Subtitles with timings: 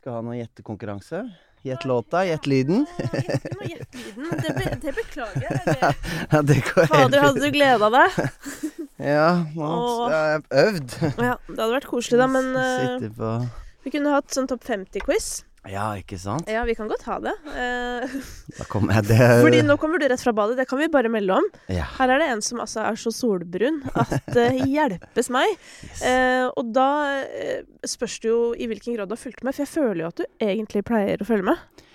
[0.00, 1.18] Skal ha noe gjettekonkurranse.
[1.62, 2.86] Gjett låta, gjett lyden.
[2.88, 4.30] Du må gjette lyden.
[4.40, 5.58] Det, be, det beklager jeg.
[5.66, 5.90] Det-
[6.32, 8.16] Ja, det går Fader, hadde du gleda deg?
[9.10, 9.26] Ja,
[9.56, 9.68] nå
[10.08, 10.94] har jeg øvd.
[11.20, 12.26] Ja, det hadde vært koselig, da.
[12.28, 13.44] Men uh,
[13.84, 15.28] vi kunne hatt sånn topp 50-quiz.
[15.68, 16.48] Ja, ikke sant?
[16.48, 17.34] Ja, vi kan godt ha det.
[17.52, 18.14] Eh,
[18.60, 20.56] Da kommer jeg det fordi nå kommer du rett fra badet.
[20.56, 21.48] Det kan vi bare melde om.
[21.68, 21.84] Ja.
[21.98, 25.52] Her er det en som altså er så solbrun at det hjelpes meg.
[25.84, 26.00] Yes.
[26.08, 26.88] Eh, og da
[27.28, 30.10] eh, spørs det jo i hvilken grad du har fulgt med, for jeg føler jo
[30.14, 31.86] at du egentlig pleier å følge med.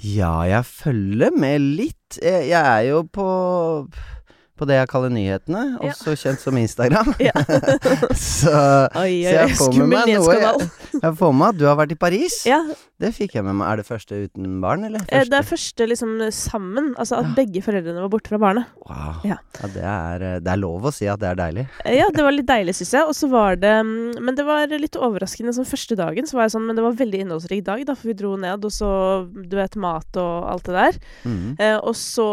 [0.00, 2.16] Ja, jeg følger med litt.
[2.24, 3.26] Jeg, jeg er jo på
[4.60, 5.90] på det jeg kaller nyhetene, Ja.
[5.94, 7.14] også kjent som Instagram.
[7.30, 7.32] Ja.
[8.16, 8.52] så,
[9.00, 10.36] Oi, så jeg får med meg noe.
[10.40, 10.68] Jeg,
[11.02, 12.40] jeg får med at du har vært i Paris.
[12.48, 12.60] Ja,
[13.00, 13.66] Det fikk jeg med meg.
[13.70, 15.00] Er det første uten barn, eller?
[15.06, 15.30] Første?
[15.32, 16.90] det er første liksom sammen.
[17.00, 18.68] Altså at begge foreldrene var borte fra barnet.
[18.84, 19.22] Wow.
[19.24, 19.38] Ja.
[19.62, 21.64] Det, er, eh, det er lov å si at det er deilig.
[21.84, 23.06] Eh, Ja, det var litt deilig, syns jeg.
[23.08, 25.54] Og så var det mm, Men det var litt overraskende.
[25.56, 28.10] Sånn første dagen så var jeg sånn Men det var veldig innholdsrik dag, da, for
[28.12, 28.90] vi dro ned, og så
[29.30, 31.00] Du vet, mat og alt det der.
[31.24, 31.56] Mm.
[31.58, 32.28] Eh, og så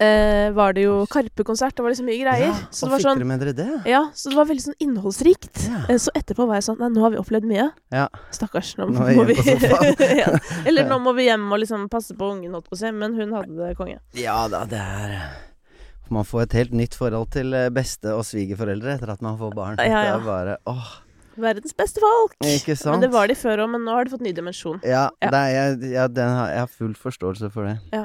[0.00, 1.74] eh, var det jo Karpe-konsert.
[1.76, 2.46] Det var liksom mye greier.
[2.50, 3.66] Ja, så det var sånn med dere det?
[3.90, 5.64] Ja, så det var veldig sånn innholdsrikt.
[5.68, 5.82] Ja.
[5.88, 7.68] Eh, Så etterpå var jeg sånn Nei, nå har vi opplevd mye.
[7.94, 8.08] Ja.
[8.34, 8.74] Stakkars.
[8.80, 9.36] Nå, Nå må vi
[10.22, 10.32] ja.
[10.64, 12.92] Eller nå må vi hjem og liksom passe på ungen, holdt på å si.
[12.92, 14.00] Men hun hadde det konge.
[14.18, 15.16] Ja da, det er
[16.12, 19.54] Man får et helt nytt forhold til eh, beste- og svigerforeldre etter at man får
[19.56, 19.78] barn.
[19.80, 20.02] Ja, ja.
[20.04, 20.90] Det er bare åh,
[21.40, 22.36] Verdens beste folk!
[22.44, 22.94] ikke sant?
[22.96, 24.78] Men det var de før òg, men nå har de fått ny dimensjon.
[24.86, 25.30] Ja, Ja.
[25.34, 28.04] Det er, jeg, ja den har, jeg har full forståelse for det.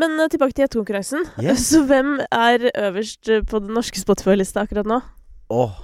[0.00, 1.26] Men uh, tilbake til gjettekonkurransen.
[1.50, 1.66] Yes.
[1.72, 5.00] Så hvem er øverst eh, på den norske Spotify-lista akkurat nå?
[5.50, 5.78] Åh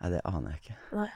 [0.00, 0.76] Nei, det aner jeg ikke.
[0.96, 1.08] Nei.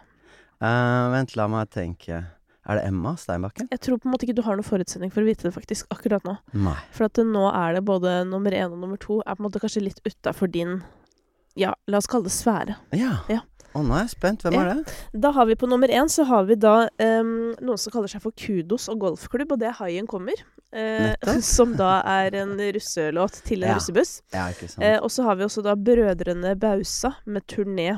[0.61, 2.19] Uh, vent, la meg tenke.
[2.65, 3.69] Er det Emma Steinbakken?
[3.73, 5.89] Jeg tror på en måte ikke du har noen forutsetning for å vite det faktisk
[5.93, 6.37] akkurat nå.
[6.57, 6.77] Nei.
[6.97, 9.61] For at nå er det både nummer én og nummer to er på en måte
[9.61, 10.79] kanskje litt utafor din
[11.61, 12.77] Ja, la oss kalle det sfære.
[12.97, 13.19] Ja.
[13.31, 13.43] Ja.
[13.75, 14.45] Å, er jeg spent.
[14.47, 14.95] Hvem er det?
[15.25, 18.23] Da har vi på nummer én så har vi da um, noen som kaller seg
[18.23, 20.39] for Kudos og golfklubb, og det er Haien kommer.
[20.75, 21.11] Uh,
[21.55, 23.77] som da er en russelåt til en Ja.
[23.81, 24.17] russebuss.
[24.35, 24.85] Ja, ikke sant.
[24.87, 27.97] Uh, og så har vi også da Brødrene Bausa med turné.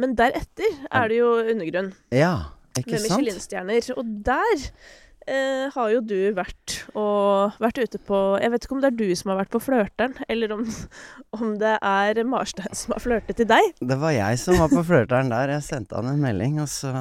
[0.00, 2.34] Men deretter er det jo Undergrunn ja,
[2.74, 3.04] ikke sant?
[3.04, 3.10] med?
[3.10, 3.92] Michelin-stjerner.
[4.00, 4.64] Og der
[5.30, 8.98] eh, har jo du vært og vært ute på Jeg vet ikke om det er
[8.98, 10.66] du som har vært på Flørteren, eller om,
[11.38, 13.72] om det er Marstein som har flørtet til deg.
[13.80, 15.56] Det var jeg som var på flørteren der.
[15.56, 16.92] Jeg sendte han en melding, og så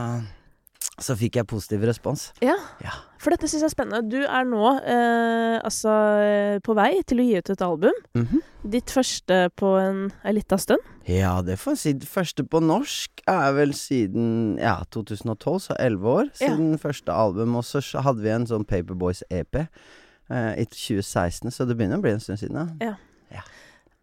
[1.01, 2.27] så fikk jeg positiv respons.
[2.43, 2.53] Ja.
[2.83, 2.91] Ja.
[3.17, 4.09] For dette syns jeg er spennende.
[4.11, 7.97] Du er nå eh, altså eh, på vei til å gi ut et album.
[8.19, 8.43] Mhm.
[8.75, 10.83] Ditt første på en ei lita stund.
[11.09, 11.93] Ja, det får jeg si.
[12.03, 16.53] Det første på norsk er vel siden ja, 2012, så elleve år Ja.
[16.53, 17.55] siden første album.
[17.59, 22.13] Og så hadde vi en sånn Paperboys-EP eh, i 2016, så det begynner å bli
[22.15, 22.77] en stund siden.
[22.83, 22.95] Ja.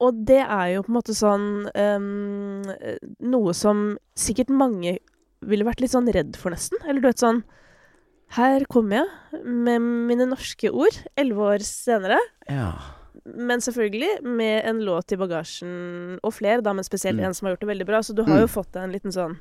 [0.01, 4.95] Og det er jo på en måte sånn eh, Noe som sikkert mange
[5.43, 6.79] ville vært litt sånn redd for, nesten.
[6.87, 7.43] Eller du vet sånn
[8.37, 9.01] Her kommer
[9.33, 12.19] jeg med mine norske ord, elleve år senere.
[12.49, 12.73] ja.
[13.27, 17.25] Men selvfølgelig med en låt i bagasjen, og flere, da, men spesielt Mm.
[17.27, 17.99] en som har gjort det veldig bra.
[18.01, 18.55] Så du har jo Mm.
[18.55, 19.37] fått deg en liten sånn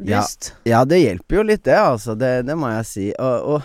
[0.00, 0.20] Ja.
[0.20, 0.54] boost.
[0.64, 2.16] Ja, det hjelper jo litt, det, altså.
[2.18, 3.12] Det, det må jeg si.
[3.18, 3.62] Og, og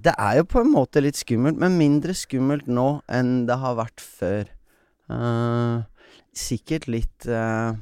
[0.00, 3.74] det er jo på en måte litt skummelt, men mindre skummelt nå enn det har
[3.74, 4.46] vært før.
[5.10, 5.82] Uh,
[6.32, 7.72] sikkert litt eh,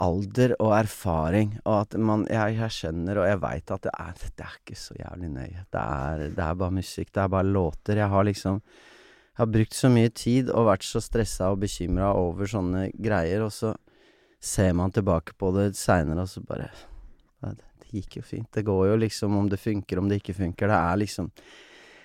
[0.00, 4.14] alder og erfaring, og at man Jeg, jeg skjønner, og jeg veit at det er,
[4.36, 5.64] det er ikke så jævlig nøye.
[5.72, 7.96] Det er, det er bare musikk, det er bare låter.
[7.96, 8.62] Jeg har liksom
[9.32, 13.42] Jeg har brukt så mye tid og vært så stressa og bekymra over sånne greier,
[13.42, 13.74] og så
[14.40, 16.68] ser man tilbake på det seinere, og så bare
[17.40, 18.48] det, gikk jo fint.
[18.52, 20.68] Det går jo liksom om det funker, om det ikke funker.
[20.68, 21.30] Det er liksom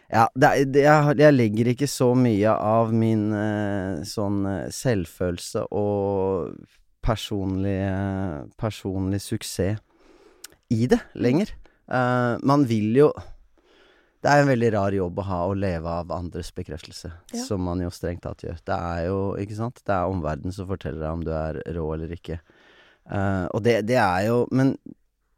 [0.09, 5.65] Ja, det det, jeg, jeg legger ikke så mye av min eh, sånn eh, selvfølelse
[5.75, 6.55] og
[7.07, 7.79] personlig,
[8.59, 9.79] personlig suksess
[10.73, 11.53] i det lenger.
[11.88, 13.12] Uh, man vil jo
[14.18, 17.44] Det er en veldig rar jobb å ha å leve av andres bekreftelse, Ja.
[17.45, 18.57] som man jo strengt tatt gjør.
[18.66, 21.85] Det er jo, ikke sant, det er omverdenen som forteller deg om du er rå
[21.94, 22.40] eller ikke.
[23.06, 24.74] Uh, og det, det er jo Men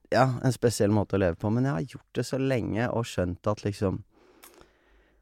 [0.09, 1.51] ja, en spesiell måte å leve på.
[1.53, 3.99] Men jeg har gjort det så lenge og skjønt at liksom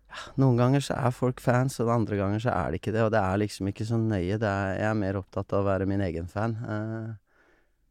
[0.07, 3.05] ja, Noen ganger så er folk fans, og andre ganger så er det ikke det.
[3.05, 4.37] Og det er liksom ikke så nøye.
[4.37, 6.57] Er, jeg er mer opptatt av å være min egen fan.
[6.67, 7.09] eh,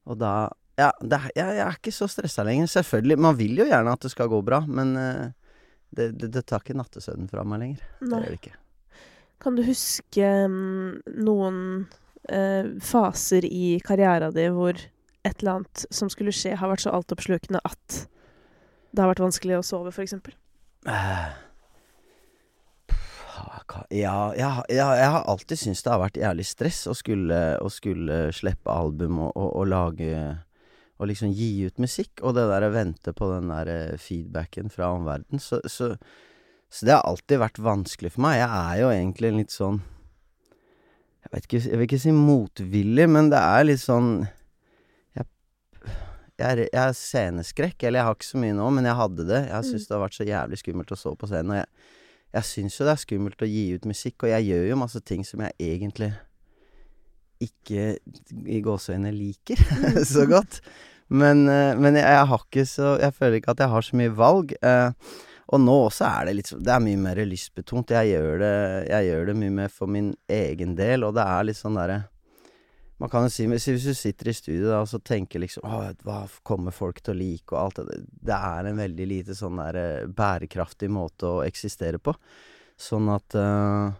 [0.06, 0.36] og da
[0.76, 2.68] Ja, det, jeg, jeg er ikke så stressa lenger.
[2.68, 3.18] Selvfølgelig.
[3.24, 5.28] Man vil jo gjerne at det skal gå bra, men eh,
[5.96, 7.86] det, det, det tar ikke nattesøvnen fra meg lenger.
[8.00, 8.58] Det gjør det ikke.
[9.40, 11.56] Kan du huske mm, noen
[12.28, 14.76] eh, faser i karriera di hvor
[15.26, 18.02] et eller annet som skulle skje, har vært så altoppslukende at
[18.92, 20.14] det har vært vanskelig å sove, f.eks.?
[23.36, 27.68] Eh, ja, Ja, jeg, har- alltid syntes det har vært jævlig stress å skulle, å
[27.72, 30.12] skulle slippe album og, og, og lage
[30.98, 34.70] Og liksom gi ut musikk, og det der å vente på den der eh, feedbacken
[34.72, 35.38] fra omverdenen.
[35.44, 35.90] Så, så,
[36.72, 38.38] så det har alltid vært vanskelig for meg.
[38.40, 39.82] Jeg er jo egentlig litt sånn
[41.26, 44.08] Jeg vet ikke, jeg vil ikke si motvillig, men det er litt sånn
[45.18, 45.26] Jeg,
[46.38, 49.42] jeg, jeg har sceneskrekk, eller jeg har ikke så mye nå, men jeg hadde det.
[49.50, 51.68] Jeg syns det har vært så jævlig skummelt å stå på scenen, og jeg,
[52.34, 55.02] jeg syns jo det er skummelt å gi ut musikk, og jeg gjør jo masse
[55.06, 56.10] ting som jeg egentlig
[57.42, 57.96] ikke
[58.48, 59.60] i gåseøyne liker
[60.14, 60.60] så godt.
[61.08, 63.98] Men, eh, men jeg, jeg har ikke så Jeg føler ikke at jeg har så
[64.00, 64.56] mye valg.
[64.58, 65.12] Eh,
[65.54, 67.94] og nå også er det litt Det er mye mer lystbetont.
[67.94, 68.54] Jeg gjør det,
[68.90, 72.00] jeg gjør det mye mer for min egen del, og det er litt sånn derre
[73.02, 76.20] man kan jo si, hvis du sitter i studio da, og så tenker liksom hva
[76.46, 78.00] kommer folk til å like, og alt det
[78.30, 82.14] Det er en veldig lite sånn der eh, bærekraftig måte å eksistere på.
[82.80, 83.92] Sånn at uh,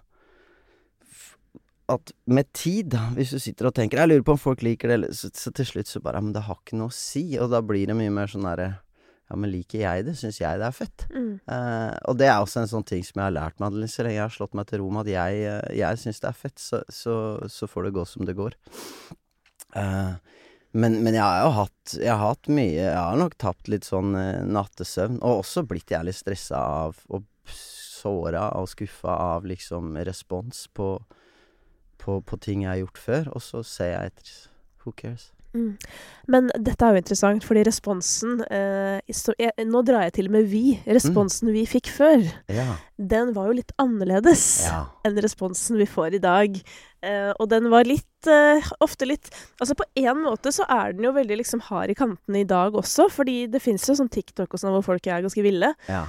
[1.93, 4.89] at med tid, da, hvis du sitter og tenker 'Jeg lurer på om folk liker
[4.89, 7.39] det', så, så til slutt så bare Ja, men det har ikke noe å si.
[7.39, 8.81] Og da blir det mye mer sånn derre
[9.27, 10.15] Ja, men liker jeg det?
[10.21, 11.07] Syns jeg det er fett?
[11.11, 11.41] Mm.
[11.51, 14.21] Uh, og det er også en sånn ting som jeg har lært meg, så lenge
[14.21, 16.63] jeg har slått meg til ro med at jeg, eh, jeg syns det er fett,
[16.63, 17.17] så, så,
[17.51, 18.55] så, får det gå som det går.
[19.75, 20.15] Uh,
[20.77, 23.85] men, men, jeg har jo hatt Jeg har hatt mye Jeg har nok tapt litt
[23.85, 29.97] sånn uh, nattesøvn, og også blitt jævlig stressa av og såra og skuffa av liksom
[30.07, 30.95] respons på
[32.07, 34.35] på, på, ting jeg har gjort før, og så ser jeg etter
[34.85, 35.33] Who cares?
[35.57, 35.71] Mm.
[36.33, 40.75] Men dette er jo interessant, fordi responsen eh, jeg, Nå drar jeg til med vi.
[40.85, 41.55] Responsen mm.
[41.55, 42.67] vi fikk før, ja.
[42.99, 44.83] den var jo litt annerledes ja.
[45.07, 46.59] enn responsen vi får i dag.
[47.07, 49.29] Eh, og den var litt eh, Ofte litt
[49.61, 52.75] Altså på en måte så er den jo veldig liksom hard i kantene i dag
[52.75, 55.75] også, fordi det fins jo sånn TikTok og sånn hvor folk er ganske ville.
[55.91, 56.07] Ja.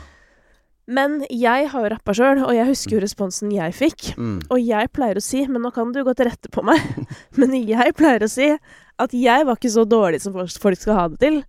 [0.88, 4.14] Men jeg har jo rappa sjøl, og jeg husker jo responsen jeg fikk.
[4.16, 4.38] Mm.
[4.48, 6.80] Og jeg pleier å si, men nå kan du gå til rette på meg,
[7.40, 8.54] men jeg pleier å si
[9.02, 11.42] at jeg var ikke så dårlig som folk skal ha det til.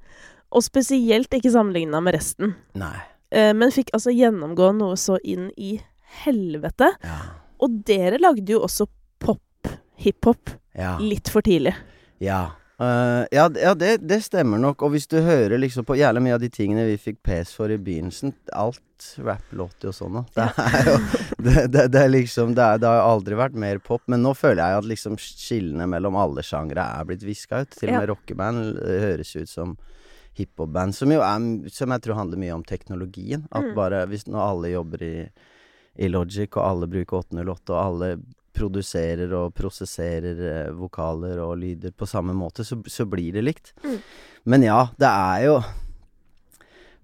[0.49, 2.55] Og spesielt ikke sammenligna med resten.
[2.79, 2.97] Nei.
[3.31, 5.77] Eh, men fikk altså gjennomgå noe så inn i
[6.25, 6.93] helvete.
[7.05, 7.19] Ja.
[7.65, 8.87] Og dere lagde jo også
[9.21, 10.97] pop, hiphop, ja.
[11.03, 11.75] litt for tidlig.
[12.23, 12.58] Ja.
[12.79, 14.83] Uh, ja, ja det, det, stemmer nok.
[14.87, 17.73] Og hvis du hører liksom på jævlig mye av de tingene vi fikk pes for
[17.75, 18.85] i begynnelsen Alt
[19.23, 20.23] rap låter jo sånn, da.
[20.37, 20.95] Det er jo
[21.47, 24.05] det, det, det, er liksom det, er, det, har aldri vært mer pop.
[24.07, 27.75] Men nå føler jeg at liksom skillene mellom alle sjangre er blitt viska ut.
[27.75, 28.11] Til og med ja.
[28.13, 29.77] rockeband høres ut som
[30.39, 33.47] hiphop-band, som jo er Som jeg tror handler mye om teknologien.
[33.51, 33.75] At mm.
[33.75, 35.15] bare hvis nå alle jobber i,
[35.99, 38.13] i Logic, og alle bruker 808, og alle
[38.59, 43.73] produserer og prosesserer eh, vokaler og lyder på samme måte, så, så blir det likt.
[43.85, 44.01] Mm.
[44.51, 45.61] Men ja, det er jo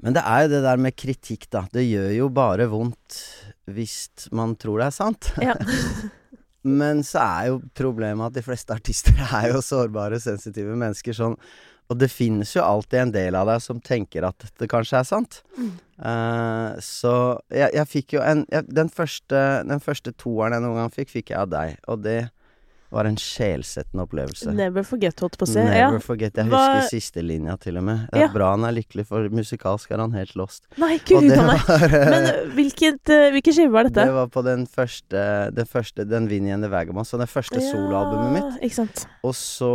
[0.04, 1.64] Men det er jo det der med kritikk, da.
[1.72, 3.22] Det gjør jo bare vondt
[3.72, 5.30] hvis man tror det er sant.
[5.40, 5.54] Ja.
[6.64, 11.16] Men så er jo problemet at de fleste artister er jo sårbare, sensitive mennesker.
[11.16, 11.38] Sånn
[11.92, 15.08] og det finnes jo alltid en del av deg som tenker at dette kanskje er
[15.08, 15.42] sant.
[15.58, 15.72] Mm.
[15.94, 17.12] Uh, så
[17.52, 21.12] jeg, jeg, fikk jo en jeg, den, første, den første toeren jeg noen gang fikk,
[21.12, 21.76] fikk jeg av deg.
[21.92, 22.18] Og det
[22.94, 24.52] var en sjelsettende opplevelse.
[24.54, 25.58] Never forget, holdt på å si.
[25.58, 26.02] Never ja.
[26.02, 26.38] forget.
[26.38, 26.86] Jeg husker Hva?
[26.90, 28.06] siste linja, til og med.
[28.12, 28.30] Det er ja.
[28.34, 30.64] bra han er lykkelig, for musikalsk er han helt lost.
[30.80, 31.74] Nei, gud a meg.
[31.92, 34.06] Men hvilket, uh, hvilken skive var dette?
[34.06, 37.60] Det var på den første, den første Den Vinnie and the Vagabond, så det første
[37.60, 38.58] ja, soloalbumet mitt.
[38.64, 39.06] Ikke sant.
[39.26, 39.74] Og så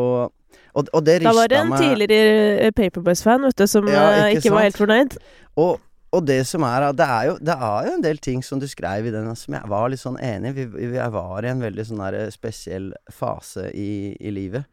[0.77, 3.87] og, og det rista meg Da var det en tidligere eh, Paperboys-fan, vet du, som
[3.89, 5.15] ja, ikke, ikke var helt fornøyd.
[5.59, 5.79] Og,
[6.15, 8.67] og det som er det er, jo, det er jo en del ting som du
[8.69, 10.67] skrev i den som jeg var litt sånn enig i.
[10.95, 14.65] Jeg var i en veldig sånn der eh, spesiell fase i, i livet.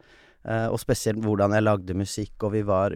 [0.47, 2.93] Uh, og spesielt hvordan jeg lagde musikk, og vi var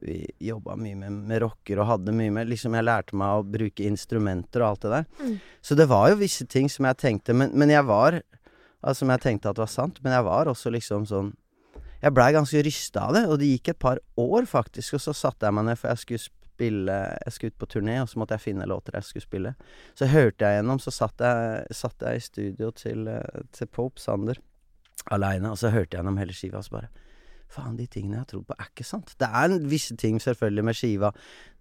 [0.00, 3.42] Vi jobba mye med, med rocker og hadde mye med Liksom jeg lærte meg å
[3.44, 5.08] bruke instrumenter og alt det der.
[5.18, 5.34] Mm.
[5.60, 8.20] Så det var jo visse ting som jeg tenkte Men, men jeg var
[8.78, 11.34] Altså som jeg tenkte at var sant, men jeg var også liksom sånn
[11.98, 15.14] jeg blei ganske rysta av det, og det gikk et par år, faktisk, og så
[15.18, 18.18] satte jeg meg ned, for jeg skulle spille Jeg skulle ut på turné, og så
[18.18, 19.54] måtte jeg finne låter jeg skulle spille.
[19.94, 24.02] Så hørte jeg gjennom, så satt jeg, satt jeg i studio til, eh, til Pope
[24.02, 24.42] Sander
[25.14, 26.90] aleine, og så hørte jeg gjennom hele skiva, og så bare
[27.48, 29.14] Faen, de tingene jeg har trodd på, er ikke sant.
[29.16, 31.10] Det er visse ting, selvfølgelig, med skiva.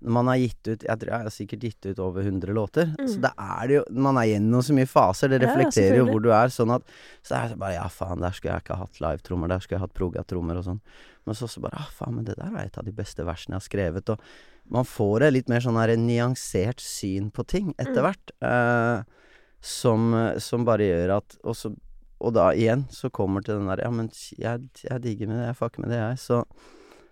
[0.03, 2.89] Man har gitt ut Jeg tror jeg har sikkert gitt ut over 100 låter.
[2.91, 3.08] Mm.
[3.08, 5.32] Så det er det jo Man er gjennom så mye faser.
[5.32, 6.51] Det reflekterer ja, jo hvor du er.
[6.53, 6.91] Sånn at
[7.24, 9.53] Så er det bare Ja, faen, der skulle jeg ikke hatt live-trommer.
[9.53, 10.84] Der skulle jeg hatt proga-trommer og sånn.
[11.25, 13.56] Men så også bare Ah, faen, men det der er et av de beste versene
[13.56, 14.13] jeg har skrevet.
[14.13, 18.06] Og man får et litt mer sånn her nyansert syn på ting etter mm.
[18.06, 18.36] hvert.
[18.44, 19.27] Eh,
[19.63, 20.12] som,
[20.44, 21.72] som bare gjør at Og så
[22.18, 25.52] og da igjen så kommer til den der Ja, men jeg, jeg digger med det,
[25.52, 26.20] jeg fucker med det, jeg.
[26.24, 26.42] Så,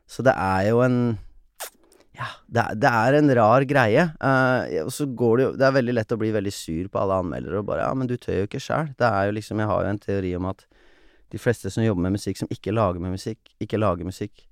[0.09, 0.99] så det er jo en
[2.15, 4.05] Ja, det er, det er en rar greie.
[4.23, 7.01] Uh, og så går det jo Det er veldig lett å bli veldig sur på
[7.01, 8.95] alle anmeldere og bare Ja, men du tør jo ikke sjæl.
[8.97, 10.65] Det er jo liksom Jeg har jo en teori om at
[11.33, 14.45] de fleste som jobber med musikk, som ikke lager med musikk, ikke lager musikk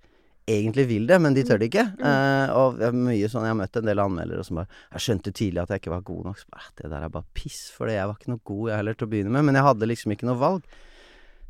[0.47, 1.85] egentlig vil det, men de tør det ikke.
[1.97, 2.05] Mm.
[2.09, 5.31] Eh, og det mye sånn Jeg har møtt en del anmeldere som bare Jeg skjønte
[5.35, 6.39] tidlig at jeg ikke var god nok.
[6.41, 8.97] Så bare, det der er bare piss, for jeg var ikke noe god jeg heller
[8.97, 9.47] til å begynne med.
[9.49, 10.67] Men jeg hadde liksom ikke noe valg.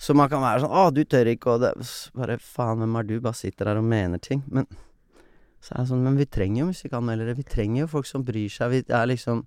[0.04, 1.74] Så man kan være sånn 'Å, du tør ikke', og det
[2.16, 3.20] Bare faen, hvem er du?
[3.22, 4.44] Bare sitter der og mener ting.
[4.48, 4.68] Men
[5.64, 7.38] så er det sånn Men vi trenger jo musikkanmeldere.
[7.38, 8.70] Vi trenger jo folk som bryr seg.
[8.72, 9.46] Vi er liksom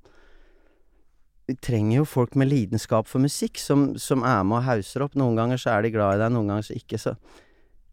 [1.47, 5.15] Vi trenger jo folk med lidenskap for musikk, som, som er med og hauser opp.
[5.15, 6.99] Noen ganger så er de glad i deg, noen ganger så ikke.
[6.99, 7.15] Så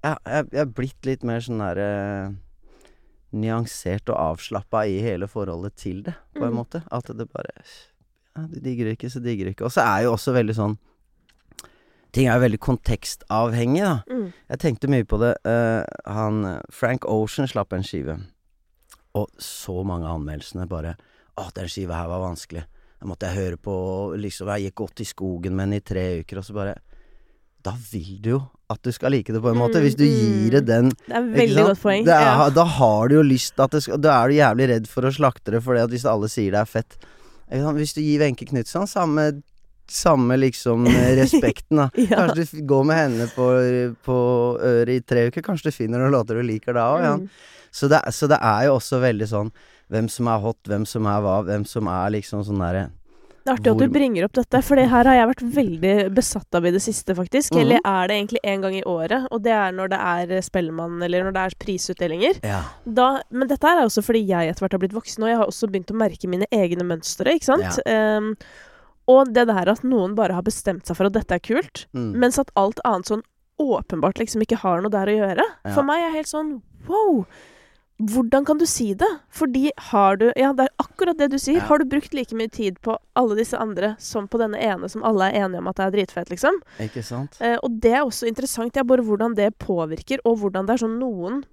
[0.04, 1.90] jeg, jeg, jeg er blitt litt mer sånn derre
[3.34, 6.60] nyansert og avslappa i hele forholdet til det, på en Mm.
[6.60, 6.84] måte.
[6.92, 7.50] At det bare
[8.36, 9.66] Ja, De digger ikke, så digger ikke.
[9.66, 10.78] Og så er jo også veldig sånn
[12.14, 14.04] Ting er jo veldig kontekstavhengig, da.
[14.08, 14.34] Mm.
[14.52, 15.32] Jeg tenkte mye på det.
[15.44, 18.20] Uh, han eh, Frank Ocean slapp en skive,
[19.16, 20.96] og så mange av anmeldelsene bare
[21.38, 22.66] Å, den skiva her var vanskelig.
[23.02, 23.74] Da måtte jeg høre på,
[24.16, 26.76] liksom Jeg gikk godt i skogen med den i tre uker, og så bare
[27.64, 28.42] Da vil du jo
[28.74, 29.82] at du skal like det, på en måte.
[29.84, 32.06] Hvis du gir det den Det er veldig godt poeng.
[32.08, 32.50] Er, ja.
[32.54, 35.14] Da har du jo lyst at det skal Da er du jævlig redd for å
[35.14, 36.98] slakte det, fordi at hvis alle sier det er fett?
[37.54, 39.32] Hvis du gir Wenche Knutson samme
[39.94, 41.90] samme liksom eh, respekten, da.
[42.00, 42.24] Ja.
[42.24, 43.50] Kanskje du går med henne på,
[44.06, 44.18] på
[44.64, 45.44] øret i tre uker.
[45.46, 47.04] Kanskje du finner noen låter du liker da òg.
[47.04, 47.14] Ja.
[47.20, 47.28] Mm.
[47.74, 49.54] Så, det, så det er jo også veldig sånn
[49.94, 52.88] hvem som er hot, hvem som er hva, hvem som er liksom sånn derre
[53.44, 55.94] Det er artig at du bringer opp dette, for det her har jeg vært veldig
[56.16, 57.52] besatt av i det siste, faktisk.
[57.54, 57.60] Mhm.
[57.62, 61.02] Eller er det egentlig én gang i året, og det er når det er Spellemann,
[61.04, 62.40] eller når det er prisutdelinger.
[62.44, 62.62] Ja.
[62.88, 65.46] Da, men dette er også fordi jeg etter hvert har blitt voksen, og jeg har
[65.52, 67.80] også begynt å merke mine egne mønstre, ikke sant.
[67.86, 68.38] Ehm,
[69.12, 72.14] og det der at noen bare har bestemt seg for at dette er kult, Mm.
[72.16, 73.24] mens at alt annet sånn
[73.60, 75.44] åpenbart liksom ikke har noe der å gjøre.
[75.66, 75.74] Ja.
[75.76, 77.26] For meg er helt sånn wow!
[78.04, 79.08] Hvordan kan du si det?
[79.32, 81.60] Fordi har du Ja, det er akkurat det du sier.
[81.62, 81.68] Ja.
[81.70, 85.04] Har du brukt like mye tid på alle disse andre som på denne ene som
[85.08, 86.60] alle er enige om at det er dritfett, liksom?
[86.84, 87.38] Ikke sant?
[87.40, 90.84] Eh, og det er også interessant, ja, bare hvordan det påvirker, og hvordan det er
[90.84, 91.44] sånn noen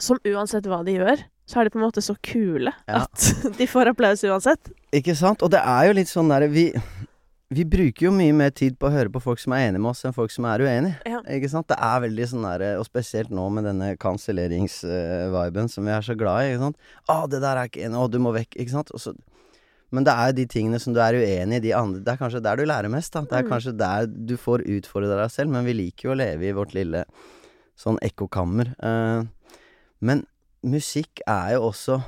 [0.00, 3.02] som uansett hva de gjør, så er de på en måte så kule Ja.
[3.04, 3.26] at
[3.58, 4.70] de får applaus uansett.
[4.92, 5.42] Ikke sant?
[5.44, 6.70] Og det er jo litt sånn derre vi,
[7.52, 9.90] vi bruker jo mye mer tid på å høre på folk som er enige med
[9.92, 10.96] oss, enn folk som er uenige.
[11.08, 11.20] Ja.
[11.36, 11.68] Ikke sant?
[11.70, 16.16] Det er veldig sånn derre Og spesielt nå med denne kanselleringsviben som vi er så
[16.18, 16.52] glad i.
[16.54, 16.76] Ikke sant?
[17.08, 17.98] 'Å, det der er ikke enig.
[18.00, 18.92] Å, du må vekk.' Ikke sant?
[18.96, 19.14] Så
[19.92, 22.16] men det er jo de tingene som du er uenig i, de andre Det er
[22.16, 23.20] kanskje der du lærer mest, da.
[23.28, 23.50] Det er Mm.
[23.50, 26.72] kanskje der du får utfordre deg selv, men vi liker jo å leve i vårt
[26.72, 27.04] lille
[27.76, 28.72] sånn ekkokammer.
[28.82, 29.24] Eh,
[30.00, 30.24] men
[30.64, 32.02] musikk er jo også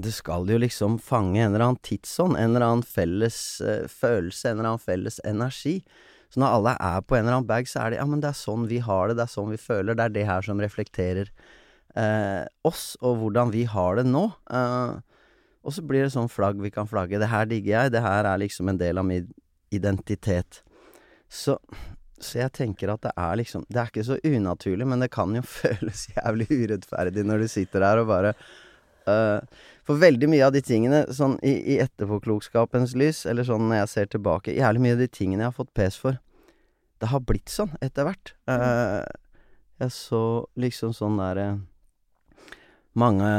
[0.00, 4.48] Det skal jo liksom fange en eller annen tidsånd, en eller annen felles uh, følelse,
[4.48, 5.80] en eller annen felles energi.
[6.30, 8.30] Så når alle er på en eller annen bag, så er det ja, men det
[8.30, 10.62] er sånn vi har det, det er sånn vi føler, det er det her som
[10.62, 11.30] reflekterer
[11.98, 14.28] uh, oss, og hvordan vi har det nå.
[14.50, 15.00] Uh,
[15.66, 17.20] og så blir det sånn flagg vi kan flagge.
[17.20, 19.28] Det her digger jeg, det her er liksom en del av min
[19.74, 20.62] identitet.
[21.30, 21.58] Så,
[22.18, 25.34] så jeg tenker at det er liksom Det er ikke så unaturlig, men det kan
[25.36, 28.34] jo føles jævlig urettferdig når du sitter der og bare
[29.10, 33.82] øh, For veldig mye av de tingene, sånn i, i etterpåklokskapens lys, eller sånn når
[33.82, 36.20] jeg ser tilbake Jævlig mye av de tingene jeg har fått pes for,
[37.00, 38.34] det har blitt sånn etter hvert.
[38.44, 39.00] Uh,
[39.80, 40.24] jeg så
[40.60, 41.46] liksom sånn derre
[42.98, 43.30] mange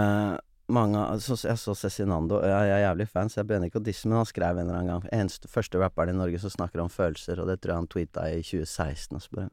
[0.72, 3.86] mange så, Jeg så Cezinando, jeg, jeg er jævlig fan, så jeg begynner ikke å
[3.86, 6.84] disse, men han skrev en eller annen gang Eneste første rapperen i Norge som snakker
[6.84, 9.50] om følelser, og det tror jeg han tweeta i 2016, og så bare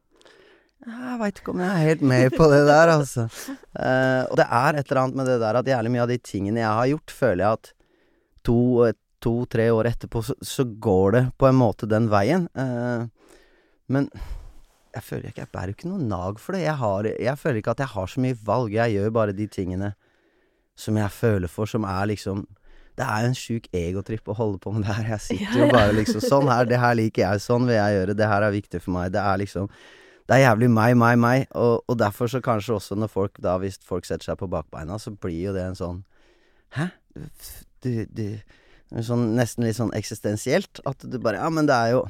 [0.87, 3.25] Jeg veit ikke om jeg er helt med på det der, altså.
[3.75, 6.17] Uh, og det er et eller annet med det der at jævlig mye av de
[6.23, 7.71] tingene jeg har gjort, føler jeg at
[8.47, 12.47] to- to-tre år etterpå, så, så går det på en måte den veien.
[12.55, 13.09] Uh,
[13.91, 14.07] men
[14.95, 16.63] jeg føler ikke Jeg bærer ikke noe nag for det.
[16.63, 18.71] Jeg, har, jeg føler ikke at jeg har så mye valg.
[18.73, 19.91] Jeg gjør bare de tingene
[20.79, 22.45] som jeg føler for, som er liksom
[22.97, 25.11] Det er en sjuk egotripp å holde på med det her.
[25.17, 25.71] Jeg sitter Ja, jo ja.
[25.75, 28.55] bare liksom Sånn her, det her liker jeg, sånn vil jeg gjøre, det her er
[28.55, 29.11] viktig for meg.
[29.13, 29.67] Det er liksom
[30.29, 31.47] Det er jævlig meg, meg, meg.
[31.57, 34.99] Og, og derfor så kanskje også når folk da, hvis folk setter seg på bakbeina,
[35.01, 36.03] så blir jo det en sånn
[36.77, 36.91] Hæ?
[37.81, 38.25] Du, du
[39.05, 40.79] Sånn nesten litt sånn eksistensielt.
[40.89, 42.03] At du bare Ja, men det er jo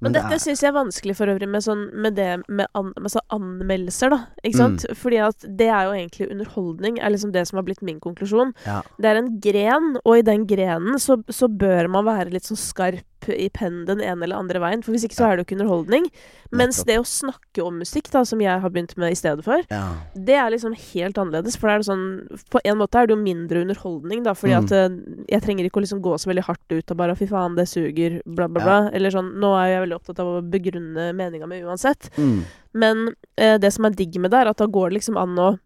[0.00, 2.66] Men, det dette er- syns jeg er vanskelig for øvrig med, sånn, med det med,
[2.74, 4.18] an, med så anmeldelser, da.
[4.44, 4.96] Ikke Mm.
[4.96, 8.54] Fordi at det er jo egentlig underholdning, er liksom det som har blitt min konklusjon.
[8.64, 8.80] Ja.
[8.96, 12.56] Det er en gren, og i den grenen så, så bør man være litt sånn
[12.56, 15.48] skarp i pennen den ene eller andre veien, for hvis ikke så er det jo
[15.48, 16.06] ikke underholdning.
[16.52, 19.60] Mens det å snakke om musikk, da, som jeg har begynt med i stedet for,
[19.70, 19.94] ja.
[20.16, 21.56] det er liksom helt annerledes.
[21.60, 22.06] For det er sånn
[22.50, 24.64] På en måte er det jo mindre underholdning, da, fordi Mm.
[24.64, 24.88] at eh,
[25.36, 27.66] jeg trenger ikke å liksom gå så veldig hardt ut og bare 'fy faen, det
[27.68, 28.64] suger', bla, bla, Ja.
[28.64, 28.90] bla.
[28.92, 32.10] Eller sånn Nå er jeg veldig opptatt av å begrunne meninga mi uansett.
[32.16, 32.44] Mm.
[32.74, 35.36] Men eh, det som er digg med det, er at da går det liksom an
[35.36, 35.58] å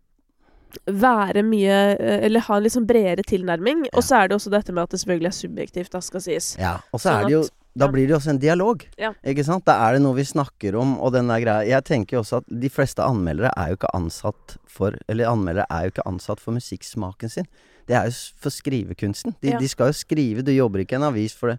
[0.86, 3.84] være mye eh, Eller ha en litt sånn bredere tilnærming.
[3.88, 3.92] Ja.
[3.98, 6.54] Og så er det også dette med at det selvfølgelig er subjektivt, da, skal sies.
[6.60, 7.44] Ja, og så Sånn er det jo
[7.76, 8.84] Da blir det jo også en dialog.
[9.00, 9.12] Ja.
[9.26, 9.64] Ikke sant?
[9.66, 12.42] Da er det noe vi snakker om, og den der greia Jeg tenker jo også
[12.42, 16.40] at de fleste anmeldere er jo ikke ansatt for Eller anmeldere er jo ikke ansatt
[16.42, 17.48] for musikksmaken sin.
[17.86, 19.34] Det er jo for skrivekunsten.
[19.42, 19.58] De, Ja.
[19.58, 21.58] de skal jo skrive, du jobber ikke i en avis for det.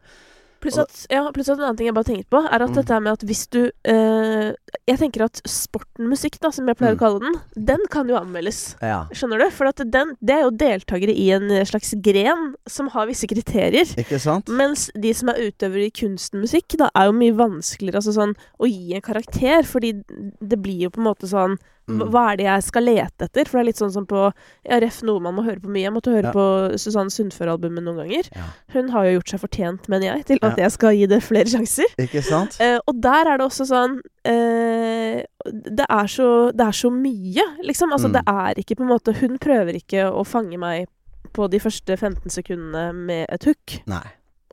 [0.66, 2.76] Pluss at, ja, pluss at en annen ting jeg bare tenkte på, er at Mm.
[2.82, 4.54] dette med at hvis du eh,
[4.90, 7.00] Jeg tenker at sportenmusikk, da, som jeg pleier Mm.
[7.00, 8.76] å kalle den, den kan jo anmeldes.
[8.82, 9.06] Ja.
[9.14, 9.50] Skjønner du?
[9.52, 13.86] For at den, det er jo deltakere i en slags gren som har visse kriterier.
[13.98, 14.48] Ikke sant?
[14.50, 18.66] Mens de som er utøvere i kunstmusikk, da er jo mye vanskeligere altså sånn, å
[18.70, 19.64] gi en karakter.
[19.66, 20.04] Fordi
[20.42, 21.60] det blir jo på en måte sånn Mm.
[21.88, 23.46] Hva- Hva er det jeg skal lete etter?
[23.46, 24.22] For det er litt sånn som på
[24.66, 25.84] ja, Ref noe man må høre på mye.
[25.86, 26.32] Jeg måtte høre Ja.
[26.34, 26.46] på
[26.82, 28.30] Susanne Sundfør-albumet noen ganger.
[28.36, 28.48] Ja.
[28.74, 31.46] Hun har jo gjort seg fortjent, mener jeg, til at jeg skal gi det flere
[31.46, 31.86] sjanser.
[32.02, 32.58] Ikke sant?
[32.60, 37.46] Eh, og der er det også sånn eh, det, er så, det er så mye,
[37.64, 37.92] liksom.
[37.94, 38.14] Altså, Mm.
[38.14, 40.88] det er ikke på en måte Hun prøver ikke å fange meg
[41.34, 43.80] på de første 15 sekundene med et hook.
[43.86, 44.02] Nei.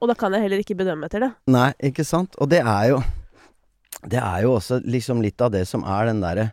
[0.02, 1.32] Og da kan jeg heller ikke bedømme etter det.
[1.46, 2.34] Nei, ikke sant?
[2.40, 3.02] Og det er jo
[4.08, 6.52] Det er jo også liksom litt av det som er den derre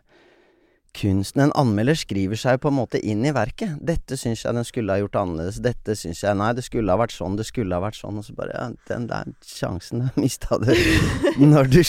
[0.96, 3.78] kunsten En anmelder skriver seg på en måte inn i verket.
[3.78, 5.60] 'Dette syns jeg den skulle ha gjort annerledes'.
[5.62, 7.38] 'Dette syns jeg Nei, det skulle ha vært sånn.
[7.38, 10.70] Det skulle ha vært sånn.' Og så bare Ja, den der sjansen mista du
[11.52, 11.80] når du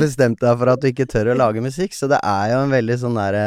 [0.00, 1.94] bestemte deg for at du ikke tør å lage musikk.
[1.96, 3.46] Så det er jo en veldig sånn derre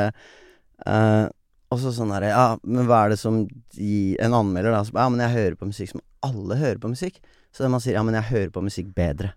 [0.88, 1.28] uh,
[1.74, 5.10] Også sånn derre Ja, men hva er det som gir En anmelder, da, som Ja,
[5.10, 7.18] men jeg hører på musikk som alle hører på musikk.
[7.52, 9.34] Så man sier ja, men jeg hører på musikk bedre.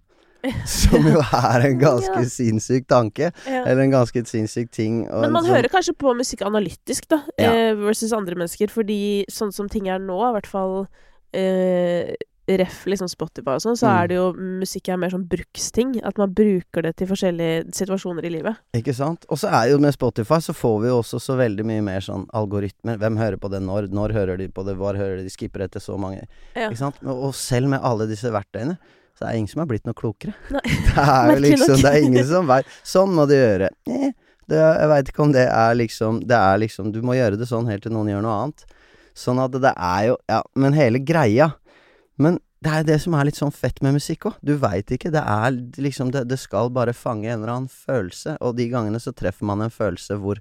[0.67, 2.29] Som jo er en ganske Ja.
[2.29, 3.33] sinnssyk tanke.
[3.47, 3.65] Ja.
[3.65, 5.07] Eller en ganske sinnssyk ting.
[5.09, 7.51] Men man sånn- hører kanskje på musikk analytisk, da, Ja.
[7.53, 8.69] eh, versus andre mennesker.
[8.71, 10.87] Fordi sånn som ting er nå, i hvert fall
[11.35, 12.15] eh,
[12.49, 13.97] ref liksom Spotify og sånn, så Mm.
[14.03, 16.01] er det jo musikk er mer sånn bruksting.
[16.07, 18.57] At man bruker det til forskjellige situasjoner i livet.
[18.73, 19.27] Ikke sant?
[19.29, 21.99] Og så er jo med Spotify så får vi jo også så veldig mye mer
[22.01, 22.97] sånn algoritmer.
[22.99, 23.89] Hvem hører på det når?
[23.91, 24.77] Når hører de på det?
[24.79, 25.25] Hvor hører de?
[25.25, 26.23] De skipper etter så mange.
[26.55, 26.69] Ja.
[26.71, 26.95] Ikke sant?
[27.05, 28.79] Og og selv med alle disse verktøyene,
[29.17, 30.37] så er det ingen som er blitt noe klokere.
[30.55, 30.63] Nei.
[30.97, 31.83] Det er jo liksom.
[31.83, 33.71] Det er ingen som veit Sånn må du gjøre.
[33.89, 34.11] Eh,
[34.47, 37.49] det, jeg veit ikke om det er liksom Det er liksom Du må gjøre det
[37.51, 38.67] sånn helt til noen gjør noe annet.
[39.17, 41.51] Sånn at det er jo Ja, men hele greia
[42.21, 44.39] Men det er det som er litt sånn fett med musikk òg.
[44.43, 45.11] Du veit ikke.
[45.13, 48.99] Det er liksom det, det skal bare fange en eller annen følelse, og de gangene
[48.99, 50.41] så treffer man en følelse hvor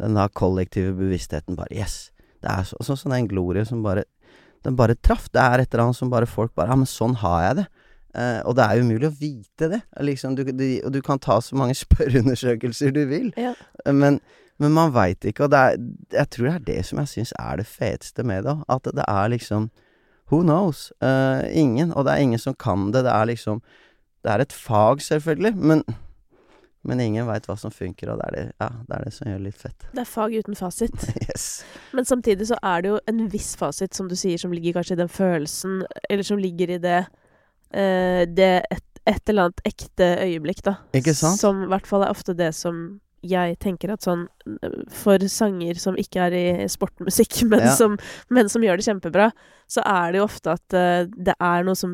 [0.00, 1.98] den da kollektive bevisstheten bare Yes!
[2.40, 4.06] Det er så, sånn som den Glorie som bare
[4.64, 5.26] Den bare traff.
[5.32, 7.66] Det er et eller annet som bare folk bare Ja, men sånn har jeg det.
[8.14, 9.80] Eh, og det er umulig å vite det.
[10.02, 13.54] Liksom, du, du, og du kan ta så mange spørreundersøkelser du vil, Ja.
[13.84, 14.20] Eh, men,
[14.60, 15.46] men man veit ikke.
[15.46, 15.78] Og det er,
[16.18, 18.58] jeg tror det er det som jeg syns er det feteste med det.
[18.68, 19.70] At det er liksom
[20.30, 20.92] Who knows?
[21.02, 21.90] Uh, ingen.
[21.90, 23.02] Og det er ingen som kan det.
[23.02, 23.64] Det er liksom
[24.22, 25.82] Det er et fag, selvfølgelig, men
[26.82, 29.28] men ingen veit hva som funker, og det er det, ja, det er det som
[29.28, 29.86] gjør det litt fett.
[29.92, 31.08] Det er fag uten fasit.
[31.30, 31.62] Yes.
[31.94, 34.96] Men samtidig så er det jo en viss fasit, som du sier, som ligger kanskje
[34.96, 37.02] i den følelsen, eller som ligger i det
[37.72, 40.76] eh, Det et, et eller annet ekte øyeblikk, da.
[40.96, 41.40] Ikke sant?
[41.40, 44.22] Som i hvert fall er ofte det som jeg tenker at sånn
[44.96, 47.74] For sanger som ikke er i sportmusikk, men, Ja.
[47.76, 47.98] som,
[48.32, 49.30] men som gjør det kjempebra,
[49.68, 51.92] så er det jo ofte at uh, det er noe som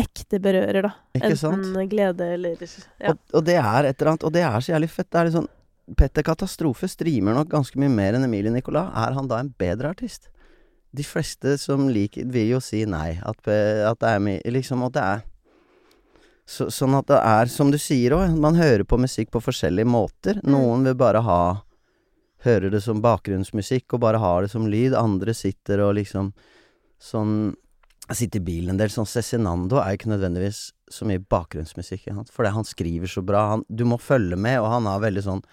[0.00, 0.92] ekte berører, da.
[1.18, 1.90] Ikke Enten sant?
[1.90, 3.10] glede eller Ja.
[3.12, 5.10] Og, og det er et eller annet, og det er så jævlig fett.
[5.10, 5.50] Det er litt sånn
[5.98, 8.92] Petter Katastrofe streamer nok ganske mye mer enn Emilie Nicolas.
[8.94, 10.30] Er han da en bedre artist?
[10.90, 13.14] De fleste som liker, vil jo si nei.
[13.22, 15.26] At, at det er mye Liksom at det er
[16.50, 19.86] så, Sånn at det er, som du sier òg, man hører på musikk på forskjellige
[19.86, 20.40] måter.
[20.42, 20.50] Mm.
[20.56, 21.42] Noen vil bare ha
[22.40, 24.94] Hører det som bakgrunnsmusikk og bare har det som lyd.
[24.96, 26.32] Andre sitter og liksom
[27.00, 27.52] sånn
[28.08, 28.90] Jeg sitter i bilen en del.
[28.90, 32.08] Sånn Cezinando er jo ikke nødvendigvis så mye bakgrunnsmusikk.
[32.08, 32.32] for?
[32.32, 33.44] Fordi han skriver så bra.
[33.52, 35.44] Han, du må følge med, og han har veldig sånn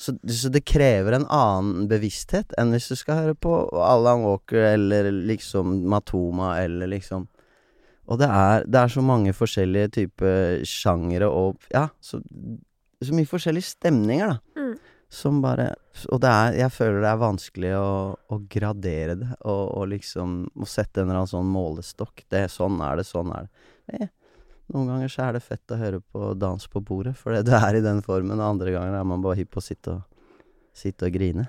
[0.00, 3.52] så, så det krever en annen bevissthet enn hvis du skal høre på
[3.84, 7.26] Alan Walker eller liksom Matoma eller liksom
[8.08, 12.22] Og det er, det er så mange forskjellige typer sjangere og Ja, så,
[13.04, 14.40] så mye forskjellige stemninger, da.
[14.56, 14.72] Mm.
[15.12, 15.74] Som bare
[16.08, 20.40] Og det er Jeg føler det er vanskelig å, å gradere det, og, og liksom
[20.54, 22.24] Å sette en eller annen sånn målestokk.
[22.32, 23.68] Det, sånn er det, sånn er det.
[24.00, 24.08] Eh,
[24.74, 27.78] noen ganger så er det fett å høre på dans på bordet, fordi du er
[27.78, 30.04] i den formen, og andre ganger er man bare hypp på å sitte og,
[30.76, 31.48] sitte og grine.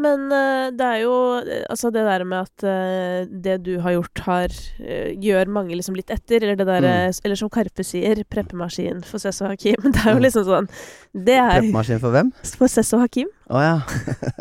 [0.00, 3.92] Men uh, det er jo eh, Altså det der med at uh, det du har
[3.98, 7.20] gjort, har uh, gjør mange liksom litt etter, eller det mm.
[7.26, 9.76] Eller som Karpe sier, preppemaskin for Sesso og Hakim.
[9.92, 10.24] Det er jo Mm.
[10.24, 10.66] liksom sånn
[11.12, 12.32] Det er Preppemaskin for hvem?
[12.62, 13.28] for Sesso og Hakim.
[13.50, 13.76] Å ja.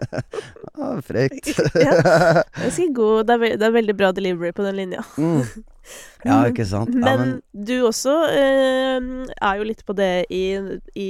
[0.79, 1.51] ah, frekt.
[1.75, 1.95] Ja.
[2.55, 3.27] Ganske god.
[3.27, 5.03] Det er, ve det er veldig bra delivery på den linja.
[5.17, 5.43] mm.
[6.21, 6.91] Ja, ikke sant.
[6.93, 10.43] Ja, Men, men du også er jo litt på det i,
[10.93, 11.07] i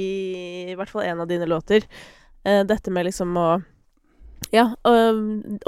[0.72, 1.84] i hvert fall en av dine låter.
[2.44, 3.50] Eh, dette med liksom å
[4.50, 5.18] Ja, og,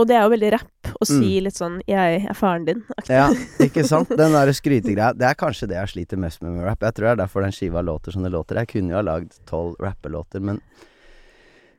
[0.01, 2.81] og det er jo veldig rapp, å si litt sånn 'jeg er faren din'.
[2.97, 3.13] Akkurat.
[3.13, 3.27] Ja,
[3.67, 4.09] ikke sant?
[4.09, 5.13] Den derre skrytegreia.
[5.15, 6.81] Det er kanskje det jeg sliter mest med med rap.
[6.81, 8.57] Jeg tror det er derfor den skiva låter som det låter.
[8.57, 10.59] Jeg kunne jo ha lagd tolv rappelåter, men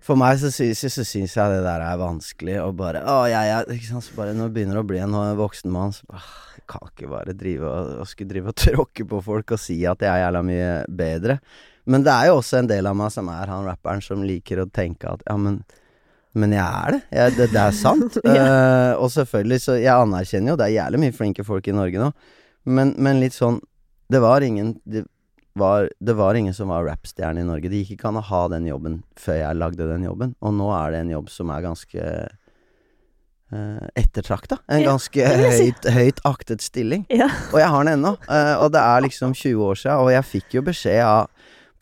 [0.04, 3.52] for meg så syns, så syns jeg det der er vanskelig å bare Å, jeg
[3.56, 4.04] er Ikke sant.
[4.04, 6.24] Så bare når du begynner å bli en voksen mann, så bare
[6.58, 9.82] Jeg kan ikke bare drive og, og skulle drive og tråkke på folk og si
[9.88, 11.40] at jeg er jævla mye bedre.
[11.86, 14.62] Men det er jo også en del av meg som er han rapperen som liker
[14.64, 15.64] å tenke at ja, men
[16.34, 17.00] men jeg er det.
[17.14, 18.16] Jeg, det, det er sant.
[18.26, 18.96] yeah.
[18.96, 22.02] uh, og selvfølgelig, så jeg anerkjenner jo det er jævlig mye flinke folk i Norge
[22.02, 22.08] nå,
[22.74, 23.60] men, men litt sånn
[24.10, 25.04] Det var ingen det
[25.60, 27.70] var, det var ingen som var rappstjerne i Norge.
[27.70, 30.72] Det gikk ikke an å ha den jobben før jeg lagde den jobben, og nå
[30.74, 32.06] er det en jobb som er ganske
[33.54, 34.58] uh, ettertrakta.
[34.66, 35.68] En ganske si.
[35.68, 37.06] høyt, høyt aktet stilling.
[37.14, 37.30] Ja.
[37.52, 38.16] Og jeg har den ennå.
[38.26, 41.30] Uh, og det er liksom 20 år siden, og jeg fikk jo beskjed av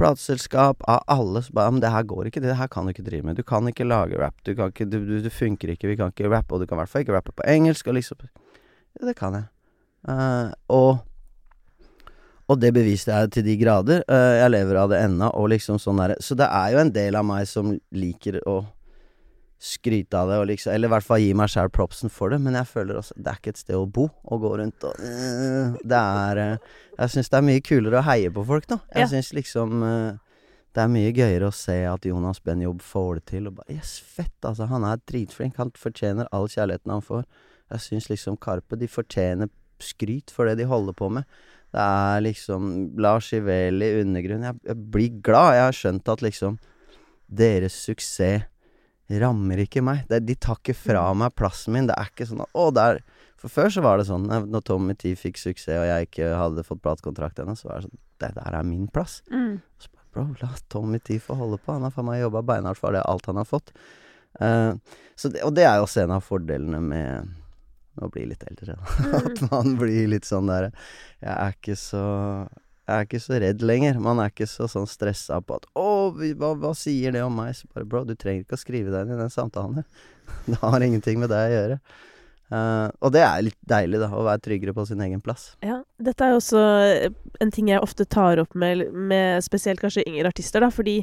[0.01, 3.05] plateselskap, av alle som bare Men det her går ikke, det her kan du ikke
[3.05, 3.37] drive med.
[3.37, 4.35] Du kan ikke lage rap.
[4.43, 6.79] Du kan ikke, du, du, du funker ikke, vi kan ikke rappe, og du kan
[6.79, 8.27] i hvert fall ikke rappe på engelsk, og liksom
[8.99, 9.47] Ja, det kan jeg.
[10.07, 10.91] Uh, og
[12.51, 14.01] og det beviste jeg til de grader.
[14.11, 16.91] Uh, jeg lever av det ennå, og liksom sånn derre Så det er jo en
[16.91, 18.63] del av meg som liker å
[19.61, 22.39] skryte av det, og liksom Eller i hvert fall gi meg sjæl propsen for det,
[22.41, 24.95] men jeg føler også Det er ikke et sted å bo og gå rundt og
[25.05, 26.57] øh, Det er øh,
[26.97, 28.79] Jeg syns det er mye kulere å heie på folk, da.
[28.95, 29.07] Jeg Ja.
[29.13, 30.17] syns liksom øh,
[30.71, 33.97] det er mye gøyere å se at Jonas Benjob får det til, og bare Yes,
[33.99, 34.65] fett, altså.
[34.71, 35.57] Han er dritflink.
[35.59, 37.25] Han fortjener all kjærligheten han får.
[37.73, 39.49] Jeg syns liksom Karpe, de fortjener
[39.83, 41.27] skryt for det de holder på med.
[41.75, 45.57] Det er liksom Lars Iveli, Undergrunn jeg, jeg blir glad.
[45.59, 46.57] Jeg har skjønt at liksom
[47.31, 48.47] Deres suksess
[49.21, 50.05] rammer ikke meg.
[50.09, 51.89] Det, de tar ikke fra meg plassen min.
[51.89, 53.01] Det er ikke sånn Å, det er
[53.41, 56.29] For før så var det sånn eh, Når Tommy Tee fikk suksess, og jeg ikke
[56.37, 59.19] hadde fått platekontrakt ennå, så var det sånn Det der er min plass.
[59.33, 59.59] Mm.
[59.81, 61.73] Så bare, Bro, la Tommy Tee få holde på.
[61.73, 63.73] Han har faen meg jobba beinhardt for det, alt han har fått.
[64.39, 64.77] Uh,
[65.19, 67.31] så det, og det er jo også en av fordelene med
[68.01, 68.77] å bli litt eldre.
[68.77, 69.21] Da.
[69.25, 70.69] At man blir litt sånn der
[71.21, 72.03] Jeg er ikke så
[72.91, 73.99] Jeg er ikke så redd lenger.
[74.03, 77.55] Man er ikke så sånn stressa på at 'Å, hva, hva sier det om meg?'
[77.55, 79.87] Så bare Bro, du trenger ikke å skrive deg inn i den samtalen her.
[80.51, 81.79] Det har ingenting med deg å gjøre.
[82.51, 85.53] Uh, og det er litt deilig, da, å være tryggere på sin egen plass.
[85.63, 86.63] Ja, dette er jo også
[87.39, 90.97] en ting jeg ofte tar opp med, med spesielt kanskje yngre artister, da, fordi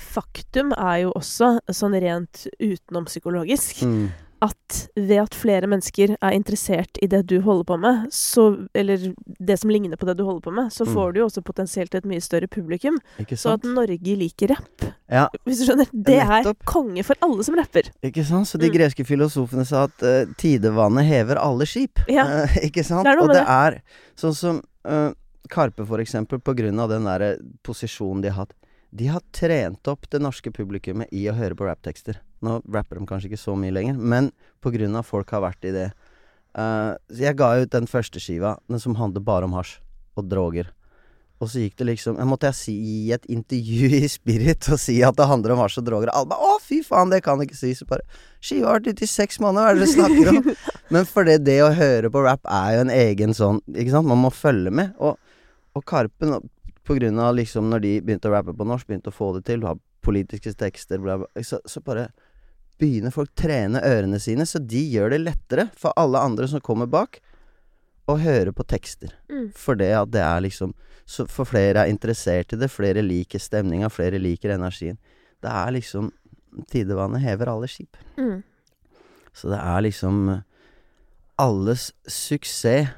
[0.00, 4.08] faktum er jo også, sånn rent utenom-psykologisk, Mm.
[4.44, 9.14] At ved at flere mennesker er interessert i det du holder på med, så, eller
[9.40, 10.92] det som ligner på det du holder på med, så Mm.
[10.94, 12.98] får du jo også potensielt et mye større publikum.
[13.18, 16.64] Ikke Så at Norge liker rapp, Ja, hvis du skjønner, det er Nettopp.
[16.66, 17.88] konge for alle som rapper.
[18.02, 18.46] ikke sant?
[18.46, 18.74] Så de Mm.
[18.76, 21.98] greske filosofene sa at uh, tidevannet hever alle skip.
[22.08, 22.24] Ja.
[22.44, 23.04] Uh, ikke sant?
[23.04, 23.82] Det er og det, det er
[24.16, 25.12] sånn som uh,
[25.48, 28.52] Karpe, for eksempel, på grunn av den der posisjonen de har hatt.
[28.90, 32.20] De har trent opp det norske publikummet i å høre på rapptekster.
[32.44, 34.30] Nå rapper de kanskje ikke så mye lenger, men
[34.62, 35.90] på grunn av folk har vært i det.
[36.56, 39.78] Uh, så jeg ga ut den første skiva, den som handler bare om hasj
[40.16, 40.70] og droger.
[41.36, 44.80] Og så gikk det liksom Jeg måtte jeg si i et intervju i Spirit og
[44.80, 46.08] si at det handler om hasj og droger.
[46.08, 47.74] Og alle bare 'Å, fy faen, det kan jeg ikke si'.
[47.76, 48.06] Så bare
[48.40, 50.56] 'Skiva har vært ute i seks måneder, hva er det dere snakker om?'
[50.94, 54.08] Men fordi det å høre på rap er jo en egen sånn Ikke sant?
[54.08, 54.94] Man må følge med.
[54.96, 55.18] Og,
[55.76, 56.40] og Karpe, nå-
[56.86, 59.46] på grunn av liksom når de begynte å rappe på norsk, begynte å få det
[59.48, 59.74] til, ha
[60.06, 62.08] politiske tekster, bla, bla, så, så bare
[62.78, 66.62] begynner folk å trene ørene sine, så de gjør det lettere for alle andre som
[66.64, 67.20] kommer bak,
[68.06, 69.16] å høre på tekster.
[69.32, 69.48] Mm.
[69.56, 73.38] For det at det er liksom så For flere er interessert i det, flere liker
[73.38, 74.96] stemninga, flere liker energien.
[75.38, 76.08] Det er liksom
[76.66, 77.94] Tidevannet hever alle skip.
[78.18, 78.40] Mm.
[79.30, 80.24] Så det er liksom
[81.38, 82.90] Alles suksess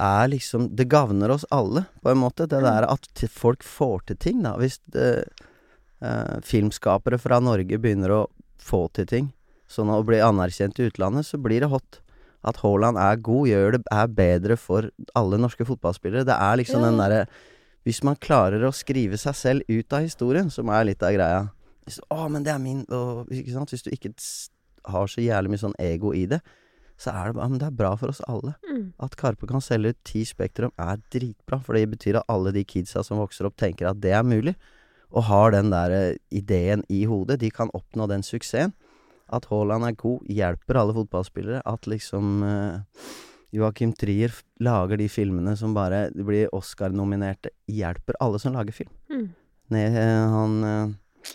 [0.00, 2.46] er liksom Det gagner oss alle, på en måte.
[2.48, 4.56] Det der at folk får til ting, da.
[4.56, 5.28] Hvis det,
[6.00, 8.26] eh, filmskapere fra Norge begynner å
[8.58, 9.32] få til ting,
[9.68, 12.00] sånn å bli anerkjent i utlandet, så blir det hot.
[12.44, 16.24] At Haaland er god, gjør det er bedre for alle norske fotballspillere.
[16.24, 16.90] Det er liksom Ja.
[16.90, 17.26] den derre
[17.86, 21.50] Hvis man klarer å skrive seg selv ut av historien, som er litt av greia
[22.10, 23.70] Å, men det er min og, Ikke sant?
[23.70, 24.12] Hvis du ikke
[24.84, 26.40] har så jævlig mye sånn ego i det,
[26.98, 28.56] så er det bare Men det er bra for oss alle.
[28.66, 28.92] Mm.
[29.02, 32.64] At Karpe kan selge ut ti Spektrum er dritbra, for det betyr at alle de
[32.66, 34.56] kidsa som vokser opp, tenker at det er mulig,
[35.14, 37.38] og har den der eh, ideen i hodet.
[37.40, 38.74] De kan oppnå den suksessen.
[39.28, 41.62] At Haaland er god, hjelper alle fotballspillere.
[41.68, 42.80] At liksom uh,
[43.52, 44.32] Joakim Trier
[44.64, 47.52] lager de filmene som bare blir Oscar-nominerte.
[47.68, 48.92] Hjelper alle som lager film.
[49.12, 49.26] Mm.
[49.74, 51.34] Ned, eh, han uh,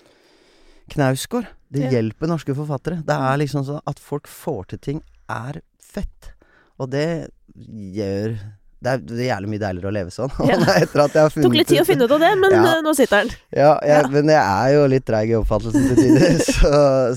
[0.94, 1.50] Knausgård.
[1.74, 3.02] Det hjelper norske forfattere.
[3.06, 5.00] Det er liksom sånn at folk får til ting,
[5.32, 6.34] er fett.
[6.82, 8.38] Og det gjør
[8.84, 10.32] det er, det er jævlig mye deiligere å leve sånn.
[10.52, 10.58] Ja.
[10.76, 12.64] Etter at jeg har funnet Tok litt tid å finne ut av det, men Ja.
[12.74, 13.32] eh, nå sitter den.
[13.56, 14.10] Ja, jeg, Ja.
[14.14, 16.38] men jeg er jo litt treig i oppfattelsen til tider.
[16.54, 16.72] Så,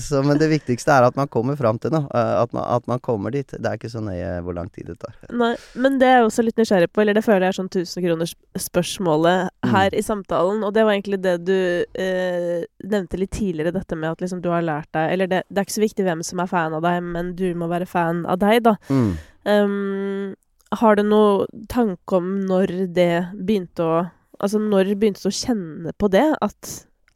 [0.07, 2.07] så, men det viktigste er at man kommer fram til noe.
[2.13, 3.47] eh, At man, at man kommer dit.
[3.51, 5.13] Det er ikke så nøye hvor lang tid det tar.
[5.35, 7.71] Nei, men det er jeg også litt nysgjerrig på, eller det føler jeg er sånn
[7.75, 9.71] tusenkronersspørsmålet Mm.
[9.73, 10.63] her i samtalen.
[10.63, 14.49] Og det var egentlig det du eh, nevnte litt tidligere, dette med at liksom du
[14.53, 16.81] har lært deg Eller det, det er ikke så viktig hvem som er fan av
[16.85, 18.75] deg, men du må være fan av deg, da.
[18.89, 19.17] Mm.
[19.47, 20.35] Um,
[20.71, 23.97] har du noen tanke om når det begynte å
[24.37, 26.27] Altså når begynte du å kjenne på det?
[26.45, 26.67] At,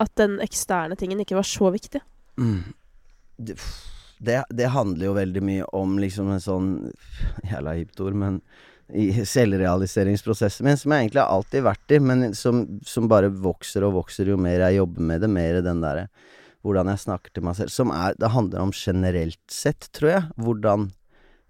[0.02, 2.00] at den eksterne tingen ikke var så viktig?
[2.42, 2.64] Mm.
[3.38, 6.72] Det, det, handler jo veldig mye om liksom en sånn
[7.46, 8.42] Jævla hipt ord, men
[8.90, 13.86] i selvrealiseringsprosessen min, som jeg egentlig har alltid vært i, men som, som bare vokser
[13.86, 16.10] og vokser jo mer jeg jobber med det, mer den derre
[16.66, 17.74] hvordan jeg snakker til meg selv.
[17.74, 20.92] Som er Det handler om generelt sett, tror jeg, hvordan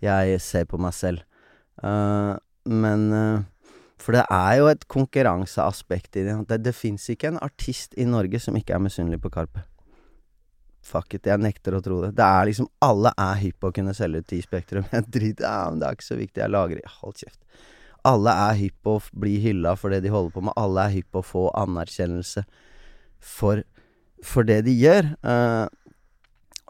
[0.04, 1.24] jeg ser på meg selv.
[1.84, 2.36] Eh,
[2.72, 3.42] men eh,
[4.02, 6.38] For det er jo et konkurranseaspekt i det.
[6.50, 9.66] Det, det fins ikke en artist i Norge som ikke er misunnelig på Karpe.
[10.82, 12.16] Fuck it, jeg nekter å tro det.
[12.18, 14.88] Det er liksom Alle er hypp på å kunne selge ut ti Spektrum.
[14.96, 16.42] Jeg driter ja, men det er ikke så viktig.
[16.42, 17.40] Jeg lager Hold kjeft.
[18.08, 20.58] Alle er hypp på å bli hylla for det de holder på med.
[20.58, 22.42] Alle er hypp på å få anerkjennelse
[23.22, 23.62] for,
[24.26, 25.12] for det de gjør.
[25.22, 25.68] Eh,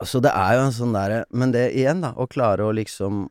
[0.08, 3.28] så det er jo en sånn derre Men det igjen, da, å klare å liksom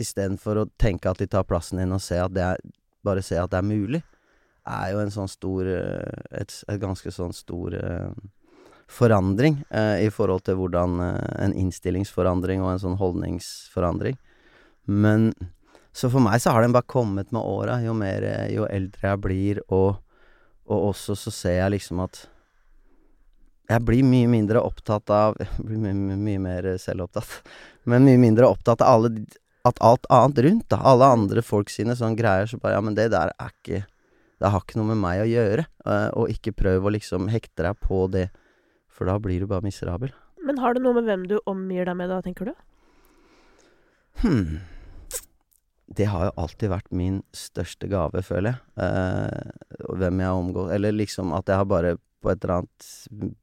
[0.00, 2.62] Istedenfor å tenke at de tar plassen din, og se at det er
[3.02, 3.98] Bare se at det er mulig,
[4.62, 8.12] er jo en sånn stor eh, Et, et ganske sånn stor eh,
[8.92, 14.20] forandring eh, i forhold til hvordan eh, En innstillingsforandring og en sånn holdningsforandring.
[14.86, 15.32] Men
[15.92, 17.80] Så for meg så har den bare kommet med åra.
[17.82, 19.98] Jo mer Jo eldre jeg blir, og,
[20.70, 22.28] og også så ser jeg liksom at
[23.70, 27.38] jeg blir mye mindre opptatt av Jeg blir mye, mye, mer selvopptatt.
[27.88, 29.24] Men mye mindre opptatt av alle,
[29.68, 30.80] at alt annet rundt, da.
[30.92, 32.50] Alle andre folk sine sånne greier.
[32.50, 33.84] Så bare Ja, men det der er ikke
[34.42, 35.66] Det har ikke noe med meg å gjøre.
[35.86, 38.28] eh, og ikke prøv å liksom hekte deg på det,
[38.90, 40.10] for da blir du bare miserabel.
[40.42, 42.54] Men har det noe med hvem du omgir deg med da, tenker du?
[44.22, 44.58] Hmm.
[45.86, 48.60] Det har jo alltid vært min største gave, føler jeg.
[48.82, 52.80] Eh, hvem jeg omgår Eller liksom at jeg har bare på et eller annet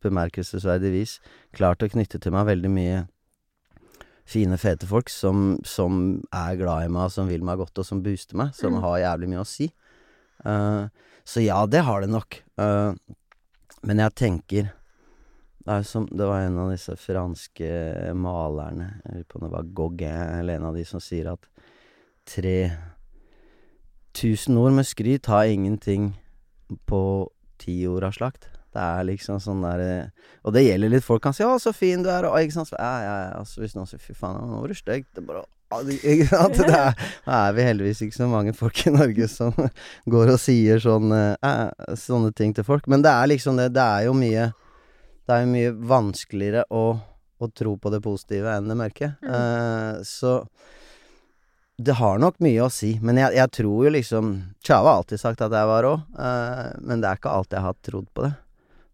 [0.03, 1.13] bemerkelsesverdig vis
[1.55, 2.97] klart å knytte til meg veldig mye
[4.29, 8.03] fine, fete folk som, som er glad i meg, som vil meg godt, og som
[8.05, 8.49] booster meg.
[8.57, 8.81] Som Mm.
[8.85, 9.67] har jævlig mye å si.
[10.45, 10.83] Uh,
[11.25, 12.43] så ja, det har det nok.
[12.59, 12.93] Uh,
[13.83, 14.71] men jeg tenker
[15.65, 19.63] det som Det var en av disse franske malerne, jeg lurer på om det var
[19.75, 21.39] Gauguin eller en av de, som sier at
[22.25, 26.13] 3000 ord med skryt har ingenting
[26.87, 28.49] på ti ord av slakt.
[28.69, 30.11] Det er liksom sånn der
[30.45, 32.69] Og det gjelder litt Folk kan si 'Å, så fin du er', og ikke sant.
[32.69, 33.31] Så, ja, ja, ja.
[33.39, 35.45] Altså, hvis noen sier 'fy faen, nå var du stygg', det bare
[36.13, 36.57] Ikke sant.
[36.57, 36.93] Det er,
[37.25, 39.53] er vi heldigvis ikke så mange folk i Norge som
[40.13, 42.87] går og sier sånne, eh, sånne ting til folk.
[42.87, 43.73] Men det er liksom det.
[43.73, 44.51] Det er jo mye
[45.29, 46.97] Det er jo mye vanskeligere å,
[47.37, 49.13] å tro på det positive enn det mørke.
[49.21, 49.33] Mm.
[49.33, 50.39] Eh, så
[51.79, 54.31] det har nok mye å si, men jeg, jeg tror jo liksom
[54.65, 57.65] Tjave har alltid sagt at jeg var rå, uh, men det er ikke alltid jeg
[57.65, 58.31] har trodd på det.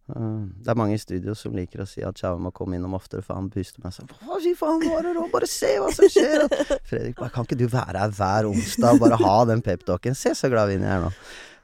[0.06, 2.94] Eh, det er mange i studio som liker å si at Chava må komme innom
[2.98, 5.72] oftere, for han puster meg sånn Hva fy faen, nå er du rå, bare se
[5.82, 6.46] hva som skjer'.
[6.90, 10.14] Fredrik bare 'Kan ikke du være her hver onsdag og bare ha den peptalken?
[10.14, 11.12] Se så glad vi er nå'.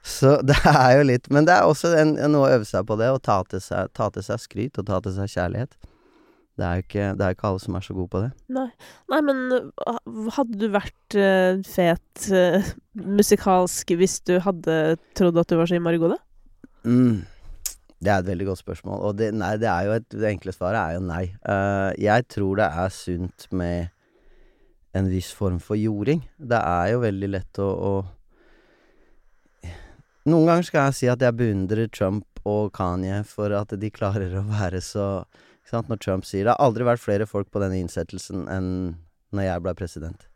[0.02, 2.98] Så det er jo litt Men det er også en, noe å øve seg på
[2.98, 5.78] det, å ta til seg, ta til seg skryt og ta til seg kjærlighet.
[6.58, 8.30] Det er jo ikke, det er ikke alle som er så gode på det.
[8.52, 8.68] Nei.
[9.08, 10.00] Nei, men uh,
[10.36, 15.78] hadde du vært uh, fet uh, musikalsk hvis du hadde trodd at du var så
[15.78, 16.20] innmari god, da?
[16.84, 17.22] Mm.
[18.02, 19.02] Det er et veldig godt spørsmål.
[19.06, 21.24] Og det, nei, det er jo et, det enkle svaret er jo nei.
[21.46, 23.92] Uh, jeg tror det er sunt med
[24.98, 26.24] en viss form for jording.
[26.36, 27.94] Det er jo veldig lett å, å
[30.22, 34.36] Noen ganger skal jeg si at jeg beundrer Trump og Kanye for at de klarer
[34.38, 35.06] å være så
[35.62, 35.88] ikke sant?
[35.90, 38.68] Når Trump sier det har aldri vært flere folk på denne innsettelsen enn
[39.34, 40.28] når jeg ble president.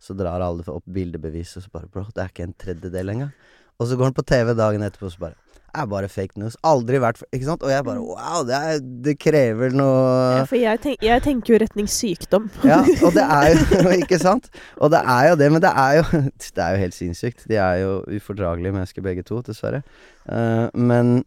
[0.00, 3.32] Så drar alle opp bildebevis, og så bare Bro, det er ikke en tredjedel engang.
[3.80, 6.56] Og så går han på TV dagen etterpå, og så bare er bare fake news.
[6.66, 7.64] Aldri vært Ikke sant?
[7.66, 10.04] Og jeg bare wow, det, er, det krever noe
[10.40, 12.48] Ja, for jeg, tenk, jeg tenker jo retning sykdom.
[12.66, 14.50] Ja, og det er jo Ikke sant?
[14.78, 16.06] Og det er jo det, men det er jo
[16.60, 17.44] Det er jo helt sinnssykt.
[17.50, 19.82] De er jo ufordragelige mennesker begge to, dessverre.
[20.28, 21.20] Uh, men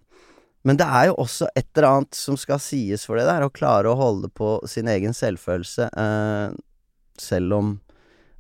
[0.64, 3.52] men det er jo også et eller annet som skal sies for det der, å
[3.52, 6.56] klare å holde på sin egen selvfølelse, uh,
[7.20, 7.74] selv om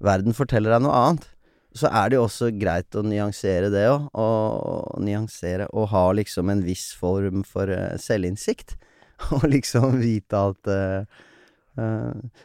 [0.03, 1.27] verden forteller deg noe annet.
[1.73, 6.51] Så er det jo også greit å nyansere det òg, og nyansere og ha liksom
[6.53, 8.77] en viss form for eh, selvinnsikt.
[9.37, 11.21] Og liksom vite at uh,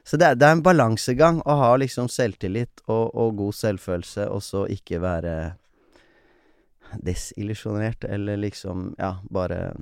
[0.04, 4.28] så det er, det er en balansegang å ha liksom selvtillit og, og god selvfølelse,
[4.32, 5.34] og så ikke være
[7.04, 9.74] desillusjonert, eller liksom, ja, bare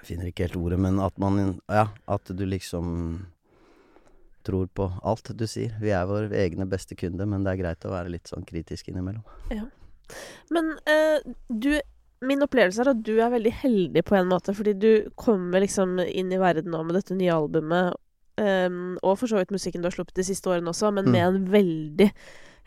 [0.00, 3.26] Jeg finner ikke helt ordet, men at man Ja, at du liksom
[4.46, 5.72] tror på alt du sier.
[5.80, 8.88] Vi er vår egne beste kunde, men det er greit å være litt sånn kritisk
[8.88, 9.22] innimellom.
[10.50, 11.72] Men eh, du
[12.20, 15.94] Min opplevelse er at du er veldig heldig på en måte, fordi du kommer liksom
[16.04, 17.94] inn i verden nå med dette nye albumet,
[18.36, 21.12] ehm, og for så vidt musikken du har sluppet de siste årene også, men Mm.
[21.14, 22.10] med en veldig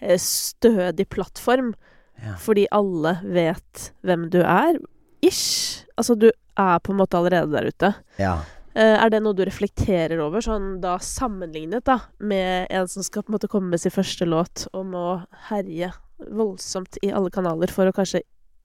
[0.02, 1.76] eh, stødig plattform,
[2.18, 2.34] Ja.
[2.42, 4.80] fordi alle vet hvem du er.
[5.22, 5.86] Ish.
[6.00, 7.94] Altså, du er på en måte allerede der ute.
[8.18, 8.40] ja.
[8.74, 13.26] Eh, er det noe du reflekterer over, sånn da sammenlignet da, med en som skal
[13.26, 15.08] på en måte komme med sin første låt og må
[15.52, 15.92] herje
[16.34, 18.24] voldsomt i alle kanaler for å kanskje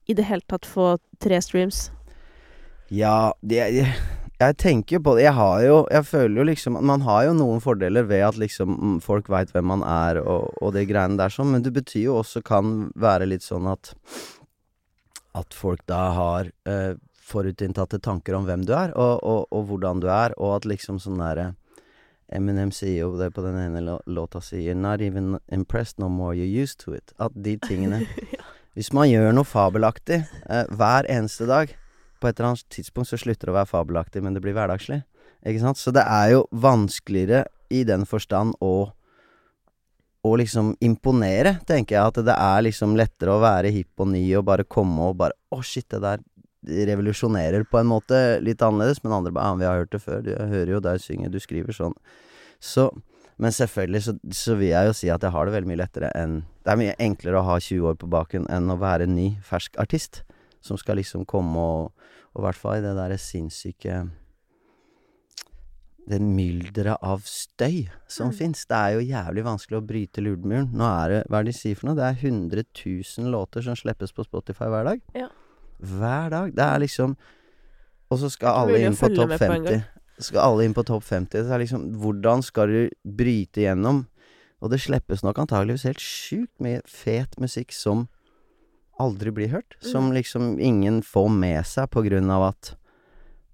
[0.09, 1.89] i det hele tatt få tre streams?
[2.89, 3.85] Ja, jeg,
[4.39, 5.27] jeg tenker jo på det.
[5.27, 8.39] Jeg har jo Jeg føler jo liksom at Man har jo noen fordeler ved at
[8.41, 11.75] liksom mm, folk veit hvem man er og, og det greiene der sånn, men det
[11.75, 13.93] betyr jo også kan være litt sånn at
[15.37, 16.97] At folk da har eh,
[17.29, 21.01] forutinntatte tanker om hvem du er, og, og, og hvordan du er, og at liksom
[21.01, 21.53] sånn derre
[22.29, 26.35] Eminem sier jo det på den ene låta si You're not even impressed no more,
[26.37, 27.13] you're used to it.
[27.17, 28.03] At de tingene
[28.77, 31.73] Hvis man gjør noe fabelaktig eh, hver eneste dag,
[32.21, 35.01] på et eller annet tidspunkt så slutter det å være fabelaktig, men det blir hverdagslig.
[35.41, 35.81] Ikke sant?
[35.81, 38.91] Så det er jo vanskeligere i den forstand å
[40.27, 42.11] å liksom imponere, tenker jeg.
[42.11, 45.37] At det er liksom lettere å være hipp og ny og bare komme og bare
[45.49, 46.19] Å, shit, det der
[46.65, 49.03] revolusjonerer på en måte litt annerledes.
[49.03, 50.21] Men andre bare Ja, vi har hørt det før.
[50.23, 51.93] Du hører jo deg synge, du skriver sånn.
[52.59, 52.89] Så
[53.39, 56.09] Men selvfølgelig så, så vil jeg jo si at jeg har det veldig mye lettere
[56.13, 59.15] enn Det er mye enklere å ha 20 år på baken enn å være en
[59.15, 60.23] ny, fersk artist.
[60.61, 61.93] Som skal liksom komme og
[62.35, 64.09] Og i hvert fall i det derre sinnssyke
[66.09, 68.33] det mylderet av støy som Mm.
[68.35, 68.65] fins.
[68.65, 71.59] Det er jo jævlig vanskelig å bryte lurdemuren Nå er det Hva er det de
[71.59, 71.95] sier for noe?
[71.95, 75.01] Det er 100 000 låter som slippes på Spotify hver dag.
[75.13, 75.29] Ja.
[75.79, 76.53] Hver dag.
[76.55, 77.15] Det er liksom
[78.11, 79.37] Og så skal alle inn på topp 50.
[79.37, 79.83] på 50.
[80.19, 81.43] Skal alle inn på topp 50.
[81.45, 84.07] Så er liksom Hvordan skal du bryte gjennom?
[84.61, 88.07] Og det slippes nok antageligvis helt sjukt mye fet musikk som
[88.99, 89.77] aldri blir hørt.
[89.79, 90.13] Som Mm.
[90.17, 92.75] liksom ingen får med seg på grunn av at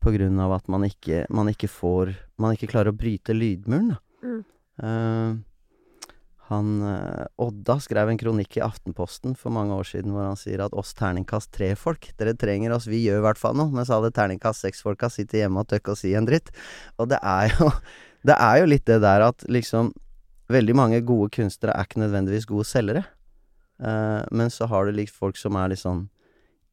[0.01, 3.89] På grunn av at man ikke, man ikke får Man ikke klarer å bryte lydmuren,
[3.89, 3.97] da.
[4.23, 4.45] Mm.
[4.79, 5.35] Eh,
[6.49, 10.61] han eh, Odda skrev en kronikk i Aftenposten for mange år siden hvor han sier
[10.61, 14.11] at oss terningkast tre-folk, dere trenger oss, vi gjør i hvert fall noe, mens alle
[14.13, 16.53] terningkast seks-folka sitter hjemme og tør ikke å si en dritt.
[17.01, 17.71] Og det er jo
[18.25, 19.91] Det er jo litt det der at liksom
[20.49, 23.01] Veldig mange gode kunstnere er ikke nødvendigvis gode selgere.
[23.81, 26.03] Eh, men så har du litt folk som er litt sånn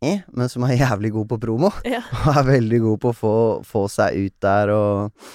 [0.05, 1.71] eh, men som er jævlig gode på promo.
[1.89, 2.03] Ja.
[2.27, 3.33] Og er veldig gode på å få,
[3.65, 5.33] få seg ut der og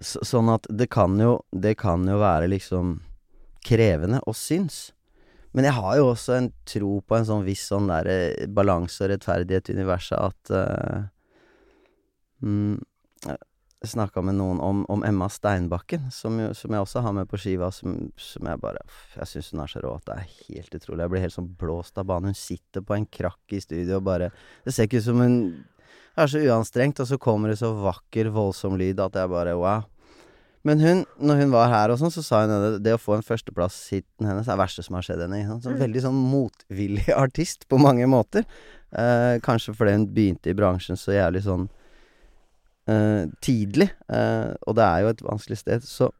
[0.00, 3.00] så, Sånn at det kan jo Det kan jo være liksom
[3.66, 4.92] krevende og syns.
[5.56, 9.08] Men jeg har jo også en tro på en sånn viss sånn derre balanse og
[9.10, 11.08] rettferdighet i universet at uh,
[12.44, 12.76] mm,
[13.26, 17.26] Jeg snakka med noen om, om Emma Steinbakken, som, jo, som jeg også har med
[17.32, 18.84] på skiva, som, som jeg bare
[19.16, 21.02] Jeg syns hun er så rå at det er helt utrolig.
[21.02, 22.36] Jeg blir helt sånn blåst av banen.
[22.36, 24.30] Hun sitter på en krakk i studio og bare
[24.62, 25.40] Det ser ikke ut som hun
[26.16, 29.84] er så uanstrengt, og så kommer det så vakker, voldsom lyd at jeg bare wow.
[30.66, 33.14] Men hun, når hun var her og sånn, så sa hun at det å få
[33.14, 35.38] en førsteplass-hiten hennes er det verste som har skjedd henne.
[35.38, 35.66] ikke sant?
[35.68, 35.82] Sånn, Mm.
[35.84, 38.46] Veldig sånn motvillig artist på mange måter.
[38.90, 41.68] Eh, kanskje fordi hun begynte i bransjen så jævlig sånn
[42.90, 43.92] eh, tidlig.
[44.10, 46.10] Eh, og det er jo et vanskelig sted, så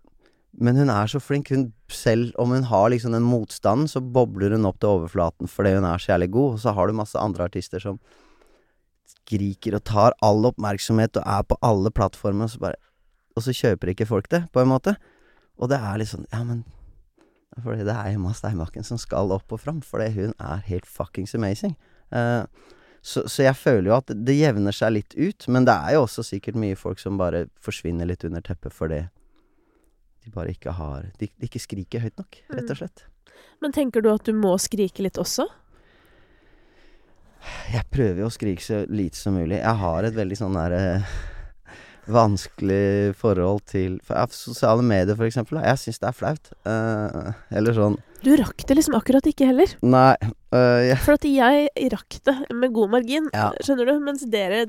[0.59, 1.51] Men hun er så flink.
[1.53, 5.75] Hun, selv om hun har liksom den motstanden, så bobler hun opp til overflaten fordi
[5.75, 6.55] hun er så jævlig god.
[6.55, 7.99] Og så har du masse andre artister som
[9.27, 12.83] skriker og tar all oppmerksomhet og er på alle plattformer, og så bare
[13.37, 14.97] Og så kjøper ikke folk det, på en måte.
[15.61, 16.65] Og det er litt sånn Ja, men
[17.63, 21.35] fordi det er Emma Steinbakken som skal opp og fram, fordi hun er helt fuckings
[21.35, 21.77] amazing.
[22.13, 22.45] Uh,
[23.01, 26.03] så, så jeg føler jo at det jevner seg litt ut, men det er jo
[26.05, 29.07] også sikkert mye folk som bare forsvinner litt under teppet fordi
[30.27, 33.07] de bare ikke har De, de ikke skriker høyt nok, rett og slett.
[33.63, 35.47] Men tenker du at du må skrike litt også?
[37.73, 39.59] Jeg prøver jo å skrike så lite som mulig.
[39.61, 40.83] Jeg har et veldig sånn derre
[42.07, 45.61] vanskelig forhold til for, Sosiale medier, for eksempel.
[45.65, 46.53] Jeg syns det er flaut.
[46.67, 49.71] Uh, eller sånn Du rakk det liksom akkurat ikke heller.
[49.87, 50.17] Nei.
[50.51, 50.99] Uh, yeah.
[51.05, 53.53] For at jeg rakk det med god margin, Ja.
[53.63, 54.01] skjønner du?
[54.03, 54.65] Mens dere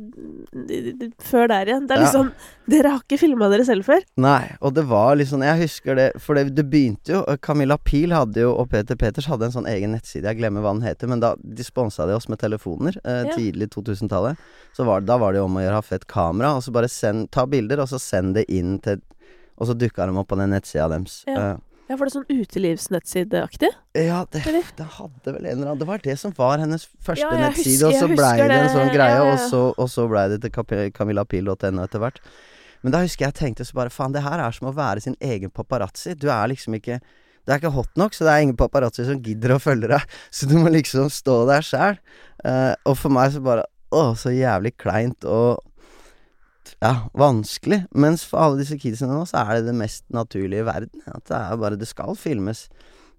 [1.23, 2.05] før der igjen Det er Ja.
[2.05, 2.31] liksom
[2.69, 4.01] Dere har ikke filma dere selv før.
[4.17, 7.77] nei, og det var liksom Jeg husker det, for det, det begynte jo øh, Camilla
[7.77, 10.81] Pil hadde jo, og Peter Peters hadde en sånn egen nettside, jeg glemmer hva den
[10.87, 13.33] heter, men da de sponsa de oss med telefoner, eh, Ja.
[13.35, 14.37] tidlig 2000-tallet.
[14.75, 16.71] Så var, da var det jo om å gjøre å ha fett kamera, og så
[16.71, 19.01] bare send, ta bilder, og så send det inn til
[19.59, 21.23] Og så dukka de opp på den nettsida deres.
[21.25, 21.33] Ja.
[21.53, 21.57] Eh,
[21.87, 23.69] Ja, Var det sånn utelivsnettsideaktig?
[23.95, 24.41] Ja, det,
[24.77, 27.87] det hadde vel en eller annen Det var det som var hennes første Ja, nettside,
[27.87, 30.25] husker- og så blei det en sånn greie, Ja, ja, og så, og så blei
[30.33, 30.51] det til
[30.91, 32.19] camillapil.no etter hvert.
[32.83, 35.01] Men da husker jeg jeg tenkte så bare faen, det her er som å være
[35.03, 36.13] sin egen paparazzi.
[36.19, 36.99] Du er liksom ikke
[37.47, 40.03] Du er ikke hot nok, så det er ingen paparazzi som gidder å følge deg.
[40.35, 41.97] Så du må liksom stå der sjæl.
[42.85, 45.63] og for meg så bare Å, så jævlig kleint og
[46.83, 47.83] ja, vanskelig.
[47.97, 51.03] Mens for alle disse kidsene nå, så er det det mest naturlige i verden.
[51.09, 52.67] At det er bare Det skal filmes.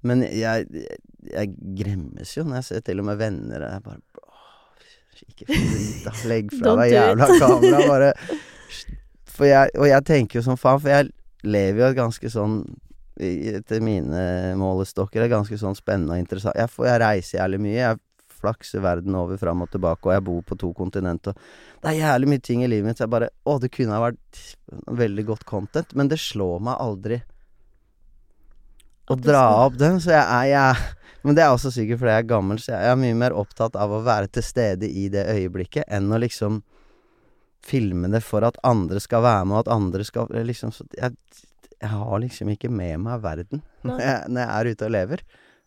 [0.07, 0.99] Men jeg, jeg,
[1.33, 4.03] jeg gremmes jo når jeg ser til og med venner og jeg bare
[5.27, 6.13] Ikke fint, da.
[6.31, 7.81] Legg fra deg jævla kamera.
[7.91, 8.13] Bare
[9.39, 11.11] for jeg, Og jeg tenker jo som faen, for jeg
[11.47, 12.61] lever jo et ganske sånn
[13.19, 16.55] etter mine målestokker er ganske sånn spennende og interessant.
[16.55, 17.79] Jeg, får, jeg reiser jævlig mye.
[17.81, 17.99] Jeg
[18.39, 21.31] flakser verden over fram og tilbake, og jeg bor på to kontinent.
[21.31, 23.97] Og det er jævlig mye ting i livet mitt så jeg bare Å, det kunne
[23.97, 24.45] ha vært
[25.03, 27.23] veldig godt content, men det slår meg aldri
[29.09, 32.23] å dra opp den, så jeg er jeg Men det er også sikkert fordi jeg
[32.23, 35.25] er gammel, så jeg er mye mer opptatt av å være til stede i det
[35.33, 36.61] øyeblikket enn å liksom
[37.67, 41.17] filme det for at andre skal være med, og at andre skal liksom jeg,
[41.75, 45.25] jeg har liksom ikke med meg verden når jeg, når jeg er ute og lever.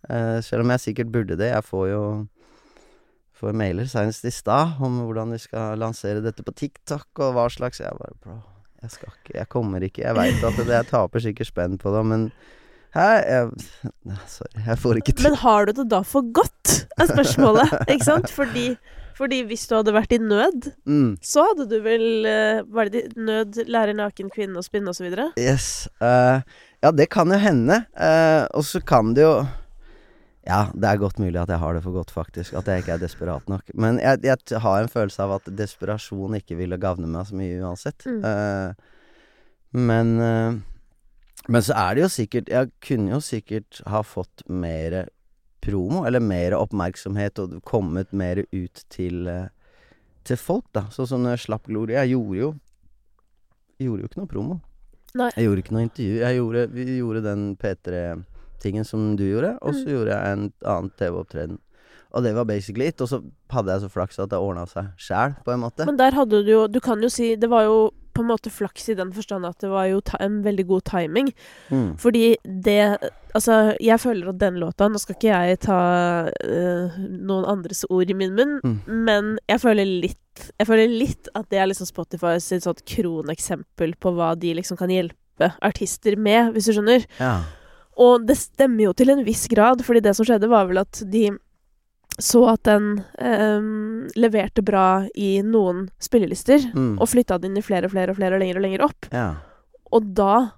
[0.07, 1.51] Uh, selv om jeg sikkert burde det.
[1.51, 2.03] Jeg får jo
[3.41, 7.47] får mailer seinest i stad om hvordan vi skal lansere dette på TikTok og hva
[7.51, 8.37] slags Jeg bare Bro,
[8.85, 10.05] jeg skal ikke Jeg kommer ikke.
[10.05, 12.27] Jeg veit at det, jeg taper sikkert spenn på det, men
[12.91, 13.03] Hæ?
[13.23, 13.51] Jeg,
[14.27, 15.23] sorry, jeg får ikke til.
[15.29, 17.71] Men har du det da for godt, er spørsmålet.
[17.93, 18.27] ikke sant?
[18.35, 18.65] Fordi,
[19.15, 21.13] fordi hvis du hadde vært i nød, Mm.
[21.23, 25.07] så hadde du vel eh, Var det i nød, lære naken kvinne å spinne osv.?
[25.39, 25.87] Yes.
[26.03, 26.43] Uh,
[26.83, 27.79] ja, det kan jo hende.
[27.95, 29.37] Uh, og så kan det jo
[30.47, 32.55] Ja, det er godt mulig at jeg har det for godt, faktisk.
[32.57, 33.67] At jeg ikke er desperat nok.
[33.77, 37.61] Men jeg, jeg har en følelse av at desperasjon ikke ville gagne meg så mye
[37.61, 38.07] uansett.
[38.09, 38.25] Mm.
[38.25, 40.59] Uh, men uh,
[41.49, 45.07] Men så er det jo sikkert Jeg kunne jo sikkert ha fått mer
[45.61, 49.47] promo, eller mer oppmerksomhet, og kommet mer ut til uh,
[50.27, 50.85] til folk, da.
[50.93, 52.03] Sånn som når jeg slapp Gloria.
[52.03, 52.51] Jeg gjorde jo
[53.81, 54.55] Gjorde jo ikke noe promo.
[55.17, 55.31] Nei.
[55.33, 56.17] Jeg gjorde ikke noe intervju.
[56.21, 57.45] Jeg gjorde, vi gjorde den
[58.61, 59.91] P3-tingen som du gjorde, og så Mm.
[59.91, 61.57] gjorde jeg en annen TV-opptreden.
[62.13, 62.99] Og det var basically it.
[63.01, 65.85] Og så hadde jeg så flaks at det ordna seg sjæl, på en måte.
[65.85, 68.51] Men der hadde du jo Du kan jo si Det var jo på en måte
[68.51, 71.31] flaks i den forstand at det var jo en veldig god timing.
[71.71, 71.95] Mm.
[71.97, 72.97] Fordi det
[73.33, 78.09] Altså, jeg føler at den låta Nå skal ikke jeg ta øh, noen andres ord
[78.09, 78.79] i min munn, Mm.
[79.05, 83.95] men jeg føler litt Jeg føler litt at det er liksom Spotify sitt sånt kroneksempel
[83.99, 87.05] på hva de liksom kan hjelpe artister med, hvis du skjønner.
[87.19, 87.43] Ja.
[87.97, 91.03] Og det stemmer jo til en viss grad, fordi det som skjedde, var vel at
[91.11, 91.29] de
[92.21, 96.99] så at den um, leverte bra i noen spillelister, Mm.
[97.01, 99.07] og flytta den inn i flere og flere og flere og lenger og lenger opp.
[99.11, 99.35] ja.
[99.91, 100.51] Og da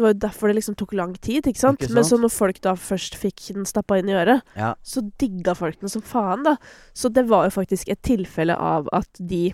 [0.00, 1.80] Det var jo derfor det liksom tok lang tid, ikke sant?
[1.82, 2.22] Ikke Men så sant?
[2.22, 4.74] når folk da først fikk den stappa inn i øret, Ja.
[4.82, 6.56] så digga folk den som faen, da.
[6.94, 9.52] Så det var jo faktisk et tilfelle av at de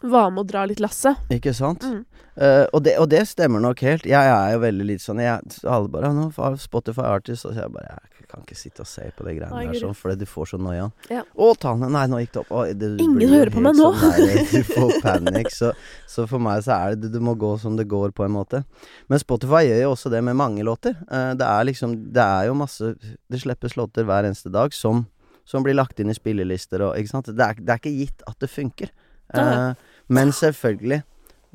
[0.00, 1.18] var med å dra litt lasset.
[1.32, 1.84] Ikke sant?
[1.84, 2.04] Mm.
[2.40, 4.06] Uh, og, det, og det stemmer nok helt.
[4.08, 7.66] Jeg er jo veldig litt sånn jeg, Alle bare «Ja, 'Nå Spotify Artist', og så
[7.66, 10.22] jeg bare Jeg kan ikke sitte og se på de greiene Nei, der sånn, fordi
[10.22, 10.86] du får så noia.
[11.10, 11.24] Ja.
[11.34, 12.54] Å, tannene Nei, nå gikk det opp.
[12.54, 13.90] Å, det, Ingen hører på meg nå.
[13.98, 15.52] Sånn der, du får panikk.
[15.52, 15.72] Så,
[16.08, 18.62] så for meg så er det Du må gå som det går, på en måte.
[19.10, 20.96] Men Spotify gjør jo også det med mange låter.
[21.10, 25.08] Uh, det er liksom Det er jo masse Det slippes låter hver eneste dag som
[25.50, 27.26] som blir lagt inn i spillelister og Ikke sant.
[27.34, 28.92] Det er, det er ikke gitt at det funker.
[29.34, 29.72] Uh, Eh,
[30.10, 31.00] men selvfølgelig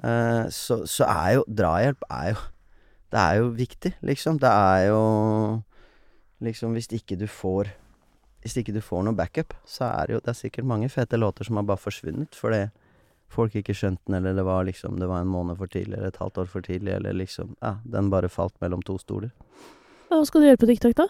[0.04, 2.44] eh, så, så er jo Drahjelp er jo
[3.12, 4.40] Det er jo viktig, liksom.
[4.40, 5.02] Det er jo
[6.44, 7.70] Liksom, hvis ikke du får
[8.44, 11.20] Hvis ikke du får noe backup, så er det jo Det er sikkert mange fete
[11.20, 12.66] låter som har bare forsvunnet fordi
[13.36, 16.14] folk ikke skjønte den, eller det var liksom Det var en måned for tidlig, eller
[16.14, 19.32] et halvt år for tidlig, eller liksom Ja, den bare falt mellom to stoler.
[20.10, 21.08] Hva skal du gjøre på TikTok, da?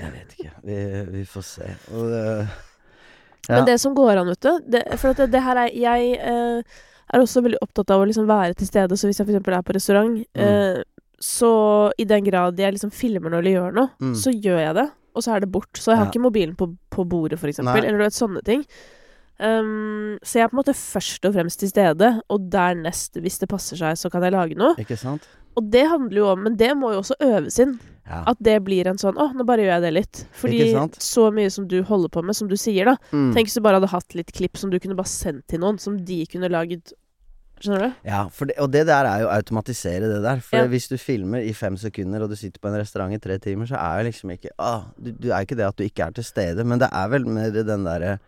[0.00, 0.50] Jeg vet ikke.
[0.66, 0.76] Vi,
[1.12, 1.68] vi får se.
[1.94, 2.24] Og det
[3.48, 3.56] Ja.
[3.56, 6.12] Men det som går an, vet du det, For at det, det her er Jeg
[6.20, 6.62] eh,
[7.12, 8.96] er også veldig opptatt av å liksom være til stede.
[8.96, 9.48] Så hvis jeg f.eks.
[9.48, 10.44] er på restaurant, Mm.
[10.44, 10.82] eh,
[11.20, 14.14] så i den grad jeg liksom filmer noe eller gjør noe, Mm.
[14.14, 14.90] så gjør jeg det.
[15.16, 15.72] Og så er det bort.
[15.74, 16.10] Så jeg har Ja.
[16.10, 17.58] ikke mobilen på, på bordet, f.eks.
[17.58, 18.64] Eller du vet, sånne ting.
[19.40, 23.38] Um, så jeg er på en måte først og fremst til stede, og dernest, hvis
[23.40, 24.74] det passer seg, så kan jeg lage noe.
[24.80, 25.24] Ikke sant?
[25.58, 27.78] Og det handler jo om Men det må jo også øves inn.
[28.10, 28.22] Ja.
[28.30, 30.24] At det blir en sånn 'Å, nå bare gjør jeg det litt'.
[30.34, 30.58] Fordi
[30.98, 32.96] så mye som du holder på med, som du sier, da.
[33.12, 33.34] Mm.
[33.34, 35.78] Tenk hvis du bare hadde hatt litt klipp som du kunne bare sendt til noen,
[35.78, 36.92] som de kunne laget
[37.60, 38.08] Skjønner du?
[38.08, 40.40] Ja, for det, og det der er jo å automatisere det der.
[40.40, 40.66] For Ja.
[40.66, 43.66] hvis du filmer i fem sekunder, og du sitter på en restaurant i tre timer,
[43.68, 46.10] så er jo liksom ikke ah, du, du er ikke det at du ikke er
[46.10, 48.18] til stede, men det er vel mer den derre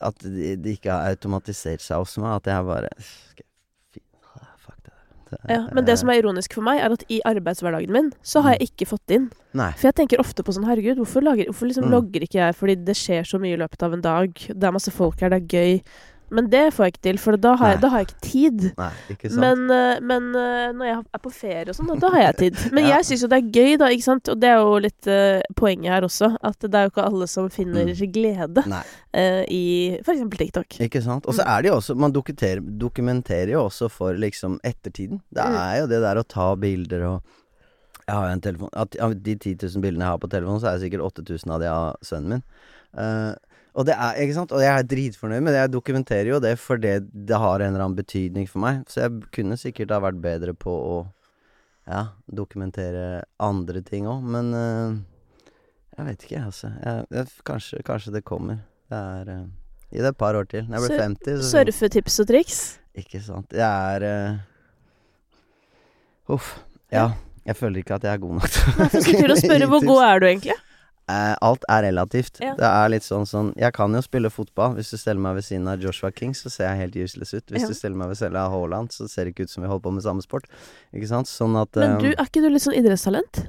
[0.00, 2.36] At det de ikke har automatisert seg hos meg.
[2.36, 4.92] At jeg bare Fuck det.
[5.30, 8.42] Det- Ja, men det som er ironisk for meg, er at i arbeidshverdagen min så
[8.42, 9.30] har jeg ikke fått det inn.
[9.54, 9.70] Nei.
[9.72, 11.90] For jeg tenker ofte på sånn Herregud, hvorfor, lager, hvorfor liksom Mm.
[11.90, 12.54] logger ikke jeg?
[12.54, 14.32] Fordi det skjer så mye i løpet av en dag.
[14.34, 15.82] Det er masse folk her, det er gøy.
[16.30, 18.62] Men det får jeg ikke til, for da har jeg, da har jeg ikke tid.
[18.78, 19.40] Nei, ikke sant?
[19.44, 22.58] Men, eh, men eh, når jeg er på ferie og sånn, da, har jeg tid.
[22.74, 22.96] Men Ja.
[22.96, 24.28] jeg syns jo det er gøy, da, ikke sant.
[24.28, 26.32] Og det er jo litt uh, poenget her også.
[26.42, 28.12] At det er jo ikke alle som finner Mm.
[28.12, 28.64] glede
[29.14, 29.62] eh, i
[30.02, 30.26] f.eks.
[30.36, 30.80] TikTok.
[30.80, 31.26] Ikke sant?
[31.26, 31.50] Og så Mm.
[31.56, 35.20] er det jo også Man dokumenterer, dokumenterer jo også for liksom ettertiden.
[35.32, 35.56] Det Mm.
[35.62, 37.22] er jo det der å ta bilder og
[38.08, 40.68] Jeg har jo en telefon Av de 10 000 bildene jeg har på telefonen, så
[40.70, 42.42] er det sikkert 8000 av de av sønnen min.
[42.96, 43.34] Eh,
[43.76, 44.54] og det er, ikke sant?
[44.56, 45.60] Og jeg er dritfornøyd med det.
[45.66, 48.86] Jeg dokumenterer jo det fordi det har en eller annen betydning for meg.
[48.88, 50.96] Så jeg kunne sikkert ha vært bedre på å
[51.86, 54.96] ja, dokumentere andre ting òg, men uh,
[55.96, 56.72] jeg vet ikke, altså.
[56.80, 58.64] Jeg, jeg, kanskje, kanskje det kommer.
[58.90, 59.46] Det er uh,
[59.86, 60.64] Gi det et par år til.
[60.66, 62.60] Når jeg blir Sur- 50, så Surfetips og triks.
[62.98, 63.52] Ikke sant.
[63.54, 64.40] Jeg er uh,
[66.34, 66.56] Uff.
[66.90, 67.12] Ja.
[67.46, 69.84] Jeg føler ikke at jeg er god nok Nei, jeg skulle til å spørre, hvor
[69.86, 70.56] god er du egentlig?
[71.06, 72.40] Eh, alt er relativt.
[72.42, 72.56] Ja.
[72.58, 74.74] Det er litt sånn sånn Jeg kan jo spille fotball.
[74.74, 77.46] Hvis du steller meg ved siden av Joshua King, så ser jeg helt useless ut.
[77.46, 77.68] Hvis Ja.
[77.68, 79.84] du steller meg ved siden av Haaland, så ser det ikke ut som vi holder
[79.86, 80.50] på med samme sport.
[80.92, 81.28] Ikke sant?
[81.30, 83.46] Sånn at Men eh, du, er ikke du litt sånn idrettstalent?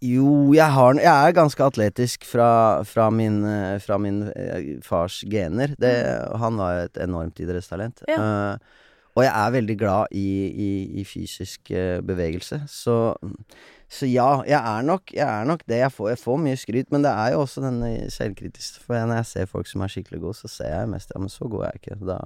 [0.00, 5.24] Jo, jeg har Jeg er ganske atletisk fra, fra min, eh, fra min eh, fars
[5.28, 5.76] gener.
[5.78, 5.92] Det,
[6.40, 8.02] han var jo et enormt idrettstalent.
[8.08, 8.16] Ja.
[8.16, 8.56] Uh,
[9.14, 11.70] og jeg er veldig glad i, i, i fysisk
[12.02, 12.64] bevegelse.
[12.66, 13.14] Så,
[13.94, 15.78] så ja, jeg er nok Jeg er nok det.
[15.84, 18.82] Jeg får, jeg får mye skryt, men det er jo også denne selvkritiske.
[18.82, 21.32] For når jeg ser folk som er skikkelig gode, så ser jeg mest Ja, men
[21.32, 22.00] så god er jeg ikke.
[22.08, 22.18] Da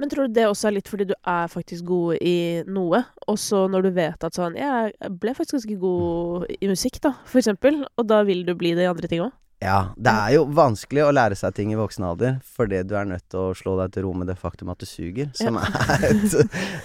[0.00, 3.38] Men tror du det også er litt fordi du er faktisk god i noe, og
[3.38, 7.42] så når du vet at sånn Jeg ble faktisk ganske god i musikk, da, for
[7.42, 9.36] eksempel, og da vil du bli det i andre ting òg?
[9.62, 13.06] Ja, det er jo vanskelig å lære seg ting i voksen alder, fordi du er
[13.06, 16.08] nødt til å slå deg til ro med det faktum at du suger, som er
[16.08, 16.34] et,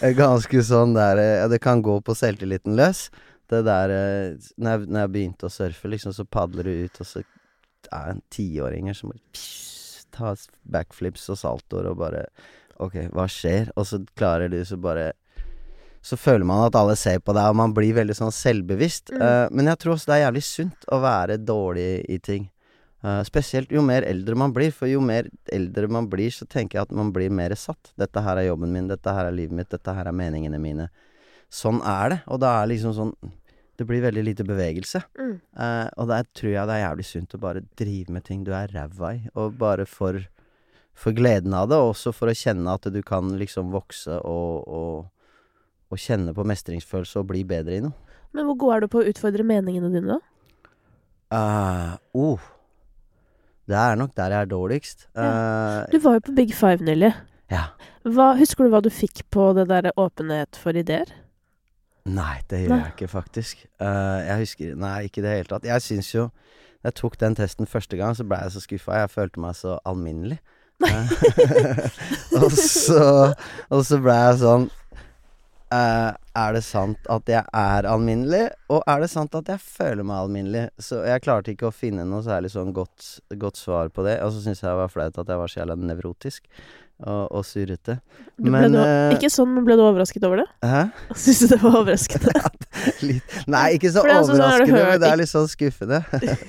[0.05, 3.07] et ganske sånn der ja, Det kan gå på selvtilliten løs.
[3.47, 7.01] Det der eh, når jeg, når jeg begynte å surfe, liksom, så padler du ut,
[7.03, 7.23] og så
[7.93, 9.45] er en tiåringer som bare
[10.17, 12.27] tar backflips og saltoer og bare
[12.77, 13.71] Ok, hva skjer?
[13.73, 15.07] Og så klarer du så bare
[16.07, 19.11] så føler man at alle ser på deg, og man blir veldig sånn selvbevisst.
[19.11, 19.23] Mm.
[19.23, 22.45] Uh, men jeg tror også det er jævlig sunt å være dårlig i ting.
[23.03, 26.79] Uh, spesielt jo mer eldre man blir, for jo mer eldre man blir, så tenker
[26.79, 27.91] jeg at man blir mer satt.
[27.99, 30.87] Dette her er jobben min, dette her er livet mitt, dette her er meningene mine.
[31.53, 33.13] Sånn er det, og da er liksom sånn
[33.77, 35.03] Det blir veldig lite bevegelse.
[35.21, 35.35] Mm.
[35.53, 38.49] Eh, og der tror jeg det er jævlig sunt å bare drive med ting du
[38.57, 40.17] er ræva i, og bare for,
[40.97, 44.65] for gleden av det, og også for å kjenne at du kan liksom vokse og,
[44.65, 45.05] og,
[45.93, 47.93] og kjenne på mestringsfølelse og bli bedre i noe.
[48.33, 50.19] Men hvor god er du på å utfordre meningene dine, da?
[51.29, 52.39] Uh, oh.
[53.69, 55.07] Det er nok der jeg er dårligst.
[55.19, 57.13] Eh, Du var jo på Big Five nylig.
[57.53, 57.67] ja.
[58.07, 61.09] Hva, husker du hva du fikk på det derre åpenhet for ideer?
[62.07, 62.79] Nei, det gjør Nei.
[62.83, 63.65] jeg ikke, faktisk.
[63.81, 65.67] Uh, jeg husker Nei, ikke i det hele tatt.
[65.67, 66.29] Jeg syns jo
[66.83, 69.01] Da jeg tok den testen første gang, så ble jeg så skuffa.
[69.01, 70.39] Jeg følte meg så alminnelig.
[70.85, 71.87] Eh,
[72.37, 73.33] og så
[73.73, 74.67] Og så ble jeg sånn
[75.73, 80.05] eh, Er det sant at jeg er alminnelig, og er det sant at jeg føler
[80.05, 80.65] meg alminnelig?
[80.79, 84.19] Så jeg klarte ikke å finne noe særlig sånn godt, godt svar på det.
[84.25, 86.45] Og så syns jeg det var flaut at jeg var så jævla nevrotisk
[87.05, 87.99] og, og surrete.
[88.41, 90.47] Men, du, eh, ikke sånn, men ble du overrasket over det?
[90.65, 90.83] Hæ?
[91.23, 92.33] Syns du det var overraskende?
[93.07, 96.01] litt Nei, ikke så er sånn, overraskende, hørt- men det er litt sånn skuffende.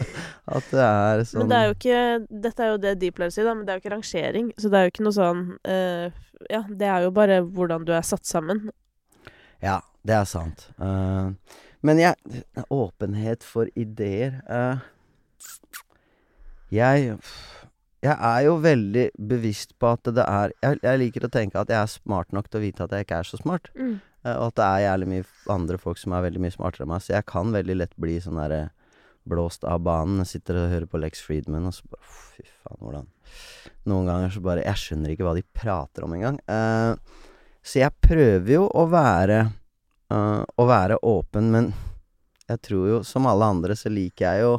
[0.58, 2.02] At det er sånn Men det er jo ikke
[2.48, 4.50] Dette er jo det de pleier å si, da, men det er jo ikke rangering.
[4.56, 6.06] Så det er jo ikke noe sånn uh,
[6.48, 8.70] Ja, det er jo bare hvordan du er satt sammen.
[9.64, 10.68] Ja, det er sant.
[10.78, 11.30] Eh,
[11.86, 12.42] men jeg
[12.74, 14.80] Åpenhet for ideer eh,
[16.74, 17.18] Jeg
[18.02, 21.70] Jeg er jo veldig bevisst på at det er jeg, jeg liker å tenke at
[21.72, 23.70] jeg er smart nok til å vite at jeg ikke er så smart.
[23.74, 23.96] Mm.
[24.24, 26.92] Eh, Og at det er jævlig mye andre folk som er veldig mye smartere enn
[26.94, 27.02] meg.
[27.02, 28.68] Så jeg kan veldig lett bli sånn derre
[29.28, 30.22] blåst av banen.
[30.22, 33.08] Jeg sitter og hører på Lex Friedman, og så bare Fy faen, hvordan
[33.90, 36.38] Noen ganger så bare Jeg skjønner ikke hva de prater om engang.
[36.48, 36.94] Uh,
[37.68, 39.42] så jeg prøver jo å være
[40.14, 41.70] uh, Å være åpen, men
[42.48, 44.52] jeg tror jo, som alle andre, så liker jeg jo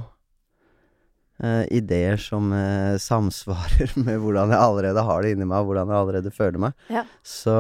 [1.42, 5.90] uh, ideer som uh, samsvarer med hvordan jeg allerede har det inni meg, og hvordan
[5.90, 6.86] jeg allerede føler meg.
[6.94, 7.08] Ja.
[7.26, 7.56] Så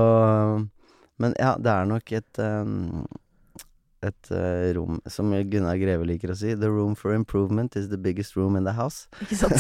[1.20, 3.08] Men ja, det er nok et um,
[4.06, 7.98] et uh, rom Som Gunnar Greve liker å si, 'The room for improvement is the
[7.98, 9.08] biggest room in the house'.
[9.24, 9.60] Ikke sant?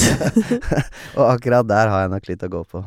[1.19, 2.83] Og akkurat der har jeg nok litt å gå på.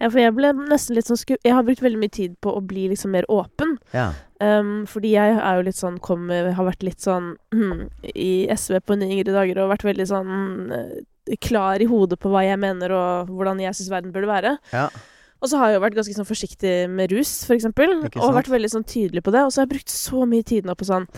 [0.00, 1.36] ja, for jeg ble nesten litt sånn sku...
[1.38, 3.76] Jeg har brukt veldig mye tid på å bli liksom mer åpen.
[3.94, 4.10] Ja.
[4.42, 8.80] Um, fordi jeg er jo litt sånn kom, Har vært litt sånn hmm, i SV
[8.82, 10.32] på mine yngre dager og vært veldig sånn
[10.74, 14.56] eh, klar i hodet på hva jeg mener og hvordan jeg syns verden burde være.
[14.74, 14.90] ja.
[15.42, 17.96] Og så har jeg jo vært ganske sånn forsiktig med rus, for eksempel.
[18.14, 19.42] Og vært veldig sånn tydelig på det.
[19.42, 21.08] Og så har jeg brukt så mye tid nå på sånn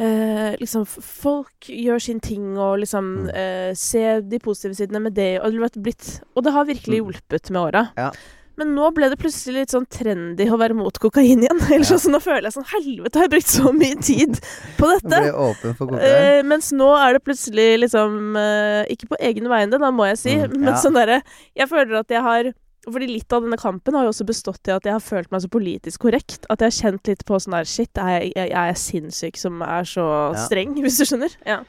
[0.00, 3.30] eh, liksom Folk gjør sin ting og liksom Mm.
[3.34, 5.38] eh, Se de positive sidene med det.
[5.44, 7.12] Og, det, blitt, og det har virkelig Mm.
[7.12, 7.90] hjulpet med åra.
[7.96, 8.10] Ja.
[8.56, 11.60] Men nå ble det plutselig litt sånn trendy å være mot kokain igjen.
[11.72, 11.96] Ellers Ja.
[11.96, 14.40] så nå føler jeg sånn Helvete, har jeg brukt så mye tid
[14.76, 15.20] på Jeg dette?
[15.20, 16.00] ble åpen for kokain.
[16.00, 20.18] Eh, mens nå er det plutselig liksom eh, Ikke på egne vegne, da må jeg
[20.18, 20.80] si, Mm, men ja.
[20.80, 21.22] sånn derre
[21.56, 22.52] Jeg føler at jeg har
[22.88, 25.42] fordi litt av denne kampen har jo også bestått i at jeg har følt meg
[25.44, 26.46] så politisk korrekt.
[26.48, 29.60] At jeg har kjent litt på sånn der Shit, er jeg, jeg er sinnssyk som
[29.66, 30.46] er så Ja.
[30.46, 31.34] streng, hvis du skjønner?
[31.46, 31.60] Ja.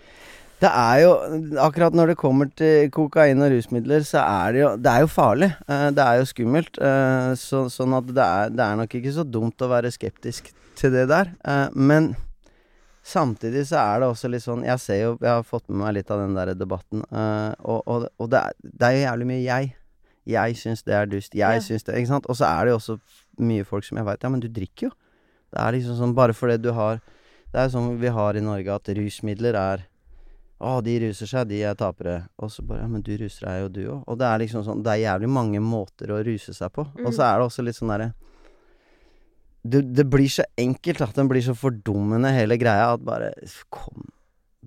[0.61, 1.11] Det er jo
[1.57, 5.07] Akkurat når det kommer til kokain og rusmidler, så er det jo Det er jo
[5.09, 5.49] farlig.
[5.67, 6.77] Eh, Det er jo skummelt.
[6.77, 10.51] eh, Så, sånn at det er, det er nok ikke så dumt å være skeptisk
[10.77, 11.31] til det der.
[11.43, 12.15] Eh, Men
[13.03, 15.95] samtidig så er det også litt sånn Jeg ser jo Jeg har fått med meg
[15.97, 19.43] litt av den der debatten, og, og, og det, er, det er jo jævlig mye
[19.47, 19.73] jeg.
[20.31, 21.33] Jeg syns det er dust.
[21.35, 21.59] Jeg Ja.
[21.59, 22.25] syns det Ikke sant?
[22.29, 22.99] Og så er det jo også
[23.39, 24.91] mye folk som jeg veit Ja, men du drikker jo.
[25.51, 27.01] Det er liksom sånn bare fordi du har
[27.51, 29.85] Det er jo sånn vi har i Norge at rusmidler er
[30.61, 32.27] å, de ruser seg, de er tapere.
[32.39, 34.03] Og så bare Ja, men du ruser deg jo, du òg.
[34.07, 36.81] Og det er liksom sånn Det er jævlig mange måter å ruse seg på.
[37.05, 37.27] Og så Mm.
[37.33, 38.13] er det også litt sånn derre
[39.63, 43.31] det, det blir så enkelt at den blir så fordummende, hele greia, at bare
[43.69, 44.07] Kom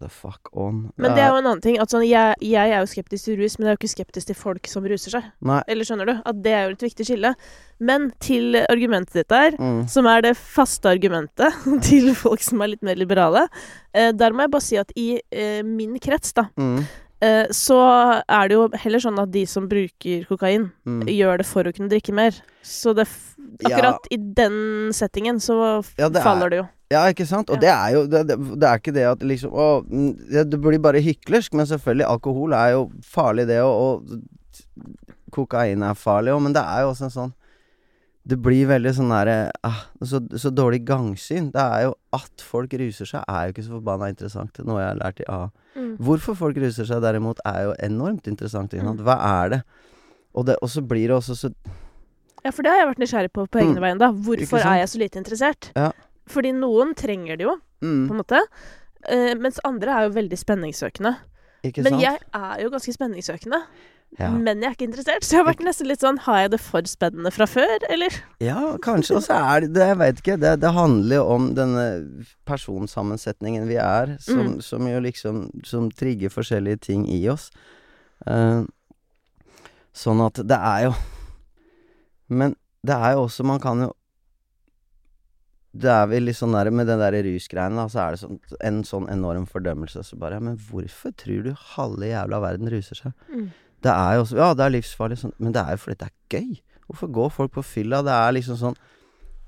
[0.00, 0.90] the fuck on.
[0.98, 1.78] Men det er jo en annen ting.
[1.78, 4.26] At sånn, jeg, jeg er jo skeptisk til rus, men jeg er jo ikke skeptisk
[4.26, 5.28] til folk som ruser seg.
[5.40, 5.60] Nei.
[5.68, 6.14] Eller skjønner du?
[6.26, 7.34] At det er jo et viktig skille.
[7.78, 9.86] Men til argumentet ditt der, Mm.
[9.88, 11.54] som er det faste argumentet
[11.88, 13.46] til folk som er litt mer liberale,
[13.94, 16.84] eh, der må jeg bare si at i eh, min krets, da, Mm.
[17.22, 17.78] eh, så
[18.28, 21.06] er det jo heller sånn at de som bruker kokain, Mm.
[21.06, 22.32] gjør det for å kunne drikke mer.
[22.62, 23.68] Så det f Ja.
[23.76, 26.68] akkurat i den settingen så Ja, det er- faller det jo.
[26.92, 27.48] Ja, ikke sant?
[27.50, 27.60] Og Ja.
[27.60, 28.26] det er jo det,
[28.60, 30.10] det, er ikke det at liksom Å, mm,
[30.50, 34.20] det, blir bare hyklersk, men selvfølgelig, alkohol er jo farlig, det, og, og
[35.34, 37.32] kokain er farlig òg, men det er jo også en sånn
[38.24, 41.50] Det blir veldig sånn derre ah, så, så dårlig gangsyn.
[41.52, 44.88] Det er jo at folk ruser seg, er jo ikke så forbanna interessant, noe jeg
[44.94, 45.40] har lært i A.
[45.76, 45.90] Mm.
[46.00, 48.72] Hvorfor folk ruser seg derimot, er jo enormt interessant.
[48.72, 49.02] Mm.
[49.04, 49.60] Hva er det?
[50.32, 50.56] Og, det?
[50.64, 51.50] og så blir det også så
[52.44, 53.84] Ja, for det har jeg vært nysgjerrig på på egne Mm.
[53.84, 54.08] veien, da.
[54.12, 55.68] Hvorfor er jeg så lite interessert?
[55.76, 55.90] Ja.
[56.30, 58.40] Fordi noen trenger det jo, mm, på en måte.
[59.04, 61.16] Uh, mens andre er jo veldig spenningssøkende.
[61.64, 62.02] Ikke Men sant?
[62.02, 63.58] jeg er jo ganske spenningssøkende.
[64.18, 64.30] ja.
[64.30, 65.24] Men jeg er ikke interessert.
[65.24, 68.12] Så jeg har vært nesten litt sånn Har jeg det for spennende fra før, eller?
[68.40, 69.16] Ja, kanskje.
[69.16, 70.36] Og så er det det Jeg vet ikke.
[70.40, 71.86] Det, det handler om denne
[72.46, 74.60] personsammensetningen vi er, som, Mm.
[74.62, 77.50] som jo liksom Som trigger forskjellige ting i oss.
[78.28, 78.64] Uh,
[79.92, 80.94] sånn at det er jo
[82.28, 82.54] Men
[82.86, 83.92] det er jo også Man kan jo
[85.74, 88.82] Det er vel litt sånn der Med den der rusgreiene, så er det sånn, en
[88.86, 90.04] sånn enorm fordømmelse.
[90.06, 93.12] Så bare Ja, men hvorfor tror du halve jævla verden ruser seg?
[93.28, 93.50] Mm.
[93.82, 96.08] Det er jo også Ja, det er livsfarlig, sånn, men det er jo fordi det
[96.08, 96.60] er gøy.
[96.88, 98.02] Hvorfor går folk på fylla?
[98.06, 98.78] Det er liksom sånn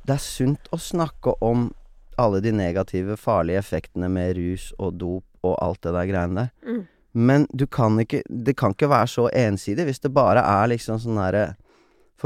[0.07, 1.71] Det er sunt å snakke om
[2.19, 6.53] alle de negative, farlige effektene med rus og dop og alt det der greiene der.
[6.65, 6.87] Mm.
[7.17, 10.99] Men du kan ikke Det kan ikke være så ensidig hvis det bare er liksom
[11.01, 11.57] sånn derre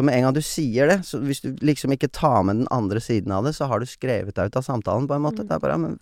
[0.00, 2.68] For med en gang du sier det, så hvis du liksom ikke tar med den
[2.72, 5.44] andre siden av det, så har du skrevet deg ut av samtalen på en måte.
[5.44, 5.50] Mm.
[5.50, 5.98] Det er bare ja, men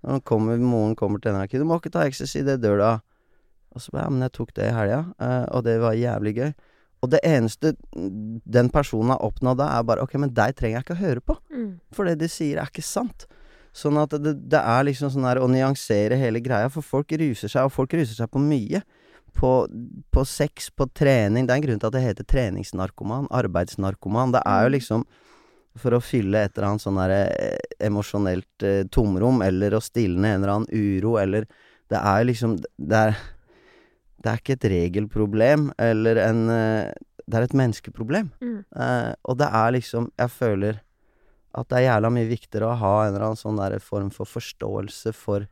[0.00, 3.02] når kommer, moren kommer til NRK, du må ikke ta ecstasy, det dør du av.
[3.76, 6.34] Og så bare ja, men jeg tok det i helga, eh, og det var jævlig
[6.38, 6.54] gøy.
[7.04, 10.86] Og det eneste den personen har oppnådd da, er bare ok, men deg trenger jeg
[10.86, 11.36] ikke å høre på.
[11.52, 11.70] Mm.
[11.92, 13.28] For det de sier, er ikke sant.
[13.76, 17.52] Sånn at det, det er liksom sånn her å nyansere hele greia, for folk ruser
[17.52, 18.80] seg, og folk ruser seg på mye.
[19.34, 19.66] På,
[20.14, 21.46] på sex, på trening.
[21.46, 24.32] Det er en grunn til at det heter treningsnarkoman, arbeidsnarkoman.
[24.32, 24.74] Det er jo Mm.
[24.78, 25.04] liksom
[25.76, 27.58] for å fylle et eller annet sånn derre eh,
[27.88, 31.46] emosjonelt eh, tomrom, eller å stille ned en eller annen uro, eller
[31.90, 33.16] Det er jo liksom Det er,
[34.22, 36.92] det er ikke et regelproblem, eller en eh,
[37.26, 38.30] Det er et menneskeproblem.
[38.40, 38.64] Mm.
[38.76, 40.80] Eh, og det er liksom Jeg føler
[41.54, 44.26] at det er jævla mye viktigere å ha en eller annen sånn der form for
[44.26, 45.44] forståelse for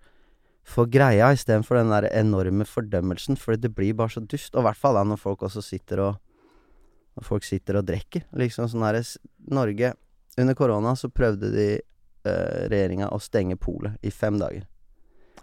[0.64, 4.54] for greia, istedenfor den der enorme fordømmelsen, fordi det blir bare så dust.
[4.54, 6.20] Og i hvert fall da når folk også sitter og
[7.16, 8.22] Når folk sitter og drikker.
[8.40, 8.96] Liksom sånn her
[9.52, 9.90] Norge
[10.40, 11.66] Under korona så prøvde de
[12.24, 14.62] eh, regjeringa å stenge polet i fem dager.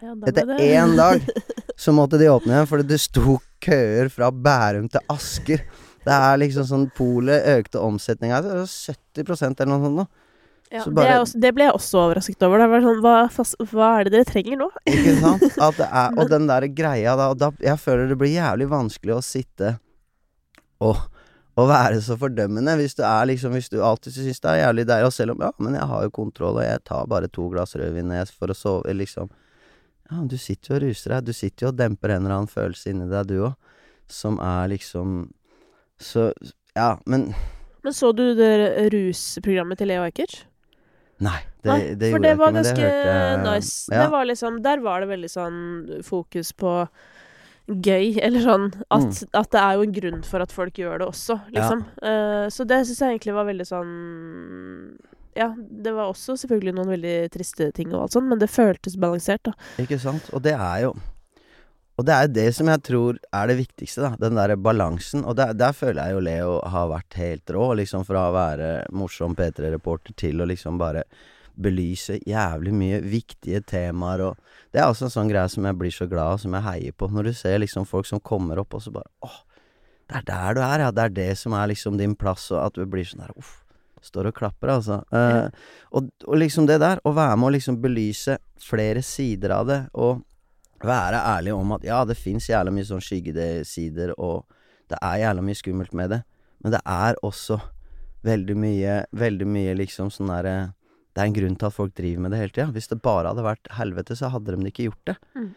[0.01, 1.21] Ja, da Etter det- én dag
[1.77, 5.61] så måtte de åpne igjen, fordi det sto køer fra Bærum til Asker.
[6.07, 9.99] Det er liksom sånn Polet økte omsetninga 70% eller noe sånt.
[9.99, 10.07] nå.
[10.69, 12.61] Ja, Så det, også, det ble jeg også overrasket over.
[12.61, 13.13] Det var sånn, hva,
[13.71, 14.67] hva er det dere trenger nå?
[14.93, 15.45] Ikke sant?
[15.81, 19.79] Er, og den der greia da, da Jeg føler det blir jævlig vanskelig å sitte
[20.79, 20.99] og,
[21.59, 24.85] og være så fordømmende hvis du er liksom Hvis du alltid syns det er jævlig
[24.87, 27.49] deilig, og selv om Ja, men jeg har jo kontroll, og jeg tar bare to
[27.51, 29.33] glass rødvin for å sove, liksom.
[30.09, 31.25] Ja, du sitter jo og ruser deg.
[31.27, 33.57] Du sitter jo og demper en eller annen følelse inni deg, du òg,
[34.09, 35.31] som er liksom
[35.97, 36.29] Så
[36.77, 37.33] Ja, men
[37.83, 40.43] Men så du det rusprogrammet til Leo Ajkic?
[41.19, 43.71] Nei, det, Nei, det gjorde det jeg ikke, For det var ganske hørte nice.
[43.91, 44.01] Ja.
[44.05, 45.57] Det var liksom, der var det veldig sånn
[46.07, 46.73] fokus på
[47.69, 49.29] gøy, eller sånn at, Mm.
[49.41, 51.83] at det er jo en grunn for at folk gjør det også, liksom.
[52.01, 53.93] Eh, så det syns jeg egentlig var veldig sånn
[55.37, 58.97] Ja, det var også selvfølgelig noen veldig triste ting og alt sånt, men det føltes
[58.99, 59.53] balansert, da.
[59.79, 60.25] Ikke sant?
[60.33, 60.95] Og det er jo
[61.99, 64.13] Og det er det som jeg tror er det viktigste, da.
[64.21, 65.25] Den derre balansen.
[65.27, 68.69] Og der, der føler jeg jo Leo har vært helt rå, liksom fra å være
[68.95, 71.03] morsom P3-reporter til å liksom bare
[71.59, 75.91] belyse jævlig mye viktige temaer og Det er også en sånn greie som jeg blir
[75.91, 77.07] så glad av, som jeg heier på.
[77.09, 79.39] Når du ser liksom folk som kommer opp og så bare Åh,
[80.07, 80.91] det er der du er, ja.
[80.93, 83.57] Det er det som er liksom din plass, og at du blir sånn der Uff.
[84.05, 85.01] Står og klapper, altså.
[85.11, 85.49] Eh,
[85.91, 89.79] og, og liksom det der, å være med å liksom belyse flere sider av det,
[89.97, 90.21] og
[90.87, 94.45] være ærlig om at ja, det fins jævla mye sånn skyggesider, og
[94.89, 96.21] det er jævla mye skummelt med det,
[96.63, 97.59] men det er også
[98.27, 100.57] veldig mye, veldig mye liksom sånn derre
[101.15, 102.67] Det er en grunn til at folk driver med det hele tida.
[102.71, 105.15] Hvis det bare hadde vært helvete, så hadde de ikke gjort det.
[105.35, 105.47] Mm.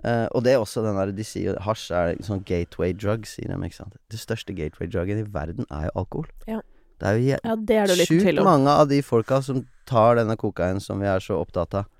[0.00, 3.26] Uh, og det er også den der De sier jo hasj er sånn gateway drug,
[3.28, 3.98] sier de, ikke sant.
[4.08, 6.30] Det største gateway drugen i verden er jo alkohol.
[6.48, 6.62] Ja.
[7.00, 11.08] Det er jo Ja, Sjukt mange av de folka som tar denne kokainen som vi
[11.10, 11.90] er så opptatt av,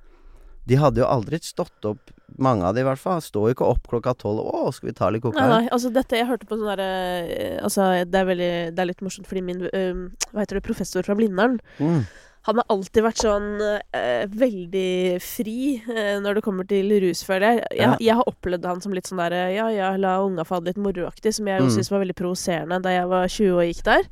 [0.70, 3.18] de hadde jo aldri stått opp Mange av de i hvert fall.
[3.20, 5.90] Står jo ikke opp klokka tolv 'Å, skal vi ta litt Nei, kokain?' nei, altså
[5.92, 6.86] dette Jeg hørte på sånn derre
[7.26, 9.98] eh, Altså, det er veldig Det er litt morsomt fordi min eh,
[10.30, 12.04] Hva heter det, professor fra Blindern Mm.
[12.48, 13.48] Han har alltid vært sånn
[13.92, 17.64] eh, veldig fri eh, når det kommer til rus, føler jeg.
[17.76, 17.96] Jeg, Ja.
[18.00, 20.72] jeg har opplevd han som litt sånn der ja ja, la unga få ha det
[20.76, 21.70] litt moroaktig, som jeg jo Mm.
[21.76, 24.02] syntes var veldig provoserende da jeg var 20 og gikk der.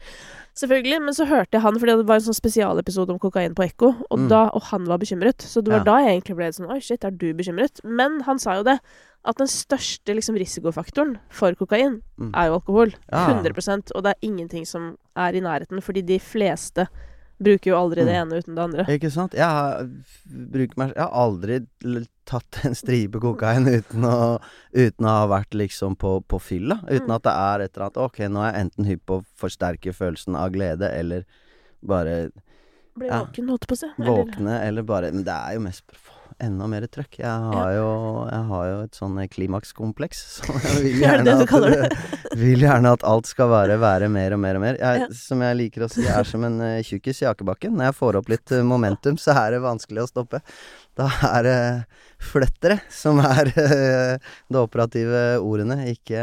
[0.59, 1.01] Selvfølgelig.
[1.05, 3.95] Men så hørte jeg han, fordi det var en sånn spesialepisode om kokain på Ekko,
[4.11, 4.29] og, Mm.
[4.29, 5.39] da, og han var bekymret.
[5.39, 5.85] Så det var Ja.
[5.85, 7.81] da jeg egentlig ble sånn oi, shit, er du bekymret?
[7.85, 8.81] Men han sa jo det,
[9.25, 12.33] at den største liksom, risikofaktoren for kokain Mm.
[12.35, 12.93] er jo alkohol.
[13.13, 13.29] Ja.
[13.29, 16.89] 100% Og det er ingenting som er i nærheten, fordi de fleste
[17.39, 18.85] bruker jo aldri det ene uten det andre.
[18.95, 19.35] Ikke sant?
[19.39, 19.87] Jeg har,
[20.29, 21.61] meg, jeg har aldri
[22.29, 24.17] tatt en stripe kokain uten å,
[24.75, 26.81] uten å ha vært liksom på, på fylla.
[26.89, 27.15] Uten Mm.
[27.17, 29.95] at det er et eller annet Ok, nå er jeg enten hypp på å forsterke
[29.97, 31.25] følelsen av glede, eller
[31.81, 32.19] bare
[32.99, 33.91] Bli våken, holdt ja, på å si.
[34.03, 37.19] Våkne, eller bare Men det er jo mest for enda mer trøkk.
[37.21, 37.89] Jeg har jo,
[38.29, 41.97] jeg har jo et sånn klimakskompleks, så jeg vil Er det gjerne, at,
[42.43, 44.81] vil gjerne at alt skal være, være mer og mer og mer.
[44.81, 45.09] Jeg.
[45.19, 47.77] Som jeg liker å si, jeg er som en uh, tjukkis i akebakken.
[47.79, 50.43] Når jeg får opp litt eh, momentum, så er det vanskelig å stoppe.
[50.99, 51.07] Da
[51.39, 51.57] er det
[52.19, 54.15] flettere som er eh,
[54.51, 56.23] det operative ordene, ikke,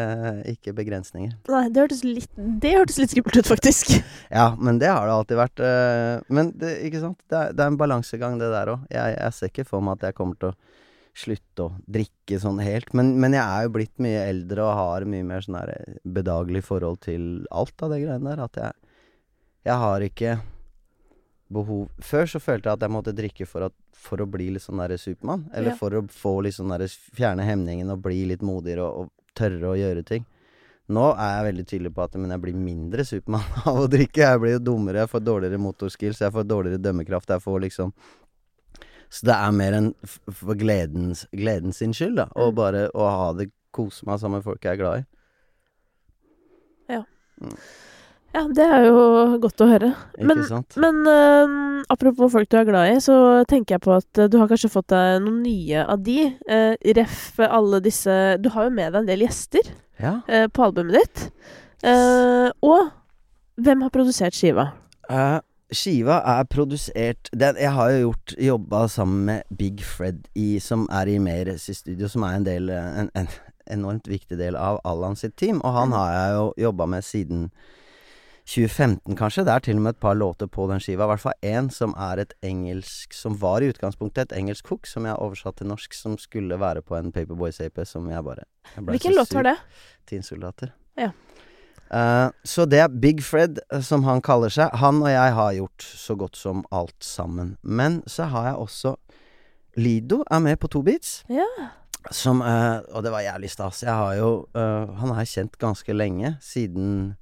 [0.51, 1.37] ikke begrensninger.
[1.47, 3.93] Nei, det hørtes litt Det hørtes litt skummelt ut, faktisk.
[4.27, 5.63] Ja, men det har det alltid vært.
[5.63, 7.21] eh, Men det, ikke sant?
[7.31, 8.83] Det er, det er en balansegang, det der òg.
[8.91, 10.57] Jeg, jeg ser ikke for meg at jeg kommer til å
[11.15, 12.89] slutte å drikke sånn helt.
[12.91, 15.55] Men, men jeg er jo blitt mye eldre og har mye mer sånn
[16.17, 18.43] bedagelig forhold til alt av det greiene der.
[18.49, 18.91] At jeg,
[19.71, 20.35] jeg har ikke
[21.51, 24.63] behov Før så følte jeg at jeg måtte drikke for, at, for å bli litt
[24.63, 25.45] sånn derre Supermann.
[25.53, 25.75] Eller Ja.
[25.75, 29.73] for å få litt sånn derre Fjerne hemningen og bli litt modigere og, og tørre
[29.73, 30.25] å gjøre ting.
[30.89, 34.21] Nå er jeg veldig tydelig på at men jeg blir mindre Supermann av å drikke.
[34.25, 37.29] Jeg blir jo dummere, jeg får dårligere motorskills, jeg får dårligere dømmekraft.
[37.29, 37.93] Jeg får liksom
[39.09, 39.91] Så det er mer enn
[40.33, 42.27] for gledens, gledens sin skyld, da.
[42.35, 42.55] Og Mm.
[42.55, 45.05] bare å ha det Kose meg sammen med folk jeg er glad i.
[46.93, 47.03] Ja,
[48.51, 49.89] det er jo godt å høre.
[50.19, 50.41] Men,
[50.81, 53.15] men uh, apropos folk du er glad i, så
[53.47, 56.17] tenker jeg på at øh, du har kanskje fått deg noen nye av de.
[56.49, 59.69] Uh, ref alle disse Du har jo med deg en del gjester
[60.01, 60.17] Ja.
[60.27, 61.25] uh, på albumet ditt.
[61.85, 62.87] Eh, og
[63.61, 64.71] hvem har produsert skiva?
[65.11, 65.37] Eh,
[65.75, 70.87] skiva er produsert den, Jeg har jo gjort jobba sammen med Big Fred, i, som
[70.89, 73.29] er i Meres i studio, som er en del eh, en, en
[73.69, 75.61] enormt viktig del av Allan sitt team.
[75.63, 75.97] Og han Mm.
[75.99, 77.45] har jeg jo jobba med siden
[78.45, 79.43] 2015, kanskje.
[79.45, 81.07] Det er til og med et par låter på den skiva.
[81.07, 84.85] I hvert fall én som er et engelsk Som var i utgangspunktet et engelsk hook,
[84.85, 88.45] som jeg oversatte oversatt til norsk, som skulle være på en Paperboy-CP, som jeg bare
[88.75, 89.55] jeg Hvilken låt var det?
[90.05, 91.11] Teensoldater Ja.
[91.85, 94.69] Uh, så det er Big Fred, eh, som han kaller seg.
[94.73, 97.57] Han og jeg har gjort så godt som alt sammen.
[97.61, 98.95] Men så har jeg også
[99.77, 101.23] Lido er med på to beats.
[101.29, 101.45] Ja.
[102.11, 103.83] Som uh, Og det var jævlig stas.
[103.83, 107.15] Jeg har jo uh, Han har jeg kjent ganske lenge, siden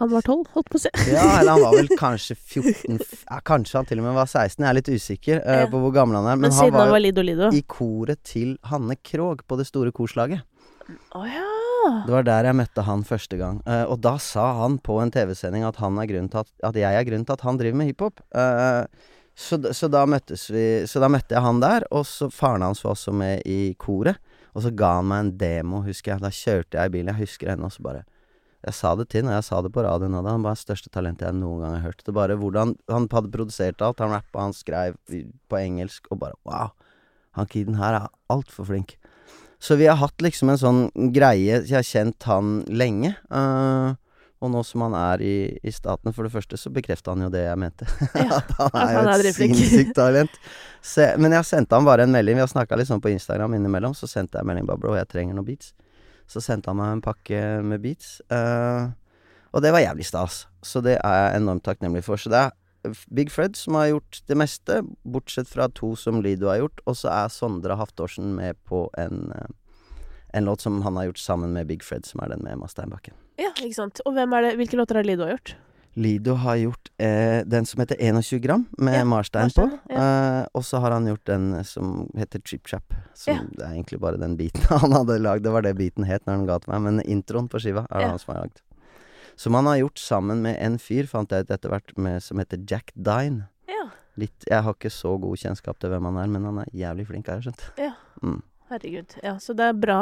[0.00, 0.90] Han var tolv, holdt på å si.
[1.12, 4.64] Ja, eller han var vel kanskje 14 ja, Kanskje han til og med var 16.
[4.64, 6.38] Jeg er litt usikker uh, på hvor gammel han er.
[6.40, 7.50] Men, Men han var var Lido Lido.
[7.52, 10.46] i koret til Hanne Krogh på det store korslaget.
[11.14, 11.44] Oh, ja.
[12.06, 13.60] Det var der jeg møtte han første gang.
[13.68, 17.36] Uh, og da sa han på en TV-sending at, at, at jeg er grunnen til
[17.36, 18.24] at han driver med hiphop.
[18.32, 18.88] Uh,
[19.36, 22.82] så, så da møttes vi Så da møtte jeg han der, og så faren hans
[22.84, 24.16] var også med i koret.
[24.56, 26.24] Og så ga han meg en demo, husker jeg.
[26.24, 27.12] Da kjørte jeg i bilen.
[27.12, 28.02] Jeg husker ennå, så bare
[28.60, 30.28] Jeg sa det til og jeg sa det på radioen òg.
[30.28, 32.02] Han var det største talentet jeg noen gang har hørt.
[32.04, 34.02] Det bare hvordan Han hadde produsert alt.
[34.04, 34.98] Han rappa, han skrev
[35.48, 36.74] på engelsk, og bare Wow!
[37.38, 38.98] Han kiden her er altfor flink.
[39.60, 40.78] Så vi har hatt liksom en sånn
[41.14, 43.14] greie Jeg har kjent han lenge.
[43.32, 43.96] Uh,
[44.40, 47.28] og nå som han er i, i Statene, for det første, så bekrefta han jo
[47.32, 47.88] det jeg mente.
[48.16, 50.38] Ja, at han er jo et sinnssykt talent.
[50.92, 52.38] Så, men jeg sendte han bare en melding.
[52.38, 53.92] Vi har snakka litt sånn på Instagram innimellom.
[53.96, 55.74] Så sendte jeg melding bare 'Bro, jeg trenger noen beats'.
[56.30, 58.20] Så sendte han meg en pakke med beats.
[58.30, 58.92] Uh,
[59.50, 60.44] og det var jævlig stas.
[60.62, 62.20] Så det er jeg enormt takknemlig for.
[62.20, 66.48] Så det er Big Fred som har gjort det meste, bortsett fra to som Lido
[66.48, 66.84] har gjort.
[66.86, 69.50] Og så er Sondre Haftorsen med på en, eh,
[70.38, 72.68] en låt som han har gjort sammen med Big Fred, som er den med Emma
[72.68, 73.14] Steinbakken.
[73.38, 74.00] ja, ikke sant.
[74.06, 75.56] Og det, hvilke låter har Lido gjort?
[75.98, 79.66] Lido har gjort eh, den som heter 21 gram, med Ja, Marstein på.
[79.90, 80.02] Ja.
[80.02, 82.94] Eh, og så har han gjort den som heter Chip Chap.
[83.14, 83.40] Som Ja.
[83.50, 85.44] Det er egentlig bare den biten han hadde lagd.
[85.44, 88.04] Det var det biten het når han ga til meg, men introen på skiva er
[88.04, 88.62] det han som har lagd.
[89.40, 92.38] Som han har gjort sammen med en fyr, fant jeg ut etter hvert, med, som
[92.38, 93.48] heter Jack Dine.
[93.70, 93.88] Ja.
[94.20, 97.06] Litt, jeg har ikke så god kjennskap til hvem han er, men han er jævlig
[97.08, 97.66] flink, har jeg skjønt.
[97.80, 97.94] Ja.
[98.22, 98.42] Mm.
[98.70, 99.16] Herregud.
[99.24, 99.96] Ja, så det er bra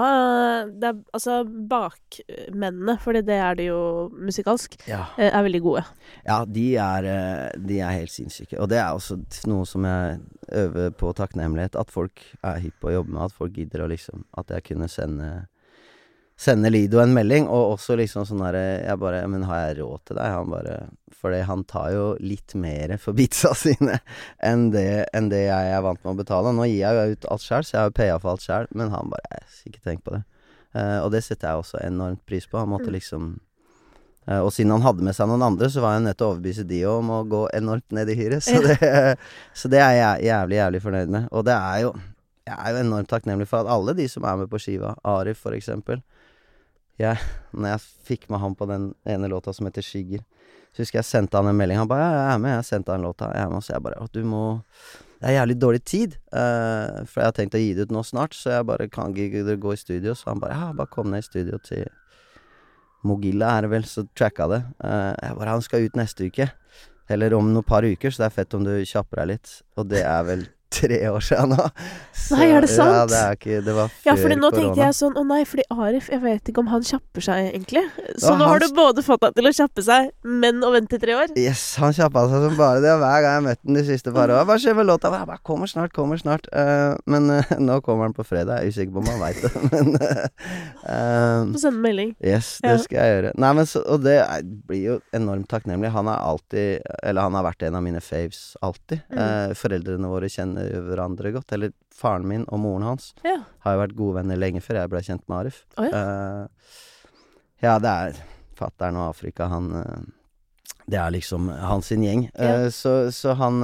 [0.68, 5.06] Det er altså bakmennene, for det er det jo musikalsk, Ja.
[5.16, 5.84] eh, er veldig gode.
[6.26, 8.58] Ja, de er, eh, de er helt sinnssyke.
[8.60, 10.20] Og det er også noe som jeg
[10.52, 11.76] øver på takknemlighet.
[11.80, 13.22] At folk er hypp på å jobbe med.
[13.22, 15.46] At folk gidder å liksom At jeg kunne sende
[16.38, 20.04] Sende Lido en melding, og også liksom sånn herre Jeg bare Men har jeg råd
[20.06, 20.28] til deg?
[20.36, 20.76] Han bare
[21.18, 23.96] Fordi han tar jo litt mer for beatsa sine
[24.38, 26.52] enn det, enn det jeg er vant med å betale.
[26.54, 28.68] Nå gir jeg jo ut alt sjøl, så jeg har jo paya for alt sjøl,
[28.78, 30.20] men han bare «Æsj, Ikke tenk på det.
[30.76, 32.60] Uh, og det setter jeg også enormt pris på.
[32.60, 32.94] Han måtte Mm.
[32.94, 33.24] liksom
[34.28, 36.30] uh, og siden han hadde med seg noen andre, så var jeg nødt til å
[36.36, 38.46] overbevise de om å gå enormt ned i hyret.
[38.46, 39.16] Så, det,
[39.58, 41.26] så det er jeg jævlig, jævlig fornøyd med.
[41.32, 41.96] Og det er jo
[42.46, 45.42] Jeg er jo enormt takknemlig for at alle de som er med på skiva, Arif
[45.42, 45.98] for eksempel
[46.98, 47.18] jeg,
[47.52, 50.24] Når jeg fikk med han på den ene låta som heter Skygger,
[50.72, 51.78] så husker jeg sendte han en melding.
[51.78, 53.32] Han bare 'Ja, jeg er med', jeg sendte han låta.
[53.34, 54.62] Jeg er med, så jeg bare 'Å, du må
[55.20, 58.04] Det er jævlig dårlig tid, uh, for jeg har tenkt å gi det ut nå
[58.06, 60.14] snart, så jeg bare kan ikke gå i studio.
[60.14, 61.88] Så han bare 'Ja, bare kom ned i studio til
[63.02, 64.62] Mogilla er det vel, så tracka det.
[64.82, 66.50] Uh, jeg bare Han skal ut neste uke.
[67.08, 69.62] Eller om noen par uker, så det er fett om du kjapper deg litt.
[69.76, 71.64] Og det er vel tre år siden nå.
[72.12, 72.92] Så, Nei, er det sant?
[72.92, 74.58] Ja, det er ikke Det var før Ja, fordi nå korona.
[74.58, 77.84] tenkte jeg sånn Å nei, fordi Arif Jeg vet ikke om han kjapper seg, egentlig.
[78.20, 81.00] Så nå har du både fått deg til å kjappe seg, men å vente i
[81.00, 81.32] tre år.
[81.40, 82.90] Yes, han kjappa seg som bare det.
[82.92, 84.42] og Hver gang jeg har møtt den de siste par åra.
[84.48, 85.12] Hva skjer med låta?
[85.14, 86.50] Jeg bare, kommer snart, kommer snart.
[86.52, 88.60] Uh, men uh, nå kommer han på fredag.
[88.60, 92.12] Jeg er usikker på om han veit det, men uh, Få sende melding.
[92.20, 92.82] Yes, det Ja.
[92.82, 93.32] skal jeg gjøre.
[93.40, 95.94] Nei, men så, og det jeg blir jo enormt takknemlig.
[95.94, 99.00] Han er alltid Eller han har vært en av mine faves alltid.
[99.14, 99.54] Mm.
[99.58, 101.52] Foreldrene våre kjenner jo hverandre godt.
[101.56, 103.38] Eller faren min og moren hans Ja.
[103.64, 105.64] har jo vært gode venner lenge før jeg ble kjent med Arif.
[105.78, 106.02] Oh, ja.
[106.02, 106.46] Uh,
[107.62, 108.20] ja, det er
[108.58, 109.98] fatter'n og Afrika, han uh,
[110.88, 112.28] Det er liksom hans gjeng.
[112.34, 112.64] Ja.
[112.64, 113.60] Eh, så, så han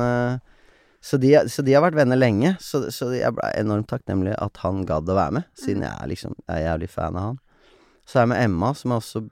[1.05, 4.57] så de, så de har vært venner lenge, så, så jeg ble enormt takknemlig at
[4.62, 5.86] han gadd å være med, siden Mm.
[5.88, 7.38] jeg er liksom jeg er jævlig fan av han.
[8.07, 9.22] Så er jeg med Emma, som jeg også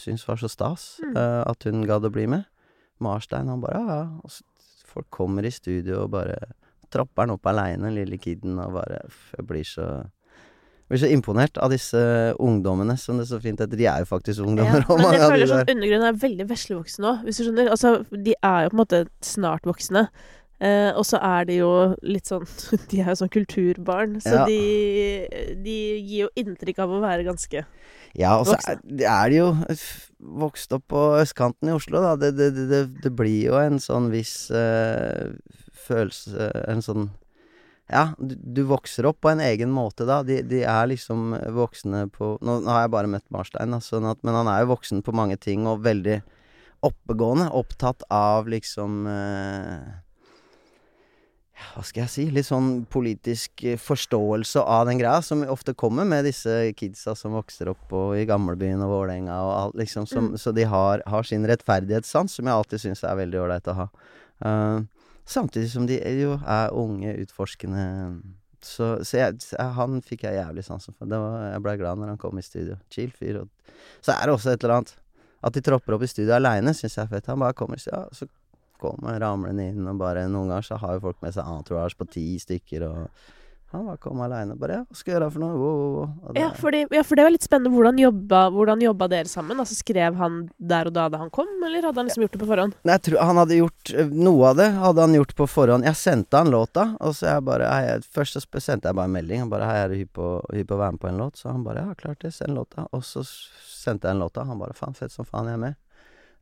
[0.00, 1.16] syns var så stas, Mm.
[1.16, 2.44] eh, at hun gadd å bli med.
[3.00, 4.32] Marstein, han bare ja, ja.
[4.92, 6.36] Folk kommer i studio og bare
[6.92, 9.02] tropper han opp aleine, lille kiden, og bare
[9.36, 9.86] Jeg blir så
[10.92, 11.96] blir så imponert av disse
[12.42, 13.78] ungdommene, som det er så fint heter.
[13.80, 17.22] De er jo faktisk ungdommer, Ja, men jeg føler sånn undergrunnen er veldig veslevoksne òg,
[17.24, 17.70] hvis du skjønner.
[17.72, 20.02] Altså, de er jo på en måte snart voksne.
[20.62, 21.70] Eh, og så er de jo
[22.06, 22.44] litt sånn
[22.92, 24.44] De er jo sånn kulturbarn, så Ja.
[24.46, 27.64] de, de gir jo inntrykk av å være ganske
[28.14, 29.48] Ja, og så er, er de jo
[30.44, 32.12] vokst opp på østkanten i Oslo, da.
[32.20, 35.32] Det, det, det, det, det blir jo en sånn viss eh,
[35.86, 37.08] følelse En sånn
[37.90, 40.20] Ja, du, du vokser opp på en egen måte da.
[40.24, 44.06] De, de er liksom voksne på Nå, nå har jeg bare møtt Marstein, da, sånn
[44.08, 46.20] at, men han er jo voksen på mange ting, og veldig
[46.82, 47.50] oppegående.
[47.54, 49.90] Opptatt av liksom eh,
[51.72, 52.24] Hva skal jeg si?
[52.34, 57.36] Litt sånn politisk eh, forståelse av den greia, som ofte kommer med disse kidsa som
[57.38, 60.08] vokser opp og i gamlebyen og Vålerenga og alt, liksom.
[60.10, 60.40] Som, Mm.
[60.42, 63.88] Så de har, har sin rettferdighetssans, som jeg alltid syns er veldig ålreit å ha.
[64.42, 64.80] Eh,
[65.28, 67.84] samtidig som de jo er unge, utforskende
[68.62, 71.10] Så, så jeg, han fikk jeg jævlig sansen for.
[71.10, 72.76] Var, jeg blei glad når han kom i studio.
[72.90, 73.40] Chill fyr.
[73.40, 73.48] Og,
[74.00, 74.94] så er det også et eller annet
[75.42, 77.26] At de tropper opp i studio aleine, syns jeg er fett.
[77.26, 78.28] Han bare kommer ja, så
[78.82, 82.06] kommer ramlende inn, og bare Noen ganger så har jo folk med seg entourage på
[82.10, 83.02] ti stykker, og
[83.78, 84.54] han bare kom aleine.
[84.58, 85.52] Bare ja, hva skal jeg gjøre for noe?
[85.56, 86.32] Wow, wow, wow.
[86.32, 87.72] Det- Ja, fordi, ja, for det var litt spennende.
[87.74, 89.58] Hvordan jobba, hvordan jobba dere sammen?
[89.62, 92.40] Altså Skrev han der og da da han kom, eller hadde han liksom gjort det
[92.42, 92.74] på forhånd?
[92.84, 95.84] Nei, jeg tror han hadde gjort øh, Noe av det hadde han gjort på forhånd.
[95.84, 99.12] Jeg sendte han låta, og så jeg bare hei, Først så sendte jeg bare en
[99.16, 99.38] melding.
[99.40, 101.64] Han bare 'Hei, er du hypp på, å være med på en låt?' Så han
[101.64, 102.32] bare 'Ja, klart det.
[102.34, 102.86] Send låta'.
[102.92, 104.44] Og så sendte jeg en låta.
[104.46, 105.76] Han bare 'Faen, fett som faen, jeg er med'.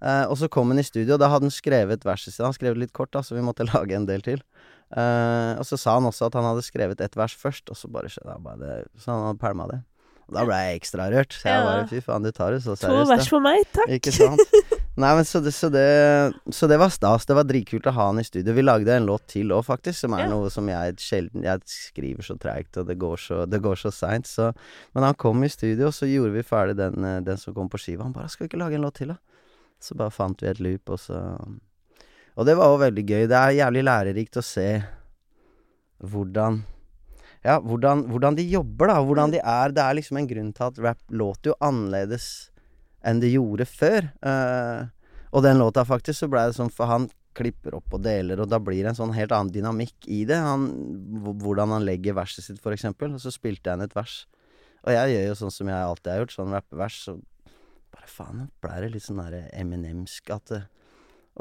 [0.00, 2.44] Eh, og så kom han i studio, og da hadde han skrevet verset sitt.
[2.44, 4.42] Han skrev det litt kort, da, så vi måtte lage en del til.
[4.90, 7.90] Eh, og så sa han også at han hadde skrevet ett vers først, og så
[7.92, 9.82] bare skjedde bare det Så han hadde pælma det.
[10.30, 11.34] Og da ble jeg ekstra rørt.
[11.34, 13.08] Så jeg bare 'Fy faen, du tar det så seriøst.
[13.10, 13.90] To vers for meg, takk.
[13.98, 14.40] ikke sant?
[15.00, 17.26] Nei, men så det, så det Så det var stas.
[17.26, 18.54] Det var dritkult å ha han i studio.
[18.54, 20.28] Vi lagde en låt til òg, faktisk, som er Ja.
[20.30, 23.90] noe som jeg sjelden Jeg skriver så treigt, og det går så, det går så
[23.90, 24.54] seint, så
[24.94, 27.68] Men han kom i studio, og så gjorde vi ferdig den, eh, den som kom
[27.68, 28.02] på skiva.
[28.04, 29.18] Han bare 'Skal vi ikke lage en låt til, da?'
[29.80, 31.20] Så bare fant vi et loop, og så
[32.36, 33.24] Og det var jo veldig gøy.
[33.28, 34.68] Det er jævlig lærerikt å se
[36.00, 36.62] hvordan
[37.40, 38.98] ja, hvordan, hvordan de jobber, da.
[39.00, 39.72] Hvordan de er.
[39.72, 42.50] Det er liksom en grunn til at rap låter jo annerledes
[43.00, 44.10] enn det gjorde før.
[44.20, 44.92] Uh,
[45.32, 47.08] og den låta, faktisk, så blei det sånn For han
[47.38, 50.36] klipper opp og deler, og da blir det en sånn helt annen dynamikk i det.
[50.42, 50.66] Han,
[51.40, 53.14] hvordan han legger verset sitt, for eksempel.
[53.14, 54.24] Og så spilte jeg inn et vers.
[54.84, 56.98] Og jeg gjør jo sånn som jeg alltid har gjort, sånn rappevers.
[57.06, 57.16] Så
[57.94, 60.60] bare faen, blei det litt sånn derre Eminem-sk at det,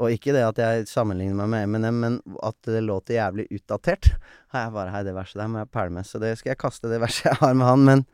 [0.00, 4.12] Og ikke det at jeg sammenligner meg med Eminem, men at det låter jævlig utdatert.
[4.54, 6.04] Har jeg bare Hei, det verset der må jeg pælme.
[6.06, 7.84] Så det skal jeg kaste, det verset jeg har med han.
[7.84, 8.04] Men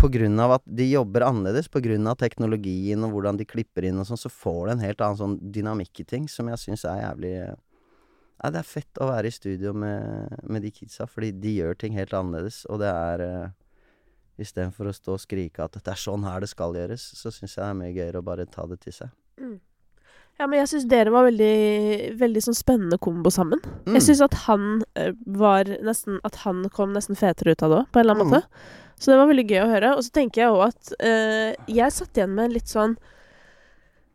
[0.00, 3.84] på grunn av at de jobber annerledes, på grunn av teknologien og hvordan de klipper
[3.84, 6.62] inn og sånn, så får det en helt annen sånn dynamikk i ting som jeg
[6.62, 7.34] syns er jævlig
[8.40, 11.74] Nei, det er fett å være i studio med, med de kidsa, fordi de gjør
[11.76, 13.50] ting helt annerledes, og det er uh,
[14.40, 17.56] Istedenfor å stå og skrike at det er sånn her det skal gjøres, så syns
[17.56, 19.10] jeg det er mye gøyere å bare ta det til seg.
[20.40, 23.60] Ja, men jeg syns dere var veldig, veldig sånn spennende kombo sammen.
[23.84, 23.98] Mm.
[23.98, 24.62] Jeg syns at han
[24.96, 28.16] eh, var nesten At han kom nesten fetere ut av det òg, på en eller
[28.16, 28.36] annen Mm.
[28.38, 28.48] måte.
[29.00, 29.90] Så det var veldig gøy å høre.
[29.96, 32.96] Og så tenker jeg òg at øh, jeg satt igjen med litt sånn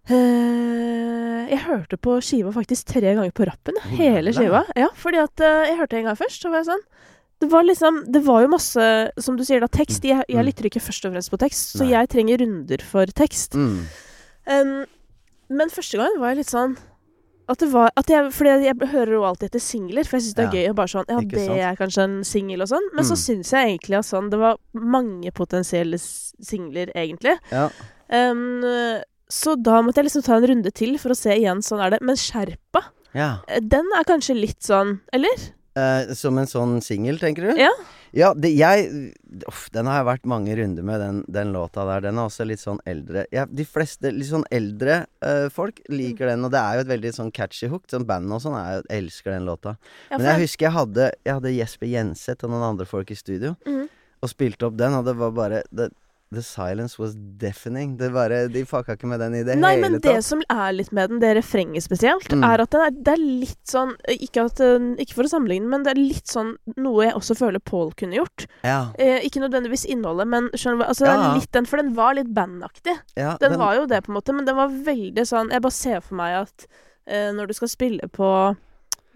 [0.09, 3.77] eh, Jeg hørte på skiva faktisk tre ganger på rappen.
[3.97, 4.63] Hele skiva.
[4.77, 6.85] Ja, fordi at eh, jeg hørte en gang først, så var jeg sånn
[7.45, 8.87] det var liksom Det var jo masse,
[9.21, 10.03] som du sier, da, tekst.
[10.03, 10.45] Jeg, jeg Mm.
[10.49, 11.91] lytter ikke først og fremst på tekst, så Nei.
[11.93, 13.53] jeg trenger runder for tekst.
[13.55, 13.85] Mm.
[14.47, 14.85] Um,
[15.49, 16.75] men første gang var jeg litt sånn
[17.47, 20.33] at det var at jeg, Fordi jeg hører jo alltid etter singler, for jeg syns
[20.35, 20.57] det er Ja.
[20.57, 21.59] gøy å bare sånn Ja, Ikke det sant?
[21.59, 22.87] er kanskje en singel og sånn.
[22.95, 23.23] Men så Mm.
[23.25, 27.37] syns jeg egentlig at sånn Det var mange potensielle singler, egentlig.
[27.51, 27.69] Ja.
[28.09, 28.63] Um,
[29.29, 31.61] så da måtte jeg liksom ta en runde til for å se igjen.
[31.61, 32.01] Sånn er det.
[32.01, 32.83] Men Sherpa,
[33.13, 33.39] ja.
[33.47, 35.35] eh, den er kanskje litt sånn Eller?
[35.75, 37.59] Eh, som en sånn singel, tenker du?
[37.59, 37.71] Ja.
[38.15, 39.09] Ja, det, jeg
[39.49, 42.05] uff, Den har jeg vært mange runder med, den, den låta der.
[42.05, 43.25] Den er også litt sånn eldre.
[43.35, 46.91] Ja, de fleste litt sånn eldre uh, folk liker den, og det er jo et
[46.93, 47.89] veldig sånn catchy hook.
[47.91, 49.75] Sånn band og sånn jeg elsker den låta.
[50.07, 53.19] Ja, Men jeg husker jeg hadde, jeg hadde Jesper Jenseth og noen andre folk i
[53.19, 53.83] studio, mm.
[54.23, 55.91] og spilte opp den, og det var bare det,
[56.35, 57.95] The silence was deafening.
[57.97, 60.73] Det bare, De fucka ikke med den i det Nei, hele men det som er
[60.75, 62.43] litt med den, det refrenget spesielt, Mm.
[62.43, 64.59] er at det er, det er litt sånn ikke, at,
[64.99, 68.19] ikke for å sammenligne, men det er litt sånn noe jeg også føler Paul kunne
[68.19, 68.45] gjort.
[68.63, 71.33] Ja, Eh, ikke nødvendigvis innholdet, men skjønner altså, Ja.
[71.35, 72.97] litt den, For den var litt bandaktig.
[73.15, 75.71] ja, Den, var jo det, på en måte, men den var veldig sånn Jeg bare
[75.71, 76.67] ser for meg at
[77.07, 78.55] eh, når du skal spille på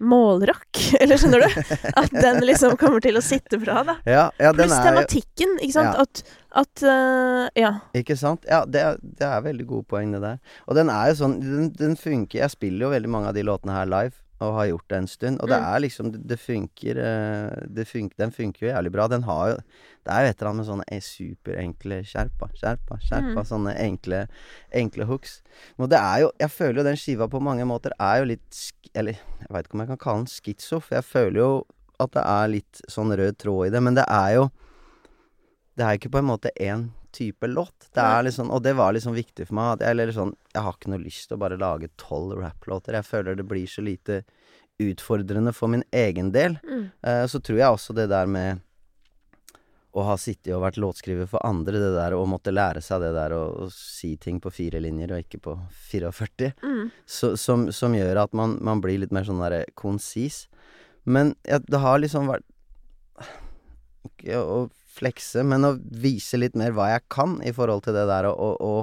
[0.00, 1.74] målrock, eller skjønner du?
[1.92, 3.96] At den liksom kommer til å sitte bra, da.
[4.08, 5.94] ja, ja, Pluss tematikken, ikke sant.
[5.94, 6.06] Ja.
[6.06, 6.22] At,
[6.64, 7.72] at uh, Ja.
[7.96, 8.46] Ikke sant?
[8.48, 10.40] Ja, det det er veldig gode poeng, det der.
[10.66, 13.44] Og den er jo sånn den, den funker Jeg spiller jo veldig mange av de
[13.46, 15.40] låtene her live, og har gjort det en stund.
[15.42, 15.64] Og det Mm.
[15.74, 19.06] er liksom Det, funker eh, det funker, Den funker jo jævlig bra.
[19.08, 19.56] Den har jo
[20.04, 23.40] Det er jo et eller annet med sånne eh, superenkle skjerpa, skjerpa, skjerpa.
[23.42, 23.44] Mm.
[23.44, 24.28] Sånne enkle,
[24.72, 25.42] enkle hooks.
[25.78, 28.72] Men det er jo Jeg føler jo den skiva på mange måter er jo litt
[28.94, 31.66] Eller jeg veit ikke om jeg kan kalle den skitso, for jeg føler jo
[32.00, 34.50] at det er litt sånn rød tråd i det, men det er jo
[35.76, 37.88] det er jo ikke på en måte én type låt.
[37.94, 39.72] Det er liksom, og det var liksom viktig for meg.
[39.76, 42.96] At jeg, eller sånn, jeg har ikke noe lyst til å bare lage tolv rapplåter.
[42.98, 44.22] Jeg føler det blir så lite
[44.80, 46.58] utfordrende for min egen del.
[46.64, 46.84] Mm.
[47.02, 48.62] Eh, så tror jeg også det der med
[49.90, 53.10] å ha sittet og vært låtskriver for andre, det der å måtte lære seg det
[53.16, 55.56] der å, si ting på fire linjer og ikke på
[55.90, 56.90] 44, Mm.
[57.06, 60.44] så, som, som gjør at man, man blir litt mer sånn derre konsis.
[61.04, 62.46] Men ja, det har liksom vært
[64.30, 64.68] å
[65.00, 68.34] flekse, men å vise litt mer hva jeg kan i forhold til det der å,
[68.36, 68.74] å,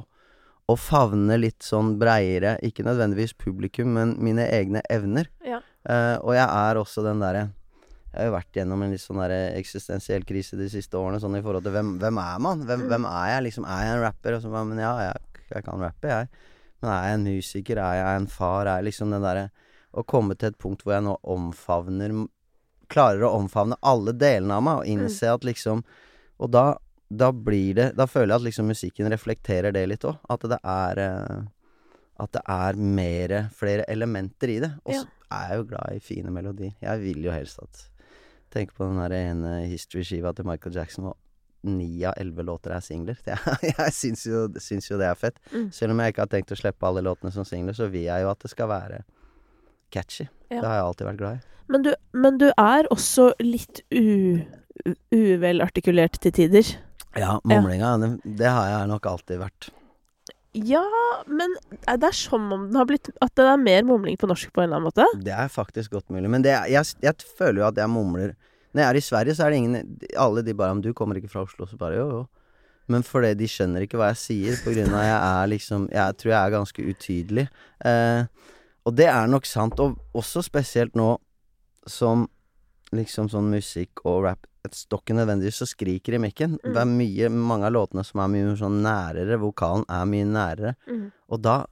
[0.67, 5.29] å, favne litt sånn breiere, ikke nødvendigvis publikum, men mine egne evner.
[5.45, 5.61] Ja.
[5.87, 7.45] Uh, og jeg er også den derre
[8.11, 11.37] Jeg har jo vært gjennom en litt sånn der eksistensiell krise de siste årene, sånn
[11.37, 12.63] i forhold til hvem, hvem er man?
[12.65, 12.89] Hvem, Mm.
[12.91, 13.43] hvem er jeg?
[13.47, 14.35] Liksom, er jeg en rapper?
[14.35, 16.27] Og så bare, men ja, jeg Jeg kan rappe, jeg.
[16.81, 17.79] Men er jeg en musiker?
[17.79, 18.65] Er jeg en far?
[18.67, 19.45] Er jeg liksom den derre
[19.93, 22.11] Å komme til et punkt hvor jeg nå omfavner
[22.91, 25.83] Klarer å omfavne alle delene av meg, og innse at liksom
[26.37, 26.65] Og da,
[27.09, 30.19] da blir det Da føler jeg at liksom musikken reflekterer det litt òg.
[30.29, 31.37] At det er eh,
[32.23, 34.73] At det er mere Flere elementer i det.
[34.85, 36.75] Og så er jeg jo glad i fine melodier.
[36.81, 37.87] Jeg vil jo helst at
[38.53, 41.17] Tenk på den der ene History-skiva til Michael Jackson, og
[41.67, 43.17] ni av elleve låter er singler.
[43.27, 45.39] Er, jeg syns jo, syns jo det er fett.
[45.51, 45.67] Mm.
[45.75, 48.23] Selv om jeg ikke har tenkt å slippe alle låtene som singler, så vil jeg
[48.23, 49.01] jo at det skal være
[49.91, 50.29] catchy.
[50.47, 50.61] Ja.
[50.61, 51.45] Det har jeg alltid vært glad i.
[51.67, 54.39] Men du, men du er også litt u,
[55.13, 56.75] uvelartikulert til tider.
[57.17, 59.69] Ja, mumlinga, det, det har jeg nok alltid vært.
[60.57, 60.83] Ja,
[61.27, 64.49] men det er som om den har blitt At det er mer mumling på norsk
[64.55, 65.05] på en eller annen måte?
[65.21, 66.29] Det er faktisk godt mulig.
[66.33, 68.33] Men det, jeg, jeg føler jo at jeg mumler
[68.71, 71.19] Når jeg er i Sverige, så er det ingen Alle de bare Om du kommer
[71.19, 72.23] ikke fra Oslo, så bare jo, jo.
[72.87, 76.17] Men fordi de skjønner ikke hva jeg sier, på grunn av jeg er liksom Jeg
[76.17, 77.47] tror jeg er ganske utydelig.
[77.83, 78.53] Eh,
[78.87, 81.09] og det er nok sant, og også spesielt nå
[81.87, 82.23] som
[82.95, 86.57] liksom sånn musikk og rap Stokken nødvendigvis så skriker i mikken.
[86.63, 86.73] Mm.
[86.73, 89.37] Det er mye, mange av låtene som er mye sånn nærere.
[89.39, 90.75] Vokalen er mye nærere.
[90.89, 91.11] Mm.
[91.29, 91.63] Og da